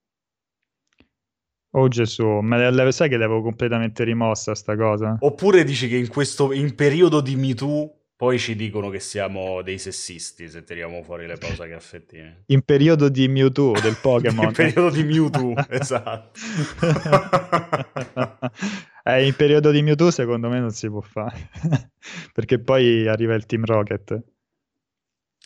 Oh 1.71 1.87
Gesù, 1.87 2.25
ma 2.39 2.69
le, 2.69 2.91
sai 2.91 3.09
che 3.09 3.17
l'avevo 3.17 3.43
completamente 3.43 4.03
rimossa 4.03 4.55
sta 4.55 4.75
cosa? 4.75 5.17
Oppure 5.19 5.63
dici 5.63 5.87
che 5.87 5.97
in 5.97 6.07
questo 6.07 6.51
in 6.51 6.73
periodo 6.73 7.21
di 7.21 7.35
MeToo 7.35 7.98
poi 8.19 8.37
ci 8.37 8.57
dicono 8.57 8.89
che 8.89 8.99
siamo 8.99 9.61
dei 9.61 9.77
sessisti 9.77 10.49
se 10.49 10.65
tiriamo 10.65 11.01
fuori 11.03 11.25
le 11.25 11.37
pausa 11.37 11.65
caffettine. 11.69 12.43
In 12.47 12.63
periodo 12.63 13.07
di 13.07 13.29
Mewtwo 13.29 13.71
del 13.79 13.95
Pokémon. 14.01 14.47
in 14.47 14.51
periodo 14.51 14.89
di 14.89 15.05
Mewtwo, 15.05 15.53
esatto. 15.69 16.31
eh, 19.05 19.25
in 19.25 19.33
periodo 19.37 19.71
di 19.71 19.81
Mewtwo 19.81 20.11
secondo 20.11 20.49
me 20.49 20.59
non 20.59 20.71
si 20.71 20.89
può 20.89 20.99
fare. 20.99 21.49
Perché 22.33 22.59
poi 22.59 23.07
arriva 23.07 23.35
il 23.35 23.45
Team 23.45 23.63
Rocket. 23.63 24.21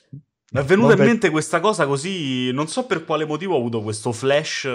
Mi 0.09 0.59
è 0.59 0.63
venuta 0.63 0.93
in 0.93 0.99
mente 0.99 1.29
questa 1.29 1.59
cosa 1.59 1.85
così, 1.85 2.51
non 2.53 2.67
so 2.67 2.87
per 2.87 3.05
quale 3.05 3.25
motivo 3.25 3.53
ho 3.53 3.59
avuto 3.59 3.83
questo 3.83 4.11
flash 4.11 4.67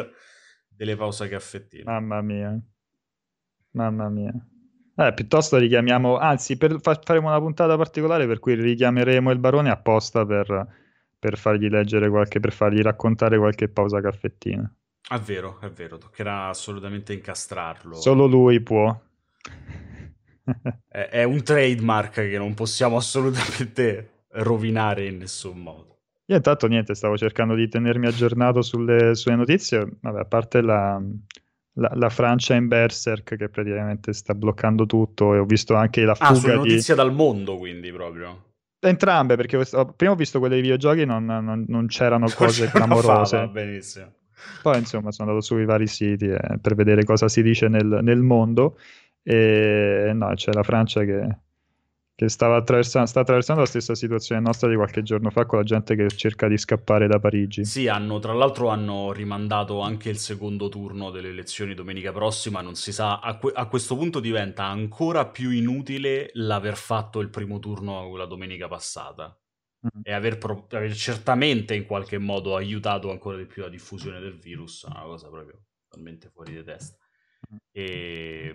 delle 0.68 0.94
pause 0.94 1.26
caffettine. 1.26 1.82
Mamma 1.82 2.22
mia. 2.22 2.56
Mamma 3.72 4.08
mia. 4.08 4.32
Eh, 5.00 5.12
piuttosto 5.14 5.58
richiamiamo, 5.58 6.18
anzi, 6.18 6.56
per, 6.56 6.80
fa, 6.80 6.98
faremo 7.00 7.28
una 7.28 7.38
puntata 7.38 7.76
particolare 7.76 8.26
per 8.26 8.40
cui 8.40 8.54
richiameremo 8.54 9.30
il 9.30 9.38
barone 9.38 9.70
apposta 9.70 10.26
per, 10.26 10.66
per 11.16 11.38
fargli 11.38 11.68
leggere 11.68 12.10
qualche, 12.10 12.40
per 12.40 12.52
fargli 12.52 12.80
raccontare 12.80 13.38
qualche 13.38 13.68
pausa 13.68 14.00
caffettina. 14.00 14.68
È 15.08 15.18
vero, 15.20 15.60
è 15.60 15.70
vero, 15.70 15.98
toccherà 15.98 16.48
assolutamente 16.48 17.12
incastrarlo. 17.12 17.94
Solo 17.94 18.26
lui 18.26 18.60
può. 18.60 18.92
è, 20.88 21.08
è, 21.10 21.22
un 21.22 21.44
trademark 21.44 22.14
che 22.14 22.36
non 22.36 22.54
possiamo 22.54 22.96
assolutamente 22.96 24.24
rovinare 24.30 25.06
in 25.06 25.18
nessun 25.18 25.58
modo. 25.62 25.98
Io 26.24 26.34
intanto 26.34 26.66
niente, 26.66 26.96
stavo 26.96 27.16
cercando 27.16 27.54
di 27.54 27.68
tenermi 27.68 28.08
aggiornato 28.08 28.62
sulle, 28.62 29.14
sulle 29.14 29.36
notizie, 29.36 29.88
Vabbè, 30.00 30.18
a 30.18 30.24
parte 30.24 30.60
la, 30.60 31.00
la, 31.78 31.90
la, 31.94 32.08
Francia 32.08 32.54
in 32.54 32.68
Berserk 32.68 33.36
che 33.36 33.48
praticamente 33.48 34.12
sta 34.12 34.34
bloccando 34.34 34.86
tutto 34.86 35.34
e 35.34 35.38
ho 35.38 35.44
visto 35.44 35.74
anche 35.74 36.04
la 36.04 36.14
fuga 36.14 36.30
ah, 36.30 36.34
sono 36.34 36.62
di... 36.62 36.82
dal 36.94 37.12
mondo 37.12 37.56
quindi 37.56 37.92
proprio. 37.92 38.44
Entrambe, 38.80 39.34
perché 39.36 39.64
prima 39.96 40.12
ho 40.12 40.16
visto 40.16 40.38
quelle 40.38 40.54
dei 40.54 40.62
videogiochi 40.62 41.04
non, 41.04 41.24
non, 41.24 41.64
non 41.66 41.86
c'erano 41.86 42.28
cose 42.34 42.68
clamorose. 42.70 43.48
benissimo. 43.48 44.12
Poi 44.62 44.78
insomma 44.78 45.10
sono 45.10 45.30
andato 45.30 45.44
sui 45.44 45.64
vari 45.64 45.88
siti 45.88 46.26
eh, 46.26 46.58
per 46.60 46.74
vedere 46.74 47.04
cosa 47.04 47.28
si 47.28 47.42
dice 47.42 47.66
nel, 47.66 47.98
nel 48.02 48.20
mondo 48.20 48.78
e 49.22 50.12
no, 50.14 50.32
c'è 50.34 50.52
la 50.52 50.62
Francia 50.62 51.02
che, 51.02 51.38
che 52.18 52.24
attraversando, 52.24 53.06
sta 53.06 53.20
attraversando 53.20 53.60
la 53.60 53.68
stessa 53.68 53.94
situazione 53.94 54.40
nostra 54.40 54.68
di 54.68 54.74
qualche 54.74 55.04
giorno 55.04 55.30
fa 55.30 55.46
con 55.46 55.58
la 55.58 55.64
gente 55.64 55.94
che 55.94 56.08
cerca 56.08 56.48
di 56.48 56.58
scappare 56.58 57.06
da 57.06 57.20
Parigi. 57.20 57.64
Sì, 57.64 57.86
hanno, 57.86 58.18
tra 58.18 58.32
l'altro 58.32 58.70
hanno 58.70 59.12
rimandato 59.12 59.78
anche 59.82 60.08
il 60.08 60.18
secondo 60.18 60.68
turno 60.68 61.12
delle 61.12 61.28
elezioni 61.28 61.74
domenica 61.74 62.10
prossima, 62.10 62.60
non 62.60 62.74
si 62.74 62.90
sa, 62.90 63.20
a, 63.20 63.36
que- 63.36 63.52
a 63.54 63.66
questo 63.68 63.96
punto 63.96 64.18
diventa 64.18 64.64
ancora 64.64 65.26
più 65.26 65.50
inutile 65.50 66.30
l'aver 66.32 66.74
fatto 66.74 67.20
il 67.20 67.28
primo 67.28 67.60
turno 67.60 68.16
la 68.16 68.26
domenica 68.26 68.66
passata 68.66 69.40
mm. 69.86 70.00
e 70.02 70.12
aver, 70.12 70.38
pro- 70.38 70.66
aver, 70.70 70.92
certamente 70.96 71.76
in 71.76 71.86
qualche 71.86 72.18
modo 72.18 72.56
aiutato 72.56 73.12
ancora 73.12 73.36
di 73.36 73.46
più 73.46 73.62
la 73.62 73.68
diffusione 73.68 74.18
del 74.18 74.36
virus, 74.36 74.82
una 74.82 75.02
cosa 75.02 75.28
proprio 75.28 75.66
totalmente 75.88 76.30
fuori 76.30 76.52
di 76.52 76.64
testa. 76.64 76.96
E, 77.72 78.54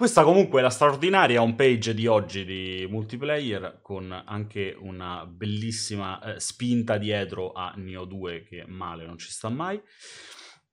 Questa 0.00 0.24
comunque 0.24 0.60
è 0.60 0.62
la 0.62 0.70
straordinaria 0.70 1.42
homepage 1.42 1.92
di 1.92 2.06
oggi 2.06 2.44
di 2.44 2.86
multiplayer 2.88 3.80
con 3.82 4.10
anche 4.10 4.74
una 4.78 5.26
bellissima 5.26 6.22
eh, 6.22 6.40
spinta 6.40 6.96
dietro 6.96 7.52
a 7.52 7.74
Neo 7.76 8.06
2 8.06 8.44
che 8.44 8.64
male 8.66 9.04
non 9.04 9.18
ci 9.18 9.30
sta 9.30 9.50
mai. 9.50 9.78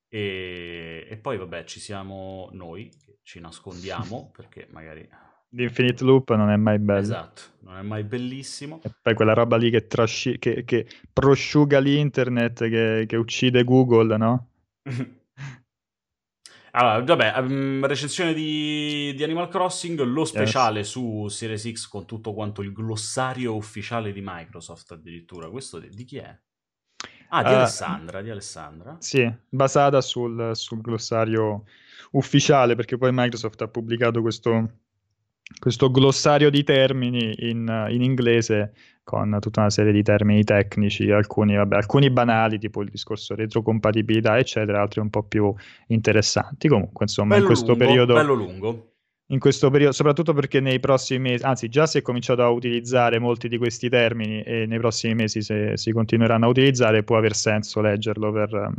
E, 0.07 1.05
e 1.09 1.17
poi 1.17 1.37
vabbè 1.37 1.65
ci 1.65 1.81
siamo 1.81 2.49
noi 2.53 2.89
che 2.89 3.19
ci 3.23 3.41
nascondiamo 3.41 4.31
perché 4.35 4.67
magari... 4.71 5.05
L'Infinite 5.49 6.03
Loop 6.03 6.33
non 6.33 6.49
è 6.49 6.55
mai 6.55 6.79
bello. 6.79 6.99
Esatto, 6.99 7.41
non 7.63 7.77
è 7.77 7.81
mai 7.81 8.03
bellissimo. 8.03 8.79
E 8.83 8.91
poi 9.01 9.13
quella 9.13 9.33
roba 9.33 9.57
lì 9.57 9.69
che, 9.69 9.87
trasci- 9.87 10.39
che, 10.39 10.63
che 10.63 10.87
prosciuga 11.11 11.79
l'internet, 11.79 12.69
che, 12.69 13.03
che 13.07 13.15
uccide 13.17 13.63
Google, 13.63 14.15
no? 14.17 14.49
Allora, 16.79 17.01
vabbè, 17.01 17.39
um, 17.39 17.85
recensione 17.87 18.35
di, 18.35 19.11
di, 19.15 19.23
Animal 19.23 19.47
Crossing, 19.47 19.99
lo 20.01 20.25
speciale 20.25 20.79
yes. 20.79 20.89
su 20.89 21.27
Series 21.27 21.71
X 21.71 21.87
con 21.87 22.05
tutto 22.05 22.35
quanto 22.35 22.61
il 22.61 22.71
glossario 22.71 23.55
ufficiale 23.55 24.11
di 24.11 24.21
Microsoft 24.23 24.91
addirittura. 24.91 25.49
Questo 25.49 25.79
di, 25.79 25.89
di 25.89 26.05
chi 26.05 26.17
è? 26.17 26.37
Ah, 27.29 27.41
di 27.41 27.49
uh, 27.49 27.55
Alessandra, 27.55 28.21
di 28.21 28.29
Alessandra. 28.29 28.95
Sì, 28.99 29.27
basata 29.49 30.01
sul, 30.01 30.51
sul, 30.53 30.81
glossario 30.81 31.63
ufficiale 32.11 32.75
perché 32.75 32.95
poi 32.95 33.09
Microsoft 33.11 33.59
ha 33.63 33.67
pubblicato 33.67 34.21
questo, 34.21 34.73
questo 35.59 35.89
glossario 35.89 36.51
di 36.51 36.63
termini 36.63 37.49
in, 37.49 37.87
in 37.89 38.03
inglese 38.03 38.73
con 39.07 39.37
tutta 39.39 39.61
una 39.61 39.69
serie 39.69 39.93
di 39.93 40.03
termini 40.03 40.43
tecnici, 40.43 41.09
alcuni, 41.11 41.55
vabbè, 41.55 41.77
alcuni, 41.77 42.09
banali, 42.09 42.59
tipo 42.59 42.81
il 42.81 42.89
discorso 42.89 43.35
retrocompatibilità, 43.35 44.37
eccetera, 44.37 44.81
altri 44.81 44.99
un 44.99 45.09
po' 45.09 45.23
più 45.23 45.53
interessanti. 45.87 46.67
Comunque, 46.67 47.05
insomma, 47.05 47.35
bello 47.35 47.39
in 47.39 47.47
questo 47.47 47.67
lungo, 47.67 47.85
periodo. 47.85 48.13
Bello 48.15 48.33
lungo. 48.33 48.91
In 49.27 49.39
questo 49.39 49.69
periodo, 49.69 49.93
soprattutto 49.93 50.33
perché 50.33 50.59
nei 50.59 50.81
prossimi 50.81 51.19
mesi, 51.19 51.45
anzi, 51.45 51.69
già 51.69 51.85
si 51.85 51.99
è 51.99 52.01
cominciato 52.01 52.43
a 52.43 52.49
utilizzare 52.49 53.17
molti 53.17 53.47
di 53.47 53.57
questi 53.57 53.87
termini 53.87 54.41
e 54.41 54.65
nei 54.65 54.77
prossimi 54.77 55.15
mesi, 55.15 55.41
se 55.41 55.77
si 55.77 55.93
continueranno 55.93 56.45
a 56.45 56.49
utilizzare, 56.49 57.03
può 57.03 57.15
aver 57.15 57.33
senso 57.33 57.79
leggerlo 57.79 58.29
per, 58.33 58.73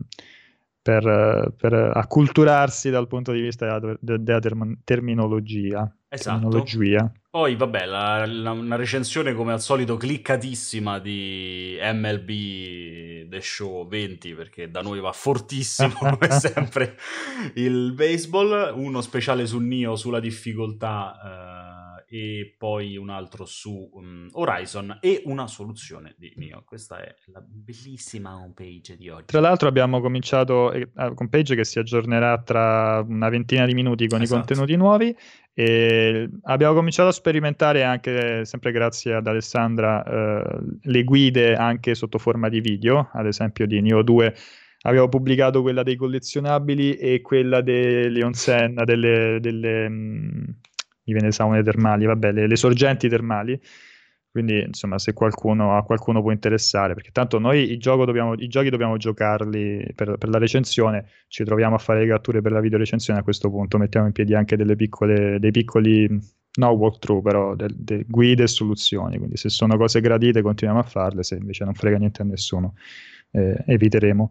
per, 0.88 1.52
per 1.54 1.74
acculturarsi 1.74 2.88
dal 2.88 3.06
punto 3.08 3.32
di 3.32 3.42
vista 3.42 3.78
della, 3.78 3.96
della 4.00 4.40
terminologia. 4.84 5.94
Esatto. 6.08 6.38
Terminologia. 6.38 7.12
Poi, 7.28 7.56
vabbè, 7.56 7.84
la, 7.84 8.24
la, 8.24 8.52
una 8.52 8.76
recensione 8.76 9.34
come 9.34 9.52
al 9.52 9.60
solito 9.60 9.98
cliccatissima 9.98 10.98
di 10.98 11.76
MLB 11.78 13.28
The 13.28 13.40
Show 13.42 13.86
20, 13.86 14.32
perché 14.32 14.70
da 14.70 14.80
noi 14.80 15.00
va 15.00 15.12
fortissimo, 15.12 15.92
come 16.16 16.30
sempre, 16.30 16.96
il 17.56 17.92
baseball. 17.92 18.72
Uno 18.74 19.02
speciale 19.02 19.44
su 19.44 19.58
Nio 19.58 19.94
sulla 19.94 20.20
difficoltà. 20.20 21.18
Eh, 21.22 21.67
e 22.08 22.54
poi 22.56 22.96
un 22.96 23.10
altro 23.10 23.44
su 23.44 23.90
um, 23.92 24.28
Horizon 24.32 24.98
e 25.00 25.22
una 25.26 25.46
soluzione 25.46 26.14
di 26.16 26.32
Nio. 26.36 26.62
Questa 26.64 27.00
è 27.00 27.14
la 27.26 27.42
bellissima 27.44 28.34
homepage 28.34 28.96
di 28.96 29.10
oggi. 29.10 29.26
Tra 29.26 29.40
l'altro 29.40 29.68
abbiamo 29.68 30.00
cominciato 30.00 30.72
eh, 30.72 30.88
homepage 30.94 31.54
che 31.54 31.64
si 31.64 31.78
aggiornerà 31.78 32.40
tra 32.42 33.04
una 33.06 33.28
ventina 33.28 33.66
di 33.66 33.74
minuti 33.74 34.06
con 34.08 34.22
esatto. 34.22 34.40
i 34.40 34.44
contenuti 34.44 34.76
nuovi 34.76 35.16
e 35.52 36.28
abbiamo 36.44 36.74
cominciato 36.74 37.08
a 37.08 37.12
sperimentare 37.12 37.82
anche, 37.82 38.44
sempre 38.44 38.72
grazie 38.72 39.14
ad 39.14 39.26
Alessandra, 39.26 40.02
eh, 40.04 40.58
le 40.82 41.04
guide 41.04 41.54
anche 41.56 41.94
sotto 41.94 42.18
forma 42.18 42.48
di 42.48 42.60
video, 42.60 43.10
ad 43.12 43.26
esempio 43.26 43.66
di 43.66 43.80
Nio 43.80 44.02
2 44.02 44.34
Avevo 44.82 45.08
pubblicato 45.08 45.60
quella 45.60 45.82
dei 45.82 45.96
collezionabili 45.96 46.94
e 46.94 47.20
quella 47.20 47.62
delle 47.62 48.22
onsen, 48.22 48.80
delle, 48.84 49.38
delle, 49.40 49.90
viene 51.12 51.32
saune 51.32 51.62
termali, 51.62 52.06
vabbè, 52.06 52.32
le, 52.32 52.46
le 52.46 52.56
sorgenti 52.56 53.08
termali. 53.08 53.60
Quindi, 54.30 54.60
insomma, 54.60 54.98
se 54.98 55.14
qualcuno, 55.14 55.76
a 55.76 55.82
qualcuno 55.82 56.20
può 56.20 56.30
interessare, 56.30 56.94
perché 56.94 57.10
tanto 57.10 57.38
noi 57.38 57.72
i, 57.72 57.78
dobbiamo, 57.78 58.34
i 58.34 58.46
giochi 58.46 58.68
dobbiamo 58.68 58.96
giocarli 58.96 59.92
per, 59.94 60.16
per, 60.16 60.28
la 60.28 60.38
recensione, 60.38 61.06
ci 61.28 61.44
troviamo 61.44 61.74
a 61.74 61.78
fare 61.78 62.00
le 62.00 62.08
catture 62.08 62.40
per 62.40 62.52
la 62.52 62.60
video 62.60 62.78
recensione 62.78 63.18
a 63.18 63.22
questo 63.22 63.50
punto, 63.50 63.78
mettiamo 63.78 64.06
in 64.06 64.12
piedi 64.12 64.34
anche 64.34 64.56
delle 64.56 64.76
piccole, 64.76 65.38
dei 65.40 65.50
piccoli, 65.50 66.06
no 66.58 66.68
walkthrough, 66.68 67.22
però 67.22 67.54
de, 67.56 67.68
de 67.74 68.04
guide 68.06 68.44
e 68.44 68.48
soluzioni, 68.48 69.16
quindi 69.16 69.36
se 69.36 69.48
sono 69.48 69.76
cose 69.76 70.00
gradite 70.00 70.42
continuiamo 70.42 70.84
a 70.84 70.86
farle, 70.86 71.22
se 71.22 71.36
invece 71.36 71.64
non 71.64 71.74
frega 71.74 71.96
niente 71.96 72.22
a 72.22 72.24
nessuno 72.26 72.74
eh, 73.32 73.56
eviteremo. 73.66 74.30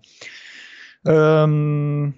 Um, 1.03 2.13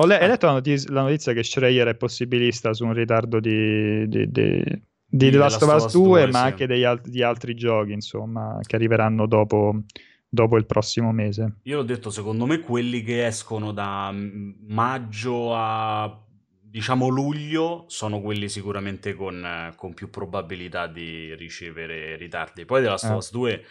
ho 0.00 0.06
le- 0.06 0.18
hai 0.18 0.28
letto 0.28 0.46
la 0.46 0.52
notizia, 0.52 0.92
la 0.92 1.02
notizia, 1.02 1.32
che 1.32 1.42
Schreier 1.42 1.88
è 1.88 1.94
possibilista 1.94 2.72
su 2.72 2.86
un 2.86 2.94
ritardo 2.94 3.38
di, 3.38 4.08
di, 4.08 4.30
di, 4.30 4.62
di 5.04 5.30
The 5.30 5.36
Last 5.36 5.62
of 5.62 5.74
Us 5.74 5.92
2, 5.92 6.02
2 6.02 6.26
ma 6.30 6.38
sì. 6.38 6.44
anche 6.44 6.84
al- 6.86 7.00
di 7.04 7.22
altri 7.22 7.54
giochi, 7.54 7.92
insomma, 7.92 8.58
che 8.62 8.76
arriveranno 8.76 9.26
dopo, 9.26 9.82
dopo 10.26 10.56
il 10.56 10.64
prossimo 10.64 11.12
mese. 11.12 11.56
Io 11.64 11.76
l'ho 11.76 11.82
detto, 11.82 12.08
secondo 12.08 12.46
me 12.46 12.60
quelli 12.60 13.02
che 13.02 13.26
escono 13.26 13.72
da 13.72 14.10
maggio 14.12 15.54
a 15.54 16.24
diciamo 16.62 17.08
luglio 17.08 17.84
sono 17.88 18.20
quelli 18.20 18.48
sicuramente 18.48 19.14
con, 19.14 19.72
con 19.74 19.92
più 19.92 20.08
probabilità 20.08 20.86
di 20.86 21.34
ricevere 21.34 22.16
ritardi. 22.16 22.64
Poi 22.64 22.80
The 22.80 22.88
Last 22.88 23.04
of 23.04 23.10
eh. 23.10 23.16
Us 23.16 23.30
2 23.32 23.64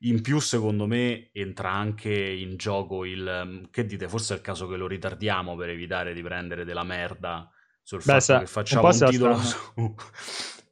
in 0.00 0.20
più, 0.22 0.38
secondo 0.38 0.86
me, 0.86 1.30
entra 1.32 1.72
anche 1.72 2.12
in 2.12 2.56
gioco 2.56 3.04
il... 3.04 3.42
Mm, 3.44 3.64
che 3.70 3.84
dite, 3.84 4.08
forse 4.08 4.34
è 4.34 4.36
il 4.36 4.42
caso 4.42 4.68
che 4.68 4.76
lo 4.76 4.86
ritardiamo 4.86 5.56
per 5.56 5.70
evitare 5.70 6.12
di 6.14 6.22
prendere 6.22 6.64
della 6.64 6.84
merda 6.84 7.50
sul 7.82 7.98
Beh, 7.98 8.04
fatto 8.04 8.20
sa, 8.20 8.38
che 8.38 8.46
facciamo 8.46 8.88
un, 8.88 8.98
un 9.00 9.10
titolo 9.10 9.38
su... 9.38 9.58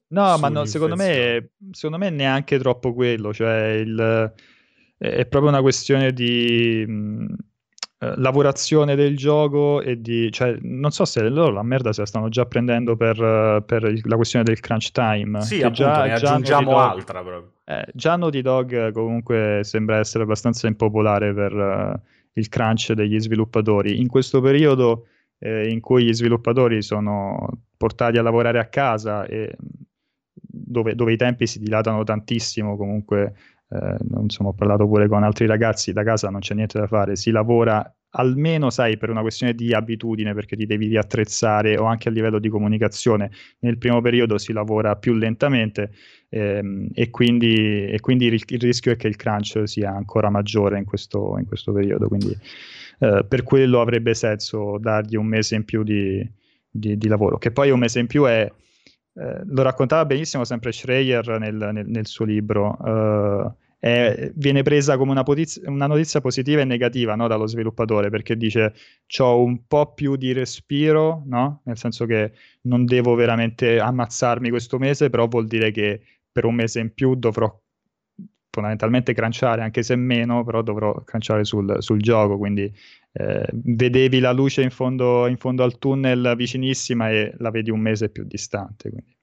No, 0.08 0.38
ma 0.38 0.48
no, 0.48 0.64
secondo, 0.66 0.96
me, 0.96 1.50
secondo 1.72 1.98
me 1.98 2.10
neanche 2.10 2.58
troppo 2.58 2.94
quello, 2.94 3.32
cioè 3.32 3.72
il, 3.72 4.32
è 4.98 5.26
proprio 5.26 5.50
una 5.50 5.60
questione 5.60 6.12
di... 6.12 6.86
Mm, 8.04 8.08
eh, 8.08 8.14
lavorazione 8.16 8.94
del 8.94 9.16
gioco 9.16 9.80
e 9.80 10.00
di 10.00 10.30
cioè 10.30 10.56
non 10.60 10.90
so 10.90 11.04
se 11.04 11.26
loro 11.28 11.52
la 11.52 11.62
merda 11.62 11.92
se 11.92 12.00
la 12.02 12.06
stanno 12.06 12.28
già 12.28 12.44
prendendo 12.44 12.94
per, 12.94 13.62
per 13.64 13.84
il, 13.84 14.02
la 14.04 14.16
questione 14.16 14.44
del 14.44 14.60
crunch 14.60 14.90
time 14.90 15.40
sì 15.40 15.62
appunto 15.62 15.82
già, 15.82 16.04
ne 16.04 16.12
aggiungiamo 16.12 16.70
Dog, 16.72 16.80
altra 16.80 17.22
proprio. 17.22 17.52
eh, 17.64 17.86
già 17.94 18.16
Naughty 18.16 18.42
Dog 18.42 18.92
comunque 18.92 19.60
sembra 19.62 19.96
essere 19.98 20.24
abbastanza 20.24 20.66
impopolare 20.66 21.32
per 21.32 21.52
uh, 21.54 22.00
il 22.36 22.48
crunch 22.48 22.92
degli 22.92 23.18
sviluppatori. 23.18 24.00
In 24.00 24.08
questo 24.08 24.40
periodo 24.40 25.06
eh, 25.38 25.68
in 25.68 25.80
cui 25.80 26.04
gli 26.04 26.14
sviluppatori 26.14 26.82
sono 26.82 27.48
portati 27.76 28.18
a 28.18 28.22
lavorare 28.22 28.58
a 28.58 28.66
casa 28.66 29.26
e 29.26 29.54
dove, 30.32 30.94
dove 30.94 31.12
i 31.12 31.16
tempi 31.16 31.46
si 31.46 31.58
dilatano 31.58 32.04
tantissimo 32.04 32.76
comunque 32.76 33.34
eh, 33.68 33.96
insomma, 34.20 34.50
ho 34.50 34.54
parlato 34.54 34.86
pure 34.86 35.08
con 35.08 35.22
altri 35.22 35.46
ragazzi, 35.46 35.92
da 35.92 36.04
casa 36.04 36.30
non 36.30 36.40
c'è 36.40 36.54
niente 36.54 36.78
da 36.78 36.86
fare, 36.86 37.16
si 37.16 37.30
lavora 37.30 37.90
almeno, 38.10 38.70
sai, 38.70 38.96
per 38.96 39.10
una 39.10 39.20
questione 39.20 39.54
di 39.54 39.74
abitudine, 39.74 40.34
perché 40.34 40.56
ti 40.56 40.66
devi 40.66 40.86
riattrezzare 40.86 41.76
o 41.76 41.84
anche 41.84 42.08
a 42.08 42.12
livello 42.12 42.38
di 42.38 42.48
comunicazione. 42.48 43.30
Nel 43.60 43.78
primo 43.78 44.00
periodo 44.00 44.38
si 44.38 44.52
lavora 44.52 44.96
più 44.96 45.14
lentamente 45.14 45.90
ehm, 46.30 46.88
e 46.94 47.10
quindi, 47.10 47.86
e 47.86 48.00
quindi 48.00 48.26
il, 48.26 48.42
rischio 48.58 48.92
è 48.92 48.96
che 48.96 49.08
il 49.08 49.16
crunch 49.16 49.62
sia 49.64 49.90
ancora 49.90 50.30
maggiore 50.30 50.78
in 50.78 50.84
questo, 50.84 51.36
in 51.38 51.46
questo 51.46 51.72
periodo. 51.72 52.08
Quindi 52.08 52.34
eh, 53.00 53.24
per 53.28 53.42
quello 53.42 53.80
avrebbe 53.80 54.14
senso 54.14 54.78
dargli 54.78 55.16
un 55.16 55.26
mese 55.26 55.56
in 55.56 55.64
più 55.64 55.82
di, 55.82 56.26
di, 56.70 56.96
di 56.96 57.08
lavoro, 57.08 57.36
che 57.36 57.50
poi 57.50 57.70
un 57.70 57.78
mese 57.78 58.00
in 58.00 58.06
più 58.06 58.24
è 58.24 58.50
eh, 59.18 59.42
lo 59.46 59.62
raccontava 59.62 60.04
benissimo 60.04 60.44
sempre 60.44 60.72
Schreier 60.72 61.38
nel, 61.38 61.54
nel, 61.72 61.86
nel 61.86 62.06
suo 62.06 62.26
libro, 62.26 62.76
uh, 62.78 63.54
è, 63.78 64.30
viene 64.34 64.62
presa 64.62 64.98
come 64.98 65.12
una, 65.12 65.22
potiz- 65.22 65.62
una, 65.64 65.86
notizia 65.86 66.20
positiva 66.20 66.60
e 66.60 66.64
negativa 66.64 67.14
no, 67.14 67.26
dallo 67.26 67.46
sviluppatore 67.46 68.10
perché 68.10 68.36
dice 68.36 68.74
ho 69.18 69.42
un 69.42 69.66
po' 69.66 69.94
più 69.94 70.16
di 70.16 70.32
respiro, 70.32 71.22
no? 71.26 71.62
nel 71.64 71.78
senso 71.78 72.04
che 72.04 72.32
non 72.62 72.84
devo 72.84 73.14
veramente 73.14 73.78
ammazzarmi 73.78 74.50
questo 74.50 74.78
mese, 74.78 75.08
però 75.08 75.26
vuol 75.28 75.46
dire 75.46 75.70
che 75.70 76.02
per 76.30 76.44
un 76.44 76.54
mese 76.54 76.80
in 76.80 76.92
più 76.92 77.14
dovrò 77.14 77.58
fondamentalmente 78.50 79.12
cranciare, 79.12 79.62
anche 79.62 79.82
se 79.82 79.96
meno, 79.96 80.44
però 80.44 80.62
dovrò 80.62 80.94
cranciare 81.04 81.44
sul, 81.44 81.76
sul 81.80 82.00
gioco, 82.00 82.38
quindi 82.38 82.70
eh, 83.18 83.48
vedevi 83.52 84.18
la 84.18 84.32
luce 84.32 84.60
in 84.60 84.70
fondo, 84.70 85.26
in 85.26 85.38
fondo, 85.38 85.62
al 85.62 85.78
tunnel 85.78 86.34
vicinissima 86.36 87.08
e 87.10 87.32
la 87.38 87.50
vedi 87.50 87.70
un 87.70 87.80
mese 87.80 88.10
più 88.10 88.24
distante. 88.24 88.90
Quindi. 88.90 89.14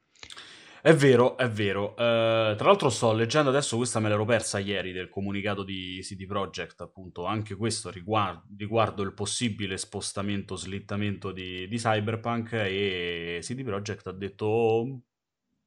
È 0.82 0.94
vero, 0.96 1.38
è 1.38 1.48
vero. 1.48 1.92
Uh, 1.92 2.56
tra 2.56 2.66
l'altro 2.66 2.90
sto 2.90 3.14
leggendo 3.14 3.50
adesso, 3.50 3.78
questa 3.78 4.00
me 4.00 4.10
l'ero 4.10 4.26
persa 4.26 4.58
ieri, 4.58 4.92
del 4.92 5.10
comunicato 5.10 5.64
di 5.64 6.00
CD 6.02 6.26
Projekt, 6.26 6.82
appunto, 6.82 7.26
anche 7.26 7.56
questo 7.56 7.92
riguardo, 7.92 8.44
riguardo 8.58 9.04
il 9.04 9.14
possibile 9.14 9.78
spostamento, 9.78 10.56
slittamento 10.56 11.32
di, 11.32 11.68
di 11.68 11.78
Cyberpunk 11.78 12.54
e 12.54 13.38
CD 13.42 13.64
Projekt 13.64 14.08
ha 14.08 14.12
detto 14.12 15.04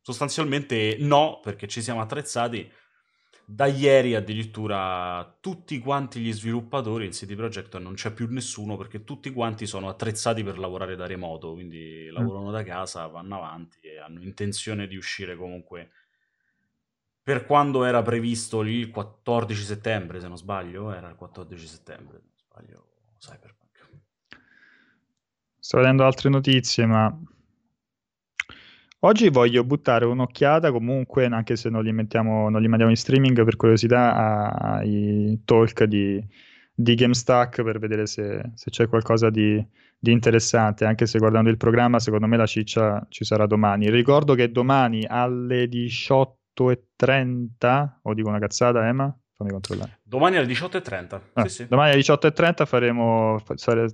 sostanzialmente 0.02 0.96
no, 0.98 1.40
perché 1.42 1.66
ci 1.66 1.80
siamo 1.80 2.00
attrezzati 2.00 2.70
da 3.48 3.66
ieri 3.66 4.16
addirittura 4.16 5.36
tutti 5.40 5.78
quanti 5.78 6.18
gli 6.18 6.32
sviluppatori 6.32 7.04
in 7.04 7.12
CD 7.12 7.36
Projekt 7.36 7.78
non 7.78 7.94
c'è 7.94 8.12
più 8.12 8.26
nessuno 8.28 8.76
perché 8.76 9.04
tutti 9.04 9.30
quanti 9.30 9.66
sono 9.66 9.88
attrezzati 9.88 10.42
per 10.42 10.58
lavorare 10.58 10.96
da 10.96 11.06
remoto, 11.06 11.52
quindi 11.52 12.10
lavorano 12.10 12.50
da 12.50 12.64
casa, 12.64 13.06
vanno 13.06 13.36
avanti 13.36 13.78
e 13.82 13.98
hanno 13.98 14.20
intenzione 14.20 14.88
di 14.88 14.96
uscire 14.96 15.36
comunque 15.36 15.90
per 17.22 17.46
quando 17.46 17.84
era 17.84 18.02
previsto 18.02 18.62
il 18.62 18.90
14 18.90 19.62
settembre, 19.62 20.20
se 20.20 20.28
non 20.28 20.36
sbaglio, 20.36 20.92
era 20.92 21.08
il 21.08 21.16
14 21.16 21.66
settembre, 21.66 22.18
se 22.18 22.24
non 22.28 22.38
sbaglio, 22.38 22.88
Cyberpunk. 23.18 23.90
Sto 25.58 25.78
vedendo 25.78 26.04
altre 26.04 26.30
notizie, 26.30 26.86
ma 26.86 27.16
oggi 29.06 29.28
voglio 29.28 29.64
buttare 29.64 30.04
un'occhiata 30.04 30.70
comunque, 30.70 31.26
anche 31.26 31.56
se 31.56 31.70
non 31.70 31.82
li, 31.82 31.92
mettiamo, 31.92 32.48
non 32.48 32.60
li 32.60 32.68
mandiamo 32.68 32.92
in 32.92 32.98
streaming 32.98 33.44
per 33.44 33.56
curiosità, 33.56 34.52
ai 34.58 35.40
talk 35.44 35.84
di, 35.84 36.22
di 36.74 36.94
GameStack 36.94 37.62
per 37.62 37.78
vedere 37.78 38.06
se, 38.06 38.42
se 38.54 38.70
c'è 38.70 38.88
qualcosa 38.88 39.30
di, 39.30 39.64
di, 39.98 40.12
interessante, 40.12 40.84
anche 40.84 41.06
se 41.06 41.18
guardando 41.18 41.50
il 41.50 41.56
programma 41.56 41.98
secondo 41.98 42.26
me 42.26 42.36
la 42.36 42.46
ciccia 42.46 43.06
ci 43.08 43.24
sarà 43.24 43.46
domani. 43.46 43.90
Ricordo 43.90 44.34
che 44.34 44.50
domani 44.50 45.04
alle 45.08 45.68
18 45.68 46.36
18.30 46.56 47.88
o 48.02 48.14
dico 48.14 48.28
una 48.28 48.38
cazzata 48.38 48.86
Emma? 48.86 49.14
Fammi 49.34 49.50
controllare. 49.50 49.98
Domani 50.02 50.36
alle 50.36 50.46
18.30. 50.46 51.20
Ah, 51.34 51.42
sì, 51.42 51.48
sì. 51.48 51.66
Domani 51.68 51.92
alle 51.92 52.00
18.30 52.00 52.64
faremo, 52.64 53.42
sare, 53.54 53.88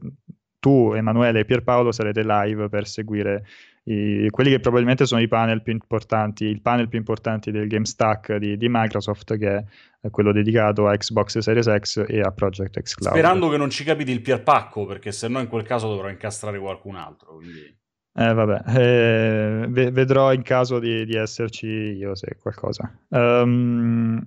tu 0.61 0.93
Emanuele 0.95 1.41
e 1.41 1.45
Pierpaolo 1.45 1.91
sarete 1.91 2.23
live 2.25 2.69
per 2.69 2.87
seguire 2.87 3.45
i, 3.85 4.29
quelli 4.31 4.51
che 4.51 4.61
probabilmente 4.61 5.07
sono 5.07 5.21
i 5.21 5.29
panel 5.29 5.63
più 5.63 5.73
importanti, 5.73 6.45
il 6.45 6.61
panel 6.61 6.89
più 6.89 6.99
importante 6.99 7.51
del 7.51 7.67
GameStack 7.67 8.37
di, 8.37 8.57
di 8.57 8.67
Microsoft 8.69 9.37
che 9.37 9.65
è 10.01 10.11
quello 10.11 10.33
dedicato 10.33 10.87
a 10.87 10.97
Xbox 10.97 11.39
Series 11.39 11.79
X 11.79 12.05
e 12.07 12.21
a 12.21 12.31
Project 12.31 12.81
X 12.81 12.95
Cloud. 12.95 13.17
Sperando 13.17 13.49
che 13.49 13.57
non 13.57 13.71
ci 13.71 13.85
capiti 13.85 14.13
il 14.13 14.21
Pierpacco 14.21 14.87
perché 14.87 15.11
se 15.11 15.29
no 15.29 15.41
in 15.41 15.49
quel 15.49 15.65
caso 15.65 15.89
dovrò 15.89 16.09
incastrare 16.09 16.59
qualcun 16.59 16.97
altro. 16.97 17.37
Quindi... 17.37 17.81
Eh, 18.15 18.35
vabbè, 18.35 18.79
eh, 18.79 19.67
vedrò 19.91 20.35
in 20.35 20.43
caso 20.43 20.79
di, 20.79 21.07
di, 21.07 21.17
esserci 21.17 21.67
io 21.67 22.15
se 22.15 22.37
qualcosa. 22.41 22.93
Um... 23.09 24.21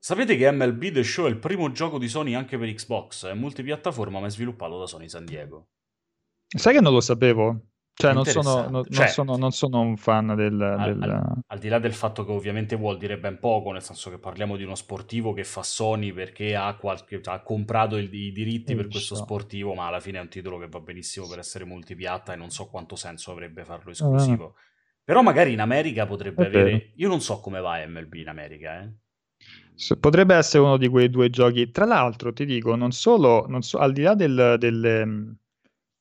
Sapete 0.00 0.36
che 0.36 0.50
MLB 0.50 0.90
The 0.90 1.02
Show 1.02 1.26
è 1.26 1.28
il 1.28 1.38
primo 1.38 1.70
gioco 1.72 1.98
di 1.98 2.08
Sony 2.08 2.34
anche 2.34 2.56
per 2.56 2.72
Xbox, 2.72 3.26
è 3.26 3.34
multipiattaforma 3.34 4.20
ma 4.20 4.26
è 4.26 4.30
sviluppato 4.30 4.78
da 4.78 4.86
Sony 4.86 5.08
San 5.08 5.24
Diego. 5.24 5.68
Sai 6.46 6.74
che 6.74 6.80
non 6.80 6.92
lo 6.92 7.00
sapevo? 7.00 7.60
Cioè, 8.00 8.12
non 8.12 8.24
sono, 8.24 8.68
non, 8.68 8.84
cioè, 8.84 9.06
non, 9.06 9.08
sono, 9.08 9.36
non 9.36 9.50
sono, 9.50 9.80
un 9.80 9.96
fan 9.96 10.36
del... 10.36 10.60
Al, 10.60 10.96
del... 10.96 11.02
Al, 11.02 11.42
al, 11.44 11.58
di 11.58 11.66
là 11.66 11.80
del 11.80 11.92
fatto 11.92 12.24
che 12.24 12.30
ovviamente 12.30 12.76
vuol 12.76 12.96
dire 12.96 13.18
ben 13.18 13.40
poco, 13.40 13.72
nel 13.72 13.82
senso 13.82 14.08
che 14.08 14.18
parliamo 14.18 14.56
di 14.56 14.62
uno 14.62 14.76
sportivo 14.76 15.32
che 15.32 15.42
fa 15.42 15.64
Sony 15.64 16.12
perché 16.12 16.54
ha, 16.54 16.76
qualche, 16.76 17.20
ha 17.24 17.42
comprato 17.42 17.96
il, 17.96 18.08
i 18.14 18.30
diritti 18.30 18.76
per 18.76 18.86
questo 18.86 19.16
sportivo, 19.16 19.74
ma 19.74 19.88
alla 19.88 19.98
fine 19.98 20.18
è 20.18 20.20
un 20.20 20.28
titolo 20.28 20.58
che 20.58 20.68
va 20.68 20.78
benissimo 20.78 21.26
per 21.26 21.40
essere 21.40 21.64
multipiatta 21.64 22.34
e 22.34 22.36
non 22.36 22.50
so 22.50 22.68
quanto 22.68 22.94
senso 22.94 23.32
avrebbe 23.32 23.64
farlo 23.64 23.90
esclusivo. 23.90 24.54
Ah. 24.56 24.60
Però 25.02 25.20
magari 25.22 25.52
in 25.52 25.60
America 25.60 26.06
potrebbe 26.06 26.44
è 26.44 26.46
avere... 26.46 26.70
Vero. 26.70 26.84
Io 26.94 27.08
non 27.08 27.20
so 27.20 27.40
come 27.40 27.58
va 27.58 27.84
MLB 27.84 28.14
in 28.14 28.28
America, 28.28 28.80
eh. 28.80 28.92
Potrebbe 29.98 30.36
essere 30.36 30.62
uno 30.62 30.76
di 30.76 30.86
quei 30.86 31.10
due 31.10 31.30
giochi. 31.30 31.72
Tra 31.72 31.84
l'altro, 31.84 32.32
ti 32.32 32.44
dico, 32.44 32.76
non 32.76 32.92
solo, 32.92 33.46
non 33.48 33.62
so, 33.62 33.78
al 33.78 33.92
di 33.92 34.02
là 34.02 34.14
del, 34.14 34.54
del 34.56 35.36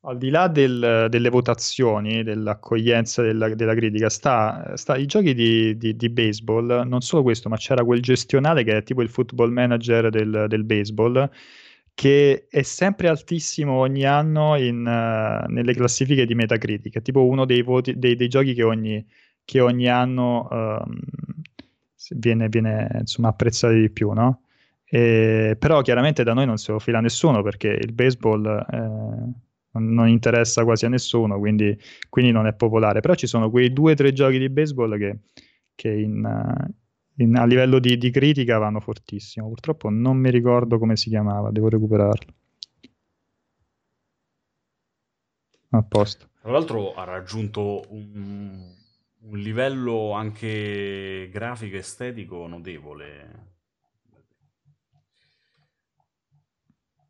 al 0.08 0.18
di 0.18 0.30
là 0.30 0.48
del, 0.48 1.08
delle 1.10 1.30
votazioni, 1.30 2.24
dell'accoglienza 2.24 3.22
della, 3.22 3.54
della 3.54 3.76
critica, 3.76 4.10
sta, 4.10 4.72
sta, 4.76 4.96
i 4.96 5.06
giochi 5.06 5.34
di, 5.34 5.78
di, 5.78 5.98
di, 5.98 6.10
baseball, 6.10 6.88
non 6.88 7.02
solo 7.02 7.24
questo, 7.24 7.50
ma 7.50 7.58
c'era 7.58 7.84
quel 7.84 8.02
gestionale 8.02 8.64
che 8.64 8.78
è 8.78 8.84
tipo 8.84 9.02
il 9.02 9.10
football 9.10 9.52
manager 9.52 10.10
del, 10.10 10.46
del 10.48 10.64
baseball, 10.64 11.30
che 11.94 12.48
è 12.50 12.62
sempre 12.62 13.10
altissimo 13.10 13.74
ogni 13.74 14.06
anno 14.06 14.56
in, 14.56 14.80
uh, 14.80 15.52
nelle 15.52 15.74
classifiche 15.74 16.26
di 16.26 16.36
Metacritic, 16.36 16.96
è 16.96 17.02
tipo 17.02 17.26
uno 17.26 17.44
dei, 17.44 17.62
voti, 17.62 18.00
dei, 18.00 18.16
dei 18.16 18.30
giochi 18.30 18.54
che 18.54 18.64
ogni, 18.64 19.06
che 19.44 19.60
ogni 19.60 19.90
anno 19.90 20.48
um, 20.50 21.00
viene, 22.16 22.48
viene 22.48 22.88
insomma, 23.00 23.30
apprezzato 23.30 23.74
di 23.74 23.90
più, 23.90 24.12
no? 24.12 24.44
E, 24.90 25.58
però 25.60 25.82
chiaramente 25.82 26.24
da 26.24 26.34
noi 26.34 26.46
non 26.46 26.58
se 26.58 26.72
lo 26.72 26.80
fila 26.80 27.02
nessuno 27.02 27.44
perché 27.44 27.68
il 27.68 27.92
baseball... 27.92 28.46
Eh, 28.72 29.46
non 29.72 30.08
interessa 30.08 30.64
quasi 30.64 30.86
a 30.86 30.90
nessuno, 30.90 31.38
quindi, 31.40 31.78
quindi, 32.10 32.32
non 32.32 32.48
è 32.48 32.54
popolare. 32.54 33.02
Però 33.02 33.14
ci 33.16 33.28
sono 33.28 33.50
quei 33.50 33.72
due 33.72 33.94
o 33.94 33.96
tre 33.96 34.14
giochi 34.14 34.40
di 34.40 34.50
baseball 34.50 34.98
che, 34.98 35.20
che 35.76 35.90
in, 35.90 36.68
in, 37.18 37.36
a 37.36 37.46
livello 37.46 37.80
di, 37.80 37.98
di, 37.98 38.10
critica 38.10 38.58
vanno 38.58 38.80
fortissimo. 38.80 39.48
Purtroppo 39.48 39.90
non 39.90 40.18
mi 40.18 40.32
ricordo 40.32 40.78
come 40.80 40.96
si 40.96 41.10
chiamava, 41.10 41.52
devo 41.52 41.70
recuperarlo. 41.70 42.34
A 45.70 45.84
posto. 45.84 46.30
Tra 46.42 46.52
l'altro 46.52 46.96
ha 46.96 47.04
raggiunto 47.04 47.84
un, 47.90 48.74
un 49.20 49.38
livello 49.38 50.12
anche 50.12 51.30
grafico 51.32 51.76
estetico 51.76 52.48
notevole. 52.48 53.46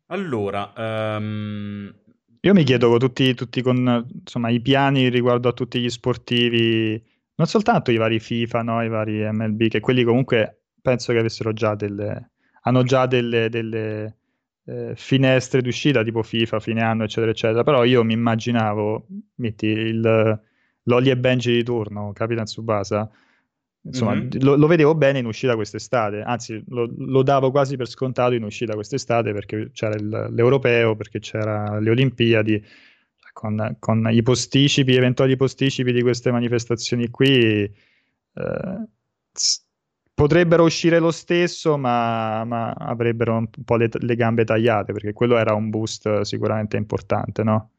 Allora, 0.06 0.72
um, 0.76 1.94
io 2.40 2.52
mi 2.54 2.64
chiedo 2.64 2.96
tutti, 2.98 3.34
tutti 3.34 3.62
con 3.62 4.06
insomma, 4.20 4.48
i 4.50 4.60
piani 4.60 5.08
riguardo 5.08 5.48
a 5.48 5.52
tutti 5.52 5.80
gli 5.80 5.90
sportivi, 5.90 7.02
non 7.34 7.46
soltanto 7.46 7.90
i 7.90 7.96
vari 7.96 8.20
FIFA, 8.20 8.62
no? 8.62 8.82
i 8.82 8.88
vari 8.88 9.28
MLB, 9.30 9.68
che 9.68 9.80
quelli 9.80 10.04
comunque 10.04 10.62
penso 10.80 11.12
che 11.12 11.18
avessero 11.18 11.52
già 11.52 11.74
delle, 11.74 12.30
hanno 12.62 12.82
già 12.84 13.06
delle, 13.06 13.48
delle 13.48 14.16
eh, 14.64 14.92
finestre 14.94 15.62
d'uscita 15.62 16.02
tipo 16.02 16.22
FIFA, 16.22 16.60
fine 16.60 16.82
anno, 16.82 17.04
eccetera, 17.04 17.30
eccetera. 17.30 17.64
Però 17.64 17.84
io 17.84 18.04
mi 18.04 18.12
immaginavo, 18.12 19.06
metti 19.36 19.92
l'Oli 19.92 21.10
e 21.10 21.16
Benji 21.16 21.52
di 21.52 21.62
turno, 21.64 22.12
Capitan 22.12 22.44
Tsubasa, 22.44 23.10
Insomma, 23.88 24.14
mm-hmm. 24.14 24.40
lo, 24.40 24.56
lo, 24.56 24.66
vedevo 24.66 24.94
bene 24.94 25.18
in 25.18 25.26
uscita 25.26 25.54
quest'estate, 25.54 26.20
anzi 26.20 26.62
lo, 26.68 26.90
lo, 26.96 27.22
davo 27.22 27.50
quasi 27.50 27.76
per 27.76 27.88
scontato 27.88 28.34
in 28.34 28.42
uscita 28.42 28.74
quest'estate 28.74 29.32
perché 29.32 29.70
c'era 29.72 29.94
il, 29.94 30.28
l'europeo, 30.30 30.94
perché 30.94 31.18
c'era 31.18 31.78
le 31.80 31.90
Olimpiadi, 31.90 32.62
con, 33.32 33.76
con, 33.78 34.08
i 34.10 34.22
posticipi, 34.22 34.94
eventuali 34.94 35.36
posticipi 35.36 35.92
di 35.92 36.02
queste 36.02 36.30
manifestazioni 36.30 37.08
qui, 37.08 37.40
eh, 37.62 38.86
potrebbero 40.12 40.64
uscire 40.64 40.98
lo 40.98 41.10
stesso, 41.10 41.78
ma, 41.78 42.44
ma 42.44 42.72
avrebbero 42.72 43.36
un 43.36 43.48
po' 43.64 43.76
le, 43.76 43.88
le 43.90 44.16
gambe 44.16 44.44
tagliate, 44.44 44.92
perché 44.92 45.12
quello 45.12 45.38
era 45.38 45.54
un 45.54 45.70
boost 45.70 46.22
sicuramente 46.22 46.76
importante, 46.76 47.42
no? 47.42 47.70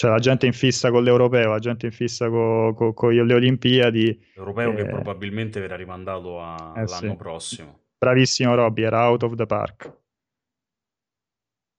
Cioè 0.00 0.10
la 0.10 0.18
gente 0.18 0.46
in 0.46 0.54
fissa 0.54 0.90
con 0.90 1.02
l'europeo, 1.02 1.50
la 1.50 1.58
gente 1.58 1.84
in 1.84 1.92
fissa 1.92 2.30
con, 2.30 2.72
con, 2.74 2.94
con 2.94 3.12
le 3.12 3.34
Olimpiadi. 3.34 4.28
L'europeo 4.34 4.72
eh, 4.72 4.76
che 4.76 4.86
probabilmente 4.86 5.60
verrà 5.60 5.76
rimandato 5.76 6.40
a, 6.40 6.72
eh, 6.74 6.80
all'anno 6.80 7.10
sì. 7.10 7.16
prossimo. 7.16 7.80
Bravissimo 7.98 8.54
Robby, 8.54 8.82
era 8.82 9.06
out 9.06 9.24
of 9.24 9.34
the 9.34 9.44
park. 9.44 9.98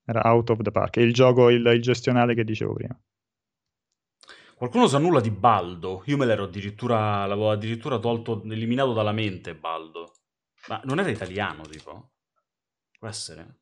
Era 0.05 0.31
out 0.31 0.51
of 0.51 0.61
the 0.61 0.69
park. 0.69 0.97
È 0.97 1.01
il 1.01 1.15
gioco, 1.15 1.49
il, 1.49 1.65
il 1.65 1.81
gestionale 1.81 2.35
che 2.35 2.43
dicevo 2.43 2.73
prima. 2.73 2.95
Qualcuno 4.53 4.85
sa 4.85 4.99
nulla 4.99 5.19
di 5.19 5.31
Baldo? 5.31 6.03
Io 6.05 6.17
me 6.17 6.27
l'ero 6.27 6.43
addirittura, 6.43 7.25
l'avevo 7.25 7.49
addirittura 7.49 7.97
tolto, 7.97 8.43
eliminato 8.43 8.93
dalla 8.93 9.13
mente 9.13 9.55
Baldo. 9.55 10.11
Ma 10.67 10.79
non 10.83 10.99
era 10.99 11.09
italiano, 11.09 11.63
tipo? 11.63 12.11
Può 12.99 13.07
essere? 13.07 13.60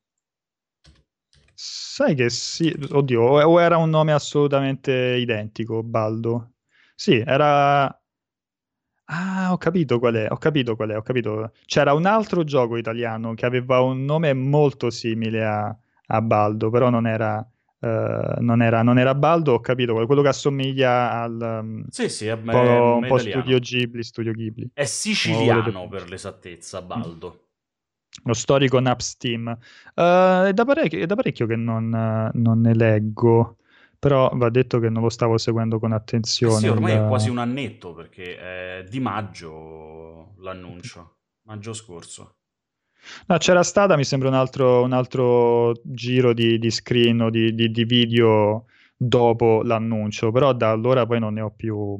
Sai 1.62 2.14
che 2.14 2.30
sì, 2.30 2.74
oddio, 2.88 3.20
o 3.20 3.60
era 3.60 3.76
un 3.76 3.90
nome 3.90 4.12
assolutamente 4.12 4.92
identico, 5.20 5.82
Baldo. 5.82 6.52
Sì, 6.94 7.18
era... 7.18 7.84
Ah, 9.04 9.52
ho 9.52 9.58
capito 9.58 9.98
qual 9.98 10.14
è, 10.14 10.26
ho 10.30 10.38
capito 10.38 10.74
qual 10.74 10.88
è, 10.88 10.96
ho 10.96 11.02
capito. 11.02 11.52
C'era 11.66 11.92
un 11.92 12.06
altro 12.06 12.44
gioco 12.44 12.78
italiano 12.78 13.34
che 13.34 13.44
aveva 13.44 13.80
un 13.82 14.06
nome 14.06 14.32
molto 14.32 14.88
simile 14.88 15.44
a, 15.44 15.76
a 16.06 16.22
Baldo, 16.22 16.70
però 16.70 16.88
non 16.88 17.06
era, 17.06 17.46
uh, 17.80 17.86
non, 18.40 18.62
era, 18.62 18.80
non 18.80 18.98
era 18.98 19.14
Baldo, 19.14 19.52
ho 19.52 19.60
capito, 19.60 19.92
quello 20.06 20.22
che 20.22 20.28
assomiglia 20.28 21.10
al... 21.10 21.60
Um, 21.62 21.84
sì, 21.90 22.08
sì, 22.08 22.26
è, 22.26 22.38
po', 22.38 22.52
è, 22.52 22.78
un 22.78 23.06
po 23.06 23.18
studio 23.18 23.58
Ghibli, 23.58 24.02
studio 24.02 24.32
Ghibli. 24.32 24.70
È 24.72 24.86
siciliano 24.86 25.88
per 25.88 26.08
l'esattezza, 26.08 26.80
Baldo 26.80 27.49
lo 28.24 28.32
storico 28.32 28.78
Naps 28.80 29.16
Team. 29.16 29.46
Uh, 29.94 30.46
è, 30.46 30.52
da 30.52 30.64
parecchio, 30.64 31.00
è, 31.00 31.06
da 31.06 31.14
parecchio, 31.14 31.46
che 31.46 31.56
non, 31.56 32.30
non, 32.32 32.60
ne 32.60 32.74
leggo, 32.74 33.58
però 33.98 34.30
va 34.34 34.50
detto 34.50 34.78
che 34.78 34.88
non 34.88 35.02
lo 35.02 35.10
stavo 35.10 35.38
seguendo 35.38 35.78
con 35.78 35.92
attenzione. 35.92 36.56
Eh 36.56 36.58
sì, 36.58 36.68
ormai 36.68 36.92
il... 36.92 36.98
è 36.98 37.06
quasi 37.06 37.28
un 37.28 37.38
annetto 37.38 37.94
perché 37.94 38.36
è 38.36 38.84
di 38.88 39.00
maggio 39.00 40.34
l'annuncio, 40.38 41.16
maggio 41.42 41.72
scorso. 41.72 42.34
No, 43.26 43.38
c'era 43.38 43.62
stata, 43.62 43.96
mi 43.96 44.04
sembra, 44.04 44.28
un 44.28 44.34
altro, 44.34 44.82
un 44.82 44.92
altro 44.92 45.72
giro 45.82 46.34
di, 46.34 46.58
di 46.58 46.70
screen 46.70 47.22
o 47.22 47.30
di, 47.30 47.54
di, 47.54 47.70
di, 47.70 47.84
video 47.84 48.66
dopo 48.94 49.62
l'annuncio, 49.62 50.30
però 50.30 50.52
da 50.52 50.70
allora 50.70 51.06
poi 51.06 51.18
non 51.18 51.32
ne 51.32 51.40
ho 51.40 51.50
più, 51.50 51.96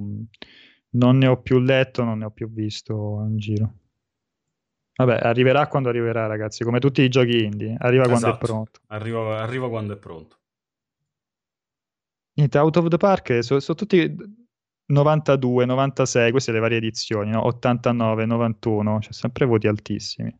non 0.91 1.17
ne 1.17 1.27
ho 1.27 1.41
più 1.41 1.59
letto, 1.59 2.05
non 2.05 2.19
ne 2.19 2.27
ho 2.27 2.31
più 2.31 2.53
visto 2.53 3.25
in 3.27 3.39
giro. 3.39 3.75
Vabbè, 5.05 5.19
arriverà 5.23 5.67
quando 5.67 5.89
arriverà, 5.89 6.27
ragazzi, 6.27 6.63
come 6.63 6.79
tutti 6.79 7.01
i 7.01 7.09
giochi 7.09 7.45
indie. 7.45 7.75
Arriva 7.79 8.03
esatto. 8.03 8.09
quando 8.09 8.27
è 8.27 8.31
esatto. 8.31 8.47
pronto. 8.47 8.81
Arriva, 8.89 9.41
arriva, 9.41 9.69
quando 9.71 9.95
è 9.95 9.97
pronto. 9.97 10.37
Niente, 12.35 12.59
Out 12.59 12.77
of 12.77 12.89
the 12.89 12.97
Park 12.99 13.43
sono, 13.43 13.61
sono 13.61 13.79
tutti 13.79 14.15
92, 14.87 15.65
96, 15.65 16.31
queste 16.31 16.53
le 16.53 16.59
varie 16.59 16.77
edizioni, 16.77 17.31
no? 17.31 17.47
89, 17.47 18.27
91, 18.27 19.01
cioè 19.01 19.13
sempre 19.13 19.47
voti 19.47 19.67
altissimi. 19.69 20.39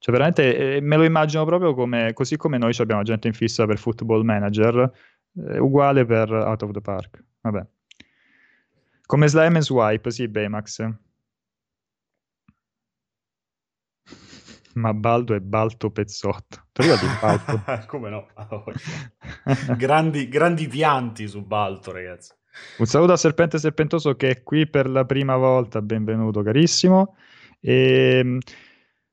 Cioè 0.00 0.14
veramente 0.14 0.76
eh, 0.76 0.80
me 0.80 0.96
lo 0.96 1.04
immagino 1.04 1.44
proprio 1.44 1.74
come, 1.74 2.12
così 2.12 2.36
come 2.36 2.58
noi 2.58 2.74
abbiamo 2.78 3.02
gente 3.02 3.28
in 3.28 3.34
fissa 3.34 3.64
per 3.66 3.78
Football 3.78 4.24
Manager, 4.24 4.92
eh, 5.48 5.58
uguale 5.58 6.04
per 6.04 6.30
Out 6.32 6.62
of 6.62 6.70
the 6.72 6.80
Park. 6.80 7.24
Vabbè. 7.42 7.64
Come 9.06 9.28
Slime 9.28 9.58
e 9.58 9.62
Swipe, 9.62 10.10
sì, 10.10 10.26
Baymax. 10.26 10.88
Ma 14.74 14.94
Baldo 14.94 15.34
è 15.34 15.40
Balto 15.40 15.90
Pezzotto. 15.90 16.66
Ti 16.72 16.82
ricordi 16.82 17.06
Balto? 17.20 17.62
Come 17.86 18.10
no? 18.10 18.26
grandi, 19.76 20.28
grandi 20.28 20.66
pianti 20.68 21.26
su 21.28 21.44
Balto, 21.44 21.92
ragazzi. 21.92 22.36
Un 22.78 22.86
saluto 22.86 23.12
a 23.12 23.16
Serpente 23.16 23.58
Serpentoso 23.58 24.14
che 24.14 24.30
è 24.30 24.42
qui 24.42 24.68
per 24.68 24.88
la 24.88 25.04
prima 25.04 25.36
volta, 25.36 25.82
benvenuto 25.82 26.42
carissimo. 26.42 27.16
E, 27.60 28.18
ehm, 28.20 28.38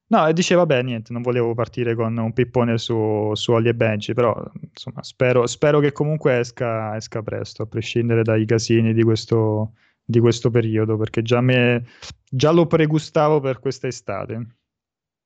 no, 0.08 0.32
dice 0.32 0.56
vabbè, 0.56 0.82
niente, 0.82 1.14
non 1.14 1.22
volevo 1.22 1.53
partire 1.53 1.95
con 1.95 2.16
un 2.18 2.34
pippone 2.34 2.78
su, 2.78 3.32
su 3.34 3.51
Ollie 3.51 3.72
e 3.72 3.76
Benji, 3.76 4.14
però 4.14 4.36
insomma 4.62 5.03
spero, 5.03 5.47
spero 5.47 5.80
che 5.80 5.91
comunque 5.91 6.39
esca, 6.39 6.95
esca, 6.95 7.22
presto, 7.22 7.64
a 7.64 7.68
prescindere 7.68 8.24
dai 8.24 8.45
casini 8.45 8.93
di 8.93 9.03
questo, 9.03 9.74
di 10.03 10.20
questo 10.20 10.49
periodo, 10.49 10.97
perché 10.97 11.22
già, 11.22 11.41
me, 11.41 11.86
già 12.30 12.51
lo 12.51 12.68
pregustavo 12.68 13.39
per 13.39 13.60
questa 13.60 13.88
estate. 13.88 14.58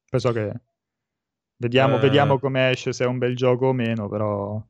Penso 0.10 0.32
che 0.32 0.52
vediamo, 1.58 1.98
eh... 1.98 2.00
vediamo 2.00 2.40
come 2.40 2.72
esce, 2.72 2.94
se 2.94 3.04
è 3.04 3.08
un 3.08 3.18
bel 3.18 3.36
gioco 3.36 3.68
o 3.68 3.74
meno, 3.74 4.10
però 4.10 4.62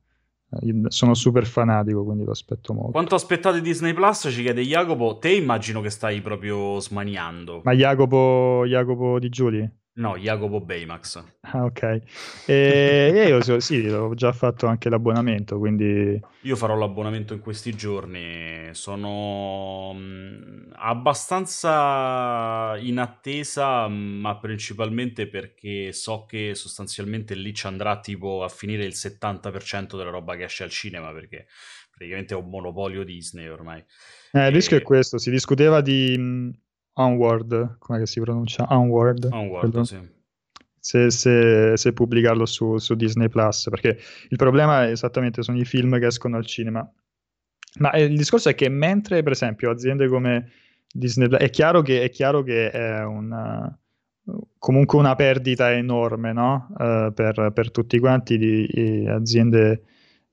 eh, 0.50 0.82
sono 0.88 1.14
super 1.14 1.46
fanatico, 1.46 2.04
quindi 2.04 2.24
lo 2.24 2.32
aspetto 2.32 2.72
molto. 2.74 2.90
Quanto 2.90 3.14
aspettate 3.14 3.60
Disney 3.60 3.92
Plus? 3.94 4.28
Ci 4.30 4.42
chiede 4.42 4.62
Jacopo. 4.62 5.18
Te 5.18 5.30
immagino 5.30 5.80
che 5.80 5.90
stai 5.90 6.20
proprio 6.20 6.80
smaniando. 6.80 7.62
Ma 7.64 7.72
Jacopo, 7.72 8.64
Jacopo 8.66 9.18
di 9.18 9.28
Giuli? 9.28 9.78
No, 9.92 10.16
Jacopo 10.16 10.60
Baymax. 10.60 11.22
Ah, 11.40 11.64
ok. 11.64 12.00
E 12.46 13.24
io 13.26 13.60
sì, 13.60 13.86
ho 13.88 14.14
già 14.14 14.32
fatto 14.32 14.66
anche 14.66 14.88
l'abbonamento, 14.88 15.58
quindi... 15.58 16.18
Io 16.42 16.56
farò 16.56 16.76
l'abbonamento 16.76 17.34
in 17.34 17.40
questi 17.40 17.74
giorni. 17.74 18.68
Sono 18.72 19.92
mm, 19.94 20.70
abbastanza 20.74 22.76
in 22.78 22.98
attesa, 22.98 23.88
ma 23.88 24.38
principalmente 24.38 25.28
perché 25.28 25.92
so 25.92 26.24
che 26.24 26.54
sostanzialmente 26.54 27.34
lì 27.34 27.52
ci 27.52 27.66
andrà 27.66 27.98
tipo 27.98 28.44
a 28.44 28.48
finire 28.48 28.84
il 28.84 28.94
70% 28.94 29.96
della 29.96 30.10
roba 30.10 30.36
che 30.36 30.44
esce 30.44 30.62
al 30.62 30.70
cinema, 30.70 31.12
perché 31.12 31.46
praticamente 31.90 32.34
è 32.34 32.36
un 32.36 32.48
monopolio 32.48 33.02
Disney 33.02 33.48
ormai. 33.48 33.84
Eh, 34.32 34.46
il 34.46 34.52
rischio 34.52 34.76
è 34.76 34.82
questo, 34.82 35.18
si 35.18 35.30
discuteva 35.30 35.80
di 35.80 36.14
mm, 36.16 36.50
Onward, 36.94 37.76
come 37.78 38.06
si 38.06 38.20
pronuncia? 38.20 38.66
Onward. 38.70 39.28
Onward, 39.30 39.80
sì. 39.80 39.98
Se, 40.78 41.10
se, 41.10 41.76
se, 41.76 41.92
pubblicarlo 41.92 42.46
su, 42.46 42.78
su, 42.78 42.94
Disney 42.94 43.28
Plus, 43.28 43.68
perché 43.68 43.98
il 44.28 44.36
problema 44.36 44.86
è 44.86 44.90
esattamente 44.90 45.42
sono 45.42 45.58
i 45.58 45.64
film 45.64 45.98
che 45.98 46.06
escono 46.06 46.36
al 46.36 46.46
cinema. 46.46 46.90
Ma 47.78 47.90
eh, 47.92 48.04
il 48.04 48.16
discorso 48.16 48.48
è 48.48 48.54
che 48.54 48.68
mentre, 48.68 49.22
per 49.22 49.32
esempio, 49.32 49.70
aziende 49.70 50.08
come 50.08 50.50
Disney 50.90 51.28
Plus, 51.28 51.40
è 51.40 51.50
chiaro 51.50 51.82
che 51.82 52.02
è, 52.02 52.10
chiaro 52.10 52.42
che 52.42 52.70
è 52.70 53.04
una, 53.04 53.78
comunque 54.58 54.98
una 54.98 55.14
perdita 55.14 55.72
enorme 55.72 56.32
no? 56.32 56.68
uh, 56.70 57.12
per, 57.12 57.50
per, 57.54 57.70
tutti 57.70 57.98
quanti 57.98 58.38
di, 58.38 58.66
di 58.72 59.06
aziende 59.06 59.82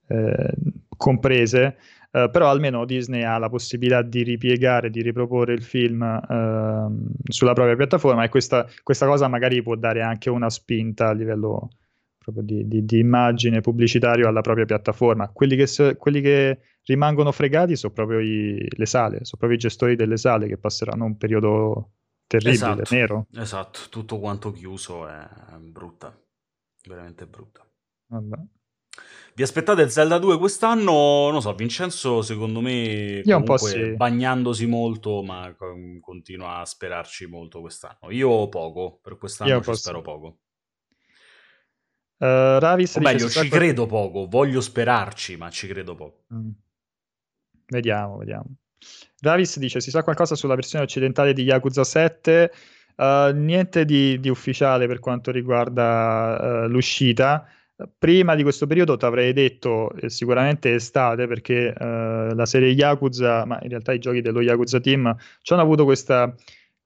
eh, 0.07 0.53
comprese 0.95 1.77
Uh, 2.09 2.31
però 2.31 2.49
almeno 2.49 2.85
Disney 2.85 3.23
ha 3.23 3.37
la 3.37 3.49
possibilità 3.49 4.01
di 4.01 4.23
ripiegare, 4.23 4.89
di 4.89 5.01
riproporre 5.01 5.53
il 5.53 5.61
film 5.61 6.01
uh, 6.01 7.21
sulla 7.29 7.53
propria 7.53 7.75
piattaforma 7.75 8.23
e 8.23 8.29
questa, 8.29 8.65
questa, 8.81 9.05
cosa 9.05 9.27
magari 9.27 9.61
può 9.61 9.75
dare 9.75 10.01
anche 10.01 10.29
una 10.29 10.49
spinta 10.49 11.09
a 11.09 11.11
livello 11.11 11.69
proprio 12.17 12.43
di, 12.43 12.67
di, 12.67 12.85
di 12.85 12.99
immagine 12.99 13.61
pubblicitario 13.61 14.27
alla 14.27 14.41
propria 14.41 14.65
piattaforma. 14.65 15.29
Quelli 15.29 15.55
che, 15.57 15.95
quelli 15.97 16.21
che 16.21 16.59
rimangono 16.83 17.31
fregati 17.31 17.75
sono 17.75 17.93
proprio 17.93 18.19
i, 18.19 18.65
le 18.69 18.85
sale, 18.85 19.23
sono 19.23 19.37
proprio 19.37 19.53
i 19.53 19.57
gestori 19.57 19.95
delle 19.95 20.17
sale 20.17 20.47
che 20.47 20.57
passeranno 20.57 21.05
un 21.05 21.17
periodo 21.17 21.91
terribile, 22.25 22.81
esatto, 22.81 22.95
nero. 22.95 23.27
Esatto, 23.33 23.79
tutto 23.89 24.19
quanto 24.19 24.51
chiuso 24.51 25.07
è 25.07 25.27
brutta, 25.59 26.17
veramente 26.85 27.25
brutta. 27.25 27.65
Vabbè. 28.07 28.37
Vi 29.37 29.43
aspettate 29.43 29.87
Zelda 29.87 30.17
2 30.17 30.39
quest'anno? 30.39 31.29
Non 31.29 31.41
so, 31.41 31.53
Vincenzo 31.53 32.23
secondo 32.23 32.59
me 32.59 33.21
Io 33.23 33.37
un 33.37 33.43
po' 33.43 33.57
sì. 33.57 33.95
bagnandosi 33.95 34.65
molto, 34.65 35.21
ma 35.21 35.55
continua 36.01 36.57
a 36.57 36.65
sperarci 36.65 37.27
molto 37.27 37.61
quest'anno. 37.61 38.09
Io 38.09 38.49
poco, 38.49 38.99
per 38.99 39.17
quest'anno 39.17 39.51
Io 39.51 39.61
ci 39.61 39.75
spero 39.75 39.97
sì. 39.97 40.03
poco. 40.03 40.37
Uh, 42.17 42.57
Ravis 42.57 42.95
o 42.95 42.99
meglio, 42.99 43.29
ci 43.29 43.47
credo 43.47 43.85
poco, 43.85 44.25
voglio 44.27 44.59
sperarci, 44.59 45.37
ma 45.37 45.51
ci 45.51 45.67
credo 45.67 45.93
poco. 45.93 46.23
Mm. 46.33 46.49
Vediamo, 47.67 48.17
vediamo. 48.17 48.55
Ravis 49.21 49.59
dice: 49.59 49.79
Si 49.81 49.91
sa 49.91 50.01
qualcosa 50.01 50.33
sulla 50.33 50.55
versione 50.55 50.83
occidentale 50.83 51.33
di 51.33 51.43
Yakuza 51.43 51.83
7? 51.83 52.51
Uh, 52.95 53.03
eh, 53.03 53.33
niente 53.35 53.85
di, 53.85 54.19
di, 54.19 54.29
ufficiale 54.29 54.87
per 54.87 54.97
quanto 54.97 55.29
riguarda 55.29 56.63
uh, 56.63 56.67
l'uscita. 56.67 57.47
Prima 57.99 58.33
di 58.33 58.41
questo 58.41 58.65
periodo 58.65 58.97
ti 58.97 59.05
avrei 59.05 59.33
detto 59.33 59.91
eh, 59.93 60.09
sicuramente 60.09 60.73
estate 60.73 61.27
perché 61.27 61.73
eh, 61.73 62.33
la 62.33 62.45
serie 62.47 62.71
Yakuza, 62.71 63.45
ma 63.45 63.59
in 63.61 63.69
realtà 63.69 63.93
i 63.93 63.99
giochi 63.99 64.21
dello 64.21 64.41
Yakuza 64.41 64.79
Team 64.79 65.15
ci 65.43 65.53
hanno 65.53 65.61
avuto 65.61 65.83
questa, 65.83 66.33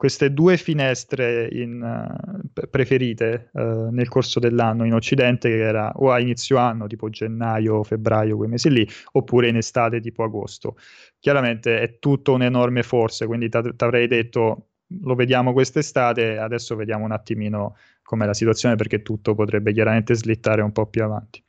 queste 0.02 0.34
due 0.34 0.58
finestre 0.58 1.48
in, 1.52 1.80
uh, 1.80 2.68
preferite 2.72 3.52
uh, 3.54 3.90
nel 3.92 4.10
corso 4.10 4.40
dell'anno 4.40 4.84
in 4.84 4.94
Occidente, 4.94 5.48
che 5.48 5.60
era 5.60 5.92
o 5.96 6.12
a 6.12 6.20
inizio 6.20 6.58
anno, 6.58 6.88
tipo 6.88 7.08
gennaio, 7.10 7.84
febbraio, 7.84 8.36
quei 8.36 8.50
mesi 8.50 8.72
lì, 8.72 8.88
oppure 9.12 9.48
in 9.48 9.58
estate, 9.58 10.02
tipo 10.02 10.24
agosto. 10.24 10.76
Chiaramente 11.20 11.80
è 11.80 12.00
tutto 12.00 12.34
un'enorme 12.34 12.82
forza, 12.82 13.28
quindi 13.28 13.48
ti 13.48 13.58
avrei 13.78 14.08
detto 14.08 14.71
lo 15.02 15.16
vediamo 15.16 15.54
quest'estate, 15.54 16.38
adesso 16.38 16.76
vediamo 16.76 17.06
un 17.06 17.12
attimino 17.12 17.76
com'è 18.04 18.26
la 18.26 18.34
situazione 18.34 18.76
perché 18.76 19.02
tutto 19.02 19.36
potrebbe 19.36 19.74
chiaramente 19.74 20.16
slittare 20.16 20.62
un 20.62 20.72
po' 20.72 20.86
più 20.88 21.04
avanti. 21.04 21.44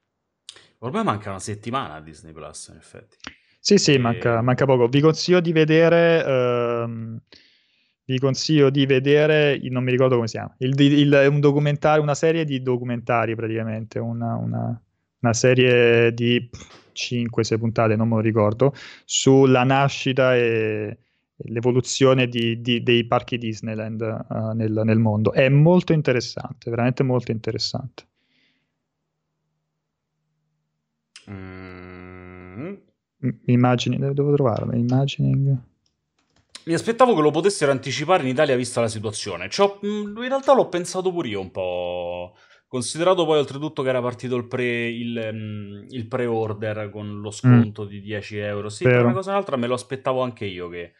Ormai 0.78 1.05
manca 1.05 1.30
una 1.30 1.38
settimana 1.38 1.95
a 1.95 2.01
Disney 2.01 2.32
Plus, 2.32 2.68
in 2.68 2.76
effetti. 2.76 3.16
Sì, 3.59 3.78
sì, 3.78 3.95
e... 3.95 3.99
manca, 3.99 4.43
manca, 4.43 4.64
poco. 4.64 4.88
Vi 4.88 5.01
consiglio 5.01 5.40
di 5.40 5.53
vedere. 5.53 6.24
Ehm, 6.24 7.20
vi 8.05 8.18
consiglio 8.18 8.68
di 8.68 8.84
vedere, 8.84 9.59
non 9.70 9.84
mi 9.84 9.93
ricordo 9.93 10.16
come 10.16 10.26
si 10.26 10.36
chiama, 10.36 10.55
il, 10.59 10.78
il, 10.80 11.26
un 11.30 11.40
documentario, 11.40 12.03
una 12.03 12.14
serie 12.14 12.45
di 12.45 12.61
documentari 12.61 13.34
praticamente, 13.36 14.01
una, 14.01 14.34
una, 14.34 14.82
una 15.20 15.32
serie 15.32 16.12
di 16.12 16.51
5-6 16.93 17.59
puntate, 17.59 17.97
non 17.97 18.09
me 18.09 18.16
lo 18.16 18.20
ricordo, 18.20 18.74
sulla 19.05 19.62
nascita 19.62 20.34
e, 20.36 20.99
l'evoluzione 21.45 22.28
di, 22.28 22.61
di, 22.61 22.82
dei 22.82 23.07
parchi 23.07 23.38
Disneyland 23.38 24.01
uh, 24.01 24.53
nel, 24.55 24.80
nel, 24.84 24.99
mondo. 24.99 25.32
È 25.32 25.49
molto 25.49 25.93
interessante, 25.93 26.70
veramente 26.70 27.03
molto 27.03 27.30
interessante. 27.30 28.07
Mm. 31.30 32.74
Immagini, 33.47 33.99
devo 33.99 34.34
trovarlo, 34.34 34.74
imagining. 34.74 35.57
Mi 36.64 36.74
aspettavo 36.74 37.14
che 37.14 37.22
lo 37.22 37.30
potessero 37.30 37.72
anticipare 37.72 38.22
in 38.22 38.28
Italia 38.28 38.57
vista 38.57 38.80
la 38.80 38.88
situazione. 38.88 39.49
in 39.82 40.14
realtà 40.16 40.55
l'ho 40.55 40.68
pensato 40.68 41.11
pure 41.12 41.28
io 41.28 41.40
un 41.40 41.51
po'. 41.51 42.34
Considerato 42.66 43.26
poi 43.26 43.38
oltretutto 43.38 43.82
che 43.82 43.88
era 43.90 44.01
partito 44.01 44.34
il, 44.36 44.47
pre, 44.47 44.88
il, 44.88 45.86
il 45.90 46.07
pre-order 46.07 46.88
con 46.90 47.20
lo 47.20 47.30
sconto 47.30 47.84
mm. 47.84 47.86
di 47.86 48.01
10 48.01 48.38
euro. 48.38 48.68
Sì, 48.68 48.84
per 48.84 49.05
una 49.05 49.12
cosa 49.12 49.30
o 49.30 49.32
un'altra 49.34 49.57
me 49.57 49.66
lo 49.66 49.74
aspettavo 49.74 50.22
anche 50.22 50.47
io 50.47 50.68
che 50.68 50.93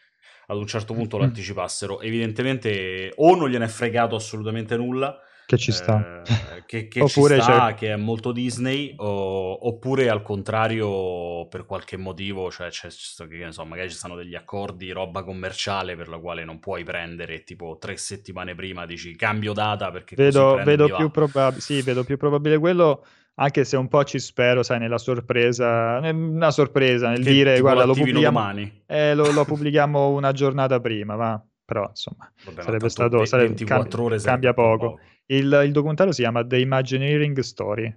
ad 0.47 0.57
un 0.57 0.67
certo 0.67 0.95
punto 0.95 1.19
lo 1.19 1.25
anticipassero. 1.25 2.01
Evidentemente 2.01 3.13
o 3.17 3.35
non 3.35 3.49
gliene 3.49 3.65
è 3.67 3.69
fregato 3.69 4.17
assolutamente 4.17 4.77
nulla, 4.77 5.19
che 5.53 5.59
ci 5.59 5.73
sta, 5.73 6.23
eh, 6.23 6.65
che, 6.65 6.89
che 6.89 7.01
oppure 7.03 7.37
ci 7.37 7.43
sta, 7.43 7.75
che 7.75 7.93
è 7.93 7.97
molto 7.97 8.33
Disney, 8.33 8.95
o, 8.97 9.67
oppure 9.67 10.09
al 10.09 10.23
contrario 10.23 11.47
per 11.49 11.67
qualche 11.67 11.97
motivo, 11.97 12.51
cioè 12.51 12.71
c'è, 12.71 12.89
che 13.29 13.37
ne 13.37 13.53
so, 13.53 13.65
magari 13.65 13.91
ci 13.91 13.97
stanno 13.97 14.17
degli 14.17 14.35
accordi, 14.35 14.91
roba 14.93 15.23
commerciale 15.23 15.95
per 15.97 16.09
la 16.09 16.19
quale 16.19 16.45
non 16.45 16.59
puoi 16.59 16.85
prendere 16.85 17.45
tipo 17.45 17.77
tre 17.79 17.97
settimane 17.97 18.55
prima, 18.55 18.87
dici 18.87 19.15
cambio 19.15 19.53
data 19.53 19.91
perché 19.91 20.15
vedo, 20.17 20.59
vedo 20.65 20.95
più, 20.95 21.11
probab- 21.11 21.59
sì, 21.59 21.83
vedo 21.83 22.05
più 22.05 22.17
probabile 22.17 22.59
quello 22.59 23.05
anche 23.35 23.65
se 23.65 23.77
un 23.77 23.89
po' 23.89 24.05
ci 24.05 24.19
spero, 24.19 24.63
sai, 24.63 24.79
nella 24.79 24.99
sorpresa, 24.99 25.99
una 26.03 26.51
sorpresa 26.51 27.09
nel 27.09 27.23
che 27.23 27.31
dire, 27.31 27.61
guarda, 27.61 27.85
lo 27.85 27.95
pubblichiamo, 27.95 28.51
eh, 28.87 29.15
lo, 29.15 29.31
lo 29.33 29.45
pubblichiamo 29.47 30.11
una 30.11 30.33
giornata 30.33 30.81
prima, 30.81 31.15
va. 31.15 31.43
però 31.65 31.87
insomma 31.89 32.31
Vabbè, 32.45 32.63
sarebbe 32.63 32.89
stato 32.89 33.25
sarebbe, 33.25 33.49
24 33.49 33.89
cambia, 33.89 34.05
ore 34.05 34.23
cambia 34.23 34.55
poco. 34.55 34.91
poco. 34.91 35.01
Il, 35.27 35.63
il, 35.65 35.73
documentario 35.73 36.13
si 36.13 36.23
chiama 36.23 36.47
The 36.47 36.59
Imagineering 36.59 37.39
Story. 37.39 37.95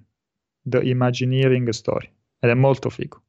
The 0.61 0.79
Imagineering 0.79 1.69
Story 1.69 2.11
ed 2.39 2.49
è 2.49 2.53
molto 2.53 2.89
figo. 2.89 3.23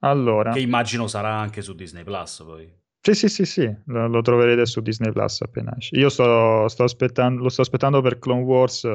Allora, 0.00 0.52
che 0.52 0.60
immagino 0.60 1.06
sarà 1.06 1.38
anche 1.38 1.62
su 1.62 1.74
Disney 1.74 2.02
Plus 2.02 2.42
poi. 2.44 2.81
Sì, 3.04 3.14
sì, 3.14 3.28
sì, 3.28 3.44
sì, 3.44 3.76
lo, 3.86 4.06
lo 4.06 4.22
troverete 4.22 4.64
su 4.64 4.80
Disney 4.80 5.10
Plus 5.10 5.40
appena 5.42 5.74
esce. 5.76 5.96
Io 5.98 6.08
sto, 6.08 6.68
sto 6.68 6.84
aspettando, 6.84 7.42
lo 7.42 7.48
sto 7.48 7.62
aspettando 7.62 8.00
per 8.00 8.18
Clone 8.20 8.42
Wars. 8.42 8.88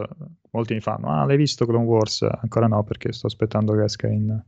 Molti 0.51 0.73
mi 0.75 0.79
fanno: 0.79 1.09
Ah, 1.09 1.25
l'hai 1.25 1.35
visto 1.35 1.65
Clone 1.65 1.83
Wars? 1.83 2.21
Ancora 2.21 2.67
no, 2.67 2.83
perché 2.83 3.11
sto 3.11 3.27
aspettando 3.27 3.73
che 3.73 3.83
esca 3.83 4.07
in, 4.07 4.41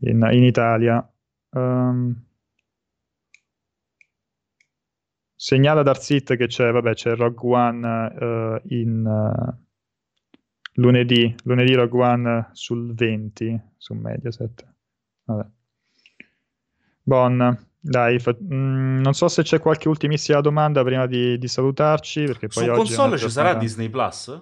in, 0.00 0.28
in 0.32 0.42
Italia. 0.42 1.08
Um, 1.50 2.20
segnala 5.36 5.82
Darsit 5.84 6.36
che 6.36 6.46
c'è, 6.48 6.72
vabbè, 6.72 6.94
c'è 6.94 7.14
Rogue 7.14 7.54
One 7.56 7.86
uh, 8.66 8.74
in 8.74 9.04
uh, 9.06 9.56
lunedì, 10.74 11.32
lunedì 11.44 11.74
Rogue 11.74 12.02
One 12.02 12.48
sul 12.52 12.92
20 12.94 13.60
su 13.76 13.94
Mediaset. 13.94 14.66
Vabbè. 15.24 15.46
Bon. 17.06 17.66
Dai, 17.86 18.18
fa... 18.18 18.34
mm, 18.34 19.00
non 19.00 19.12
so 19.12 19.28
se 19.28 19.42
c'è 19.42 19.60
qualche 19.60 19.88
ultimissima 19.88 20.40
domanda 20.40 20.82
prima 20.82 21.04
di, 21.04 21.36
di 21.36 21.48
salutarci. 21.48 22.24
Perché 22.24 22.48
poi 22.48 22.64
su 22.64 22.70
console 22.70 23.18
ci 23.18 23.28
sarà 23.28 23.52
Disney 23.52 23.90
Plus? 23.90 24.40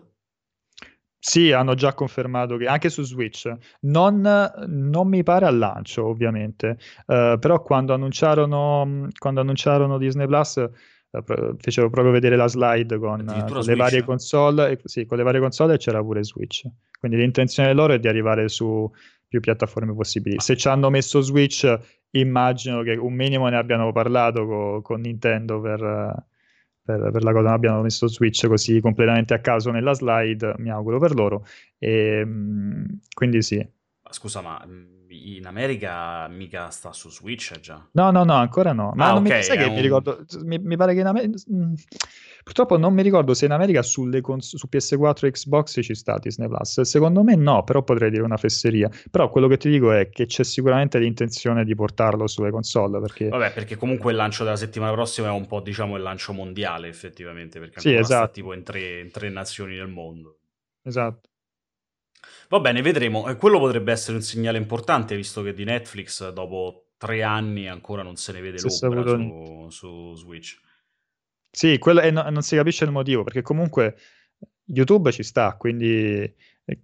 Sì, 1.18 1.50
hanno 1.50 1.74
già 1.74 1.92
confermato 1.92 2.56
che 2.56 2.66
anche 2.66 2.88
su 2.88 3.02
Switch. 3.02 3.52
Non, 3.80 4.20
non 4.68 5.08
mi 5.08 5.24
pare 5.24 5.46
al 5.46 5.58
lancio, 5.58 6.06
ovviamente, 6.06 6.78
uh, 7.06 7.36
però 7.38 7.60
quando 7.62 7.94
annunciarono, 7.94 9.08
quando 9.18 9.40
annunciarono 9.40 9.98
Disney 9.98 10.26
Plus. 10.26 10.64
Uh, 11.10 11.56
fecero 11.58 11.90
proprio 11.90 12.10
vedere 12.10 12.36
la 12.36 12.48
slide 12.48 12.96
con, 12.96 13.20
uh, 13.20 13.52
con 13.52 13.60
le 13.60 13.76
varie 13.76 14.02
console 14.02 14.70
e, 14.70 14.80
sì, 14.84 15.04
con 15.04 15.18
le 15.18 15.22
varie 15.22 15.40
console 15.40 15.74
e 15.74 15.76
c'era 15.76 16.00
pure 16.00 16.24
Switch 16.24 16.64
quindi 16.98 17.18
l'intenzione 17.18 17.74
loro 17.74 17.92
è 17.92 17.98
di 17.98 18.08
arrivare 18.08 18.48
su 18.48 18.90
più 19.28 19.38
piattaforme 19.40 19.94
possibili 19.94 20.40
se 20.40 20.56
ci 20.56 20.68
hanno 20.68 20.88
messo 20.88 21.20
Switch 21.20 21.78
immagino 22.12 22.82
che 22.82 22.94
un 22.94 23.12
minimo 23.14 23.48
ne 23.48 23.56
abbiano 23.56 23.92
parlato 23.92 24.46
co- 24.46 24.80
con 24.82 25.00
Nintendo 25.00 25.60
per, 25.60 25.80
per, 26.82 27.10
per, 27.10 27.22
la 27.22 27.32
cosa, 27.32 27.44
non 27.44 27.52
abbiano 27.52 27.82
messo 27.82 28.06
Switch 28.06 28.46
così 28.46 28.80
completamente 28.80 29.34
a 29.34 29.40
caso 29.40 29.70
nella 29.70 29.94
slide, 29.94 30.54
mi 30.58 30.70
auguro 30.70 30.98
per 30.98 31.14
loro. 31.14 31.46
E, 31.78 32.18
ehm, 32.20 32.86
quindi 33.14 33.42
sì. 33.42 33.66
Scusa, 34.10 34.40
ma 34.42 34.62
in 35.12 35.46
America 35.46 36.26
mica 36.28 36.70
sta 36.70 36.92
su 36.92 37.10
Switch 37.10 37.58
già? 37.60 37.86
No, 37.92 38.10
no, 38.10 38.24
no, 38.24 38.34
ancora 38.34 38.72
no. 38.72 38.92
Ma 38.94 39.10
ah, 39.10 39.12
non 39.14 39.24
okay, 39.24 39.38
mi, 39.38 39.42
sai 39.44 39.58
che 39.58 39.64
un... 39.64 39.74
mi 39.74 39.80
ricordo, 39.80 40.24
mi, 40.44 40.58
mi, 40.58 40.76
pare 40.76 40.94
che 40.94 41.00
in 41.00 41.06
America... 41.06 41.38
Mm, 41.52 41.74
purtroppo 42.42 42.78
non 42.78 42.94
mi 42.94 43.02
ricordo 43.02 43.34
se 43.34 43.44
in 43.44 43.52
America 43.52 43.80
cons- 44.20 44.56
su 44.56 44.68
PS4 44.70 45.26
e 45.26 45.30
Xbox 45.30 45.80
ci 45.82 45.94
sta 45.94 46.18
Disney 46.18 46.48
Plus. 46.48 46.80
Secondo 46.82 47.22
me 47.22 47.36
no, 47.36 47.64
però 47.64 47.82
potrei 47.82 48.10
dire 48.10 48.22
una 48.22 48.36
fesseria. 48.36 48.90
Però 49.10 49.28
quello 49.28 49.48
che 49.48 49.56
ti 49.56 49.70
dico 49.70 49.92
è 49.92 50.08
che 50.08 50.26
c'è 50.26 50.44
sicuramente 50.44 50.98
l'intenzione 50.98 51.64
di 51.64 51.74
portarlo 51.74 52.26
sulle 52.26 52.50
console. 52.50 53.00
Perché... 53.00 53.28
Vabbè, 53.28 53.52
perché 53.52 53.76
comunque 53.76 54.12
il 54.12 54.16
lancio 54.16 54.44
della 54.44 54.56
settimana 54.56 54.92
prossima 54.92 55.28
è 55.28 55.32
un 55.32 55.46
po', 55.46 55.60
diciamo, 55.60 55.96
il 55.96 56.02
lancio 56.02 56.32
mondiale, 56.32 56.88
effettivamente, 56.88 57.58
perché 57.58 57.80
sì, 57.80 57.94
esatto. 57.94 58.24
sta 58.24 58.28
tipo 58.28 58.52
in 58.52 58.62
tre, 58.62 59.00
in 59.00 59.10
tre 59.10 59.28
nazioni 59.28 59.76
del 59.76 59.88
mondo. 59.88 60.38
Esatto. 60.82 61.30
Va 62.48 62.60
bene, 62.60 62.82
vedremo. 62.82 63.28
E 63.28 63.36
quello 63.36 63.58
potrebbe 63.58 63.92
essere 63.92 64.16
un 64.16 64.22
segnale 64.22 64.58
importante, 64.58 65.16
visto 65.16 65.42
che 65.42 65.54
di 65.54 65.64
Netflix 65.64 66.30
dopo 66.30 66.86
tre 66.96 67.22
anni 67.22 67.68
ancora 67.68 68.02
non 68.02 68.16
se 68.16 68.32
ne 68.32 68.40
vede 68.40 68.58
se 68.58 68.68
l'opera 68.86 69.02
su, 69.04 69.66
su, 69.70 70.14
Switch. 70.14 70.60
Sì, 71.50 71.78
quello, 71.78 72.00
e 72.00 72.10
no, 72.10 72.28
non 72.30 72.42
si 72.42 72.56
capisce 72.56 72.84
il 72.84 72.92
motivo, 72.92 73.24
perché 73.24 73.42
comunque 73.42 73.96
YouTube 74.66 75.10
ci 75.10 75.22
sta, 75.22 75.56
quindi 75.56 76.32
eh, 76.64 76.80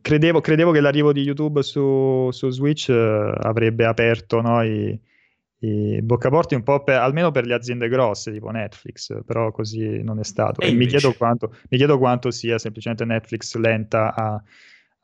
credevo, 0.00 0.40
credevo, 0.40 0.72
che 0.72 0.80
l'arrivo 0.80 1.12
di 1.12 1.22
YouTube 1.22 1.62
su, 1.62 2.28
su 2.32 2.50
Switch 2.50 2.88
uh, 2.88 3.32
avrebbe 3.36 3.84
aperto 3.86 4.40
no, 4.40 4.62
i, 4.64 5.00
i 5.60 6.00
boccaporti 6.02 6.54
un 6.54 6.62
po' 6.62 6.82
per, 6.84 6.98
almeno 6.98 7.30
per 7.30 7.46
le 7.46 7.54
aziende 7.54 7.88
grosse 7.88 8.32
tipo 8.32 8.50
Netflix, 8.50 9.24
però 9.24 9.50
così 9.50 10.02
non 10.02 10.20
è 10.20 10.24
stato. 10.24 10.60
E, 10.60 10.68
e 10.68 10.72
mi, 10.72 10.86
chiedo 10.86 11.12
quanto, 11.14 11.54
mi, 11.68 11.76
chiedo 11.76 11.98
quanto, 11.98 12.30
sia 12.30 12.58
semplicemente 12.58 13.04
Netflix 13.04 13.54
lenta 13.56 14.14
a 14.14 14.42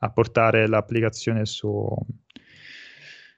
a 0.05 0.09
portare 0.09 0.67
l'applicazione 0.67 1.45
su, 1.45 1.87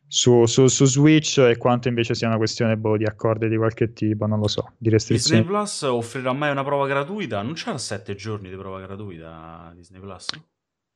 su, 0.07 0.45
su, 0.45 0.67
su, 0.67 0.85
Switch 0.85 1.37
e 1.37 1.57
quanto 1.57 1.87
invece 1.87 2.13
sia 2.13 2.27
una 2.27 2.37
questione 2.37 2.77
boh, 2.77 2.97
di 2.97 3.05
accordi 3.05 3.47
di 3.47 3.57
qualche 3.57 3.93
tipo, 3.93 4.25
non 4.25 4.39
lo 4.39 4.47
so, 4.47 4.73
di 4.77 4.89
restrizioni. 4.89 5.41
Disney 5.41 5.57
Plus 5.57 5.81
offrirà 5.83 6.33
mai 6.33 6.51
una 6.51 6.63
prova 6.63 6.87
gratuita? 6.87 7.41
Non 7.41 7.53
c'era 7.53 7.77
sette 7.77 8.15
giorni 8.15 8.49
di 8.49 8.55
prova 8.55 8.79
gratuita 8.79 9.71
Disney 9.75 10.01
Plus? 10.01 10.27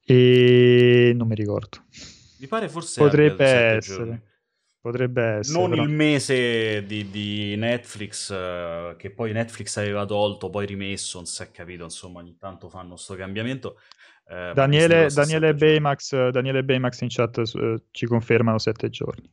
E 0.04 1.14
non 1.16 1.28
mi 1.28 1.36
ricordo. 1.36 1.84
Mi 2.40 2.48
pare 2.48 2.70
forse 2.70 3.02
potrebbe 3.02 3.46
essere. 3.46 4.24
Potrebbe 4.82 5.22
essere. 5.22 5.60
Non 5.60 5.70
però. 5.70 5.84
il 5.84 5.90
mese 5.90 6.84
di, 6.88 7.12
di 7.12 7.56
Netflix, 7.56 8.32
uh, 8.32 8.96
che 8.96 9.12
poi 9.12 9.32
Netflix 9.32 9.78
aveva 9.78 10.06
tolto, 10.06 10.50
poi 10.50 10.66
rimesso, 10.66 11.18
non 11.18 11.28
si 11.28 11.44
è 11.44 11.52
capito, 11.52 11.84
insomma, 11.84 12.20
ogni 12.20 12.36
tanto 12.36 12.68
fanno 12.68 12.96
questo 12.96 13.14
cambiamento. 13.14 13.78
Eh, 14.28 14.54
Daniele, 14.56 15.10
Daniele, 15.14 15.54
Baymax, 15.54 16.30
Daniele, 16.30 16.64
Baymax, 16.64 17.02
in 17.02 17.10
chat 17.10 17.38
uh, 17.38 17.84
ci 17.92 18.08
confermano 18.08 18.58
sette 18.58 18.90
giorni. 18.90 19.30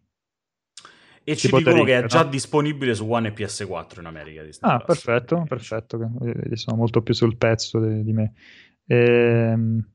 E 1.25 1.35
ci, 1.35 1.51
dicono 1.51 1.83
che 1.85 1.99
è 1.99 2.05
già 2.05 2.25
no? 2.25 2.29
disponibile 2.29 2.95
su 2.95 3.11
One 3.11 3.29
e 3.29 3.33
PS4 3.33 4.01
in 4.01 4.07
America. 4.07 4.43
Disney 4.43 4.71
ah, 4.71 4.79
Plus. 4.79 5.03
perfetto, 5.03 5.45
perfetto. 5.49 6.11
Sono 6.53 6.77
molto 6.77 7.01
più 7.01 7.15
sul 7.15 7.39
pezzo 7.39 7.81
di, 7.81 8.05
di 8.05 8.13
me. 8.13 8.35
Ehm... 8.87 9.93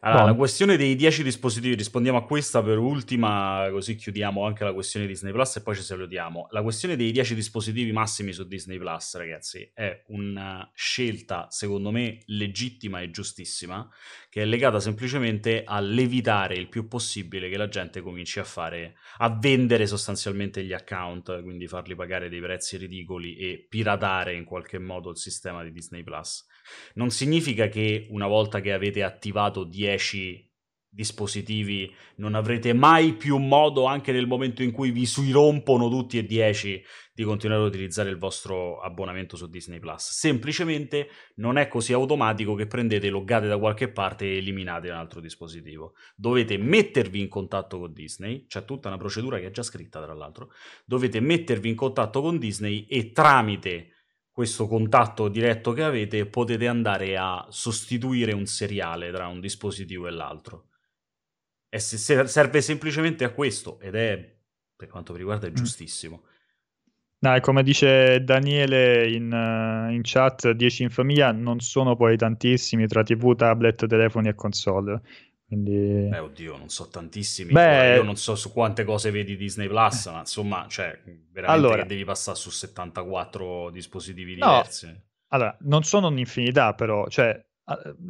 Allora, 0.00 0.24
la 0.24 0.34
questione 0.34 0.76
dei 0.76 0.94
10 0.94 1.22
dispositivi, 1.22 1.74
rispondiamo 1.74 2.18
a 2.18 2.24
questa 2.24 2.62
per 2.62 2.78
ultima, 2.78 3.68
così 3.70 3.96
chiudiamo 3.96 4.44
anche 4.44 4.64
la 4.64 4.72
questione 4.72 5.06
Disney 5.06 5.32
Plus 5.32 5.56
e 5.56 5.62
poi 5.62 5.74
ci 5.74 5.82
salutiamo. 5.82 6.48
La 6.50 6.62
questione 6.62 6.96
dei 6.96 7.12
10 7.12 7.34
dispositivi 7.34 7.92
massimi 7.92 8.32
su 8.32 8.46
Disney 8.46 8.78
Plus, 8.78 9.16
ragazzi, 9.16 9.70
è 9.74 10.02
una 10.08 10.70
scelta, 10.74 11.46
secondo 11.50 11.90
me, 11.90 12.18
legittima 12.26 13.00
e 13.00 13.10
giustissima, 13.10 13.88
che 14.28 14.42
è 14.42 14.44
legata 14.44 14.80
semplicemente 14.80 15.64
all'evitare 15.64 16.54
il 16.54 16.68
più 16.68 16.88
possibile 16.88 17.48
che 17.48 17.56
la 17.56 17.68
gente 17.68 18.00
cominci 18.00 18.38
a 18.38 18.44
fare, 18.44 18.96
a 19.18 19.30
vendere 19.30 19.86
sostanzialmente 19.86 20.62
gli 20.62 20.72
account, 20.72 21.42
quindi 21.42 21.66
farli 21.66 21.94
pagare 21.94 22.28
dei 22.28 22.40
prezzi 22.40 22.76
ridicoli 22.76 23.36
e 23.36 23.66
piratare 23.68 24.34
in 24.34 24.44
qualche 24.44 24.78
modo 24.78 25.10
il 25.10 25.18
sistema 25.18 25.62
di 25.62 25.72
Disney 25.72 26.02
Plus. 26.02 26.44
Non 26.94 27.10
significa 27.10 27.68
che 27.68 28.06
una 28.10 28.26
volta 28.26 28.60
che 28.60 28.72
avete 28.72 29.02
attivato 29.02 29.64
10 29.64 30.46
dispositivi 30.96 31.94
non 32.16 32.34
avrete 32.34 32.72
mai 32.72 33.12
più 33.12 33.36
modo, 33.36 33.84
anche 33.84 34.12
nel 34.12 34.26
momento 34.26 34.62
in 34.62 34.72
cui 34.72 34.90
vi 34.90 35.04
si 35.04 35.30
rompono 35.30 35.90
tutti 35.90 36.16
e 36.16 36.24
10, 36.24 36.82
di 37.12 37.22
continuare 37.22 37.62
ad 37.62 37.68
utilizzare 37.68 38.08
il 38.08 38.16
vostro 38.16 38.80
abbonamento 38.80 39.36
su 39.36 39.46
Disney 39.48 39.78
Plus. 39.78 40.10
Semplicemente 40.10 41.10
non 41.36 41.58
è 41.58 41.68
così 41.68 41.92
automatico 41.92 42.54
che 42.54 42.66
prendete, 42.66 43.10
loggate 43.10 43.46
da 43.46 43.58
qualche 43.58 43.88
parte 43.88 44.24
e 44.24 44.36
eliminate 44.38 44.88
un 44.88 44.96
altro 44.96 45.20
dispositivo. 45.20 45.92
Dovete 46.14 46.56
mettervi 46.56 47.20
in 47.20 47.28
contatto 47.28 47.78
con 47.78 47.92
Disney, 47.92 48.46
c'è 48.46 48.64
tutta 48.64 48.88
una 48.88 48.96
procedura 48.96 49.38
che 49.38 49.48
è 49.48 49.50
già 49.50 49.62
scritta 49.62 50.02
tra 50.02 50.14
l'altro. 50.14 50.50
Dovete 50.86 51.20
mettervi 51.20 51.68
in 51.68 51.76
contatto 51.76 52.22
con 52.22 52.38
Disney 52.38 52.86
e 52.88 53.12
tramite 53.12 53.95
questo 54.36 54.66
contatto 54.66 55.28
diretto 55.28 55.72
che 55.72 55.82
avete, 55.82 56.26
potete 56.26 56.68
andare 56.68 57.16
a 57.16 57.46
sostituire 57.48 58.34
un 58.34 58.44
seriale 58.44 59.10
tra 59.10 59.28
un 59.28 59.40
dispositivo 59.40 60.06
e 60.08 60.10
l'altro. 60.10 60.66
E 61.70 61.78
se 61.78 61.96
serve 62.26 62.60
semplicemente 62.60 63.24
a 63.24 63.30
questo, 63.30 63.80
ed 63.80 63.94
è, 63.94 64.36
per 64.76 64.88
quanto 64.88 65.12
mi 65.12 65.18
riguarda, 65.20 65.46
è 65.46 65.50
mm. 65.50 65.54
giustissimo. 65.54 66.24
No, 67.20 67.40
come 67.40 67.62
dice 67.62 68.22
Daniele 68.22 69.08
in, 69.10 69.32
uh, 69.32 69.90
in, 69.90 70.02
chat, 70.02 70.50
10 70.50 70.82
in 70.82 70.90
famiglia 70.90 71.32
non 71.32 71.60
sono 71.60 71.96
poi 71.96 72.18
tantissimi 72.18 72.86
tra 72.86 73.02
TV, 73.02 73.34
tablet, 73.34 73.86
telefoni 73.86 74.28
e 74.28 74.34
console. 74.34 75.00
Quindi... 75.46 76.08
Beh, 76.08 76.18
oddio, 76.18 76.56
non 76.56 76.68
so 76.68 76.88
tantissimi. 76.88 77.52
Beh... 77.52 77.94
Io 77.96 78.02
non 78.02 78.16
so 78.16 78.34
su 78.34 78.52
quante 78.52 78.84
cose 78.84 79.10
vedi 79.10 79.36
Disney 79.36 79.68
Plus, 79.68 80.06
ma 80.06 80.18
insomma, 80.20 80.66
cioè, 80.68 81.00
veramente 81.30 81.66
allora... 81.68 81.84
devi 81.84 82.04
passare 82.04 82.36
su 82.36 82.50
74 82.50 83.70
dispositivi 83.70 84.34
diversi. 84.34 84.86
No. 84.86 85.02
Allora, 85.28 85.56
non 85.60 85.84
sono 85.84 86.08
un'infinità, 86.08 86.74
però, 86.74 87.06
cioè, 87.08 87.44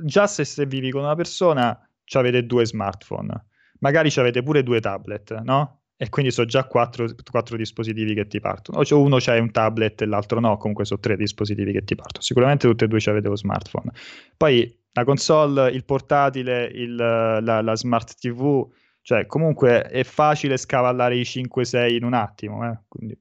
già 0.05 0.27
se, 0.27 0.45
se 0.45 0.67
vivi 0.67 0.91
con 0.91 1.03
una 1.03 1.15
persona, 1.15 1.79
avete 2.13 2.47
due 2.47 2.65
smartphone, 2.65 3.47
magari 3.81 4.11
avete 4.17 4.43
pure 4.43 4.63
due 4.63 4.81
tablet, 4.81 5.41
no? 5.41 5.83
E 5.99 6.11
quindi 6.11 6.31
sono 6.31 6.47
già 6.47 6.65
quattro, 6.65 7.09
quattro 7.31 7.57
dispositivi 7.57 8.15
che 8.15 8.27
ti 8.27 8.39
partono. 8.39 8.79
O 8.79 8.85
cioè 8.85 8.99
uno 8.99 9.17
c'è 9.17 9.39
un 9.39 9.51
tablet 9.51 10.03
e 10.03 10.07
l'altro 10.07 10.41
no, 10.41 10.59
comunque 10.59 10.85
sono 10.85 11.01
tre 11.01 11.17
dispositivi 11.17 11.73
che 11.73 11.85
ti 11.85 11.95
partono. 11.95 12.23
Sicuramente 12.23 12.69
tutte 12.69 12.85
e 12.85 12.89
due 12.89 13.01
avete 13.07 13.29
lo 13.29 13.37
smartphone. 13.37 13.93
Poi 14.37 14.85
la 14.93 15.05
console, 15.05 15.71
il 15.71 15.85
portatile, 15.85 16.65
il, 16.65 16.95
la, 16.95 17.61
la, 17.61 17.77
smart 17.77 18.15
TV, 18.19 18.67
cioè 19.03 19.27
comunque 19.27 19.83
è 19.83 20.05
facile 20.05 20.57
scavallare 20.57 21.17
i 21.17 21.23
5-6 21.23 21.95
in 21.95 22.05
un 22.05 22.15
attimo, 22.15 22.67
eh? 22.71 22.79
quindi 22.89 23.19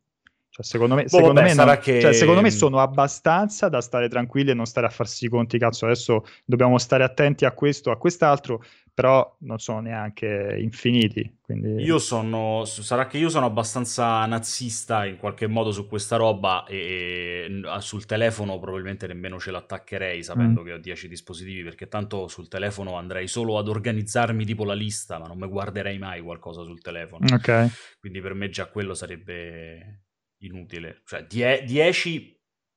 Cioè, 0.49 0.63
secondo 0.63 0.95
me, 0.95 1.03
boh, 1.03 1.09
secondo, 1.09 1.41
vabbè, 1.41 1.53
me 1.53 1.65
non, 1.65 1.77
che... 1.79 1.99
cioè, 1.99 2.13
secondo 2.13 2.39
me 2.39 2.49
sono 2.49 2.79
abbastanza 2.79 3.67
da 3.67 3.81
stare 3.81 4.07
tranquilli 4.07 4.51
e 4.51 4.53
non 4.53 4.65
stare 4.65 4.87
a 4.87 4.89
farsi 4.89 5.25
i 5.25 5.27
conti, 5.27 5.57
cazzo, 5.57 5.83
adesso 5.83 6.25
dobbiamo 6.45 6.77
stare 6.77 7.03
attenti 7.03 7.43
a 7.43 7.51
questo, 7.51 7.91
a 7.91 7.97
quest'altro, 7.97 8.63
però 8.95 9.35
non 9.41 9.59
sono 9.59 9.81
neanche 9.81 10.55
infiniti. 10.57 11.39
Quindi... 11.41 11.83
Io 11.83 11.99
sono, 11.99 12.63
sarà 12.63 13.07
che 13.07 13.17
io 13.17 13.27
sono 13.27 13.45
abbastanza 13.45 14.25
nazista 14.25 15.05
in 15.05 15.17
qualche 15.17 15.47
modo 15.47 15.71
su 15.71 15.85
questa 15.85 16.15
roba 16.15 16.63
e, 16.65 17.45
e 17.61 17.81
sul 17.81 18.05
telefono 18.05 18.57
probabilmente 18.57 19.05
nemmeno 19.05 19.37
ce 19.37 19.51
l'attaccherei 19.51 20.23
sapendo 20.23 20.61
mm. 20.61 20.65
che 20.65 20.71
ho 20.71 20.77
10 20.77 21.09
dispositivi 21.09 21.61
perché 21.61 21.89
tanto 21.89 22.29
sul 22.29 22.47
telefono 22.47 22.95
andrei 22.95 23.27
solo 23.27 23.57
ad 23.57 23.67
organizzarmi 23.67 24.45
tipo 24.45 24.63
la 24.63 24.73
lista, 24.73 25.19
ma 25.19 25.27
non 25.27 25.37
mi 25.37 25.47
guarderei 25.47 25.97
mai 25.97 26.21
qualcosa 26.21 26.63
sul 26.63 26.81
telefono. 26.81 27.25
Ok. 27.33 27.97
Quindi 27.99 28.21
per 28.21 28.33
me 28.33 28.47
già 28.47 28.67
quello 28.67 28.93
sarebbe 28.93 30.03
inutile. 30.37 31.01
Cioè 31.03 31.25
10 31.25 32.35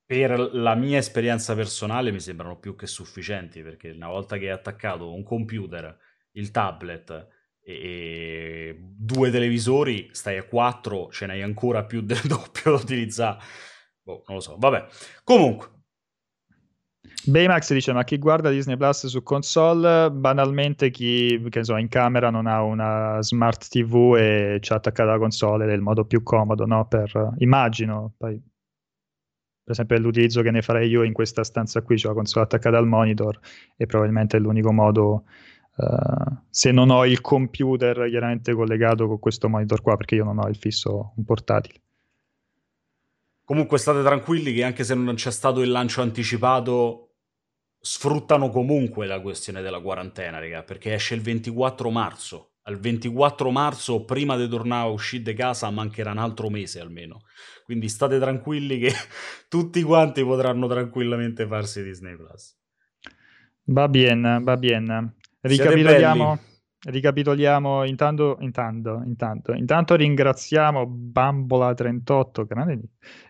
per 0.09 0.41
la 0.55 0.75
mia 0.75 0.97
esperienza 0.97 1.55
personale 1.55 2.11
mi 2.11 2.19
sembrano 2.19 2.59
più 2.59 2.75
che 2.75 2.87
sufficienti 2.87 3.61
perché 3.61 3.91
una 3.91 4.09
volta 4.09 4.39
che 4.39 4.47
hai 4.47 4.53
attaccato 4.53 5.13
un 5.13 5.23
computer, 5.23 5.95
il 6.33 6.51
tablet 6.51 7.29
e 7.61 8.77
due 8.81 9.31
televisori, 9.31 10.09
stai 10.13 10.39
a 10.39 10.45
4, 10.45 11.11
ce 11.11 11.27
n'hai 11.27 11.43
ancora 11.43 11.85
più 11.85 12.01
del 12.01 12.21
doppio 12.27 12.73
da 12.73 12.83
utilizzare. 12.83 13.39
Boh, 14.03 14.23
non 14.27 14.37
lo 14.37 14.41
so, 14.41 14.57
vabbè. 14.59 14.87
Comunque, 15.23 15.79
Baymax 17.27 17.73
dice: 17.73 17.93
Ma 17.93 18.05
chi 18.05 18.17
guarda 18.19 18.51
Disney 18.51 18.77
Plus 18.77 19.07
su 19.07 19.23
console, 19.23 20.11
banalmente 20.11 20.91
chi 20.91 21.45
che 21.51 21.63
so, 21.65 21.77
in 21.77 21.89
camera 21.89 22.31
non 22.31 22.47
ha 22.47 22.63
una 22.63 23.19
smart 23.21 23.69
TV 23.69 24.15
e 24.17 24.59
ci 24.61 24.73
ha 24.73 24.77
attaccata 24.77 25.11
la 25.11 25.19
console 25.19 25.67
è 25.67 25.73
il 25.73 25.83
modo 25.83 26.05
più 26.07 26.23
comodo, 26.23 26.65
no? 26.65 26.87
Per, 26.87 27.35
immagino. 27.39 28.15
Poi, 28.17 28.41
per 29.63 29.73
esempio, 29.73 29.99
l'utilizzo 29.99 30.41
che 30.41 30.51
ne 30.51 30.63
farei 30.63 30.89
io 30.89 31.03
in 31.03 31.13
questa 31.13 31.45
stanza 31.45 31.83
qui, 31.83 32.01
c'ho 32.01 32.09
la 32.09 32.15
console 32.15 32.45
attaccata 32.47 32.79
al 32.79 32.87
monitor 32.87 33.39
e 33.77 33.85
probabilmente 33.87 34.39
è 34.39 34.41
l'unico 34.41 34.73
modo. 34.73 35.25
Uh, 35.79 36.37
se 36.51 36.73
non 36.73 36.91
ho 36.91 37.07
il 37.07 37.21
computer 37.21 38.09
chiaramente 38.09 38.53
collegato 38.53 39.07
con 39.07 39.21
questo 39.21 39.49
monitor 39.49 39.81
qua, 39.81 39.97
perché 39.97 40.17
io 40.17 40.25
non 40.25 40.39
ho 40.39 40.49
il 40.49 40.57
fisso 40.57 41.13
un 41.17 41.25
portatile. 41.25 41.81
Comunque 43.45 43.79
state 43.79 44.03
tranquilli 44.03 44.53
che 44.53 44.65
anche 44.65 44.83
se 44.83 44.95
non 44.95 45.15
c'è 45.15 45.31
stato 45.31 45.63
il 45.63 45.71
lancio 45.71 46.03
anticipato, 46.03 47.09
sfruttano 47.81 48.51
comunque 48.51 49.07
la 49.07 49.21
questione 49.21 49.63
della 49.63 49.81
quarantena, 49.81 50.41
raga, 50.41 50.65
perché 50.65 50.95
esce 50.95 51.15
il 51.15 51.21
24 51.23 51.91
marzo. 51.91 52.55
Al 52.63 52.79
24 52.79 53.51
marzo, 53.51 54.05
prima 54.05 54.37
di 54.37 54.49
tornare 54.49 54.89
a 54.89 54.91
uscire 54.91 55.23
di 55.23 55.35
casa, 55.35 55.71
mancherà 55.71 56.11
un 56.11 56.19
altro 56.19 56.51
mese 56.51 56.81
almeno. 56.81 57.23
Quindi 57.65 57.89
state 57.89 58.19
tranquilli 58.19 58.79
che 58.79 58.93
tutti 59.49 59.81
quanti 59.83 60.23
potranno 60.25 60.67
tranquillamente 60.67 61.47
farsi 61.47 61.83
Disney 61.83 62.17
Plus. 62.17 62.57
Va 63.71 63.89
bene, 63.89 64.41
va 64.43 64.57
bene. 64.57 65.15
Ricapitoliamo 65.41 66.39
ricapitoliamo 66.81 67.85
intanto, 67.85 68.37
intanto, 68.41 69.03
intanto, 69.05 69.53
intanto 69.53 69.97
ringraziamo 69.97 70.87
Bambola38 71.13 72.79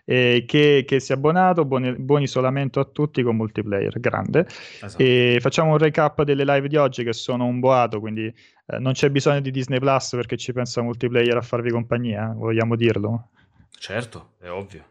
eh, 0.05 0.43
che, 0.45 0.83
che, 0.85 0.99
si 0.99 1.11
è 1.11 1.15
abbonato, 1.15 1.65
buon, 1.65 1.95
buon, 1.97 2.21
isolamento 2.21 2.79
a 2.79 2.85
tutti 2.85 3.23
con 3.23 3.35
multiplayer, 3.35 3.99
grande. 3.99 4.45
Esatto. 4.45 5.01
E 5.01 5.39
facciamo 5.41 5.71
un 5.71 5.77
recap 5.77 6.21
delle 6.23 6.43
live 6.43 6.67
di 6.67 6.75
oggi 6.75 7.03
che 7.03 7.13
sono 7.13 7.45
un 7.45 7.59
boato, 7.59 7.99
quindi 7.99 8.25
eh, 8.25 8.79
non 8.79 8.93
c'è 8.93 9.09
bisogno 9.09 9.41
di 9.41 9.51
Disney 9.51 9.79
Plus 9.79 10.11
perché 10.11 10.37
ci 10.37 10.53
pensa 10.53 10.81
multiplayer 10.81 11.37
a 11.37 11.41
farvi 11.41 11.71
compagnia, 11.71 12.31
vogliamo 12.35 12.75
dirlo? 12.75 13.29
Certo, 13.71 14.33
è 14.39 14.49
ovvio. 14.49 14.85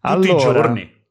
Tutti 0.00 0.30
allora, 0.30 0.32
i 0.32 0.38
giorni 0.38 1.01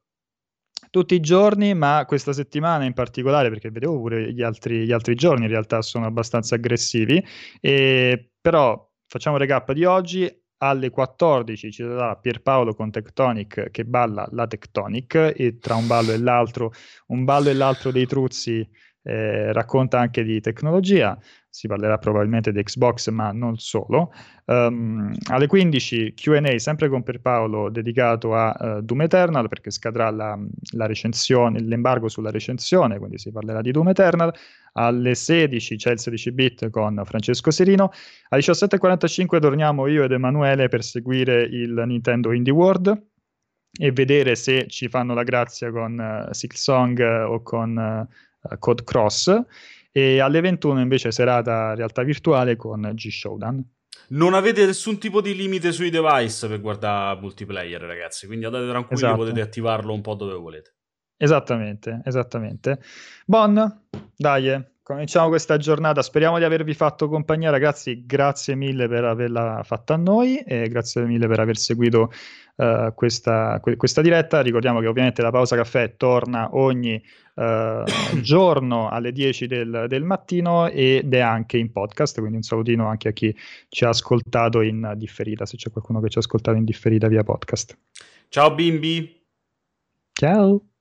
tutti 0.92 1.14
i 1.14 1.20
giorni, 1.20 1.72
ma 1.72 2.04
questa 2.06 2.34
settimana 2.34 2.84
in 2.84 2.92
particolare, 2.92 3.48
perché 3.48 3.70
vedevo 3.70 3.98
pure 3.98 4.30
gli 4.30 4.42
altri, 4.42 4.84
gli 4.84 4.92
altri 4.92 5.14
giorni 5.14 5.44
in 5.44 5.50
realtà 5.50 5.80
sono 5.80 6.04
abbastanza 6.04 6.56
aggressivi, 6.56 7.24
e, 7.60 8.30
però 8.38 8.90
facciamo 9.06 9.38
recap 9.38 9.72
di 9.72 9.86
oggi, 9.86 10.30
alle 10.58 10.90
14 10.90 11.72
ci 11.72 11.82
sarà 11.82 12.14
Pierpaolo 12.16 12.74
con 12.74 12.90
Tectonic 12.90 13.70
che 13.70 13.84
balla 13.84 14.28
la 14.32 14.46
Tectonic 14.46 15.32
e 15.34 15.58
tra 15.58 15.76
un 15.76 15.86
ballo 15.86 16.12
e 16.12 16.18
l'altro, 16.18 16.72
un 17.06 17.24
ballo 17.24 17.48
e 17.48 17.54
l'altro 17.54 17.90
dei 17.90 18.06
Truzzi 18.06 18.68
eh, 19.02 19.52
racconta 19.52 19.98
anche 19.98 20.22
di 20.22 20.40
tecnologia 20.40 21.18
si 21.52 21.66
parlerà 21.66 21.98
probabilmente 21.98 22.50
di 22.50 22.62
Xbox, 22.62 23.10
ma 23.10 23.30
non 23.30 23.58
solo. 23.58 24.10
Um, 24.46 25.12
alle 25.30 25.46
15 25.46 26.14
QA 26.14 26.58
sempre 26.58 26.88
con 26.88 27.02
Pierpaolo 27.02 27.68
dedicato 27.68 28.34
a 28.34 28.56
uh, 28.58 28.80
Doom 28.80 29.02
Eternal 29.02 29.48
perché 29.48 29.70
scadrà 29.70 30.08
la, 30.10 30.38
la, 30.72 30.90
l'embargo 31.58 32.08
sulla 32.08 32.30
recensione, 32.30 32.96
quindi 32.96 33.18
si 33.18 33.30
parlerà 33.30 33.60
di 33.60 33.70
Doom 33.70 33.90
Eternal. 33.90 34.32
Alle 34.72 35.14
16 35.14 35.76
c'è 35.76 35.90
il 35.90 36.00
16 36.00 36.32
bit 36.32 36.70
con 36.70 37.02
Francesco 37.04 37.50
Serino. 37.50 37.90
Alle 38.30 38.40
17.45 38.40 39.38
torniamo 39.38 39.86
io 39.88 40.04
ed 40.04 40.12
Emanuele 40.12 40.68
per 40.68 40.82
seguire 40.82 41.42
il 41.42 41.82
Nintendo 41.84 42.32
Indie 42.32 42.54
World 42.54 43.08
e 43.78 43.92
vedere 43.92 44.36
se 44.36 44.68
ci 44.68 44.88
fanno 44.88 45.12
la 45.12 45.22
grazia 45.22 45.70
con 45.70 45.98
uh, 45.98 46.32
Silksong 46.32 46.98
uh, 46.98 47.30
o 47.30 47.42
con 47.42 48.08
uh, 48.48 48.58
Code 48.58 48.84
Cross 48.84 49.44
e 49.92 50.20
alle 50.20 50.40
21 50.40 50.80
invece 50.80 51.12
serata 51.12 51.74
realtà 51.74 52.02
virtuale 52.02 52.56
con 52.56 52.90
G-Showdown. 52.94 53.64
Non 54.08 54.34
avete 54.34 54.66
nessun 54.66 54.98
tipo 54.98 55.20
di 55.20 55.34
limite 55.36 55.70
sui 55.70 55.90
device 55.90 56.48
per 56.48 56.60
guardare 56.60 57.20
multiplayer, 57.20 57.80
ragazzi, 57.80 58.26
quindi 58.26 58.46
andate 58.46 58.66
tranquilli, 58.66 59.02
esatto. 59.02 59.16
potete 59.16 59.40
attivarlo 59.40 59.92
un 59.92 60.00
po' 60.00 60.14
dove 60.14 60.34
volete. 60.34 60.74
Esattamente, 61.16 62.00
esattamente. 62.04 62.80
Bon, 63.26 63.80
dai, 64.16 64.60
cominciamo 64.82 65.28
questa 65.28 65.56
giornata. 65.56 66.02
Speriamo 66.02 66.38
di 66.38 66.44
avervi 66.44 66.74
fatto 66.74 67.08
compagnia, 67.08 67.50
ragazzi. 67.50 68.04
Grazie 68.04 68.56
mille 68.56 68.88
per 68.88 69.04
averla 69.04 69.62
fatta 69.62 69.94
a 69.94 69.98
noi 69.98 70.38
e 70.38 70.68
grazie 70.68 71.02
mille 71.04 71.28
per 71.28 71.38
aver 71.38 71.56
seguito 71.56 72.10
uh, 72.56 72.94
questa, 72.94 73.58
que- 73.60 73.76
questa, 73.76 74.02
diretta. 74.02 74.40
Ricordiamo 74.40 74.80
che 74.80 74.86
ovviamente 74.86 75.22
la 75.22 75.30
pausa 75.30 75.56
caffè 75.56 75.96
torna 75.96 76.50
ogni 76.52 77.02
uh, 77.34 77.84
giorno 78.20 78.88
alle 78.88 79.12
10 79.12 79.46
del, 79.46 79.86
del, 79.88 80.02
mattino 80.02 80.68
ed 80.68 81.12
è 81.12 81.20
anche 81.20 81.58
in 81.58 81.72
podcast. 81.72 82.18
Quindi 82.18 82.36
un 82.36 82.42
salutino 82.42 82.86
anche 82.88 83.08
a 83.08 83.12
chi 83.12 83.34
ci 83.68 83.84
ha 83.84 83.88
ascoltato 83.88 84.60
in 84.60 84.92
differita, 84.96 85.46
se 85.46 85.56
c'è 85.56 85.70
qualcuno 85.70 86.00
che 86.00 86.08
ci 86.08 86.18
ha 86.18 86.20
ascoltato 86.20 86.56
in 86.56 86.64
differita 86.64 87.08
via 87.08 87.22
podcast. 87.22 87.76
Ciao 88.28 88.54
bimbi. 88.54 89.20
Ciao. 90.12 90.71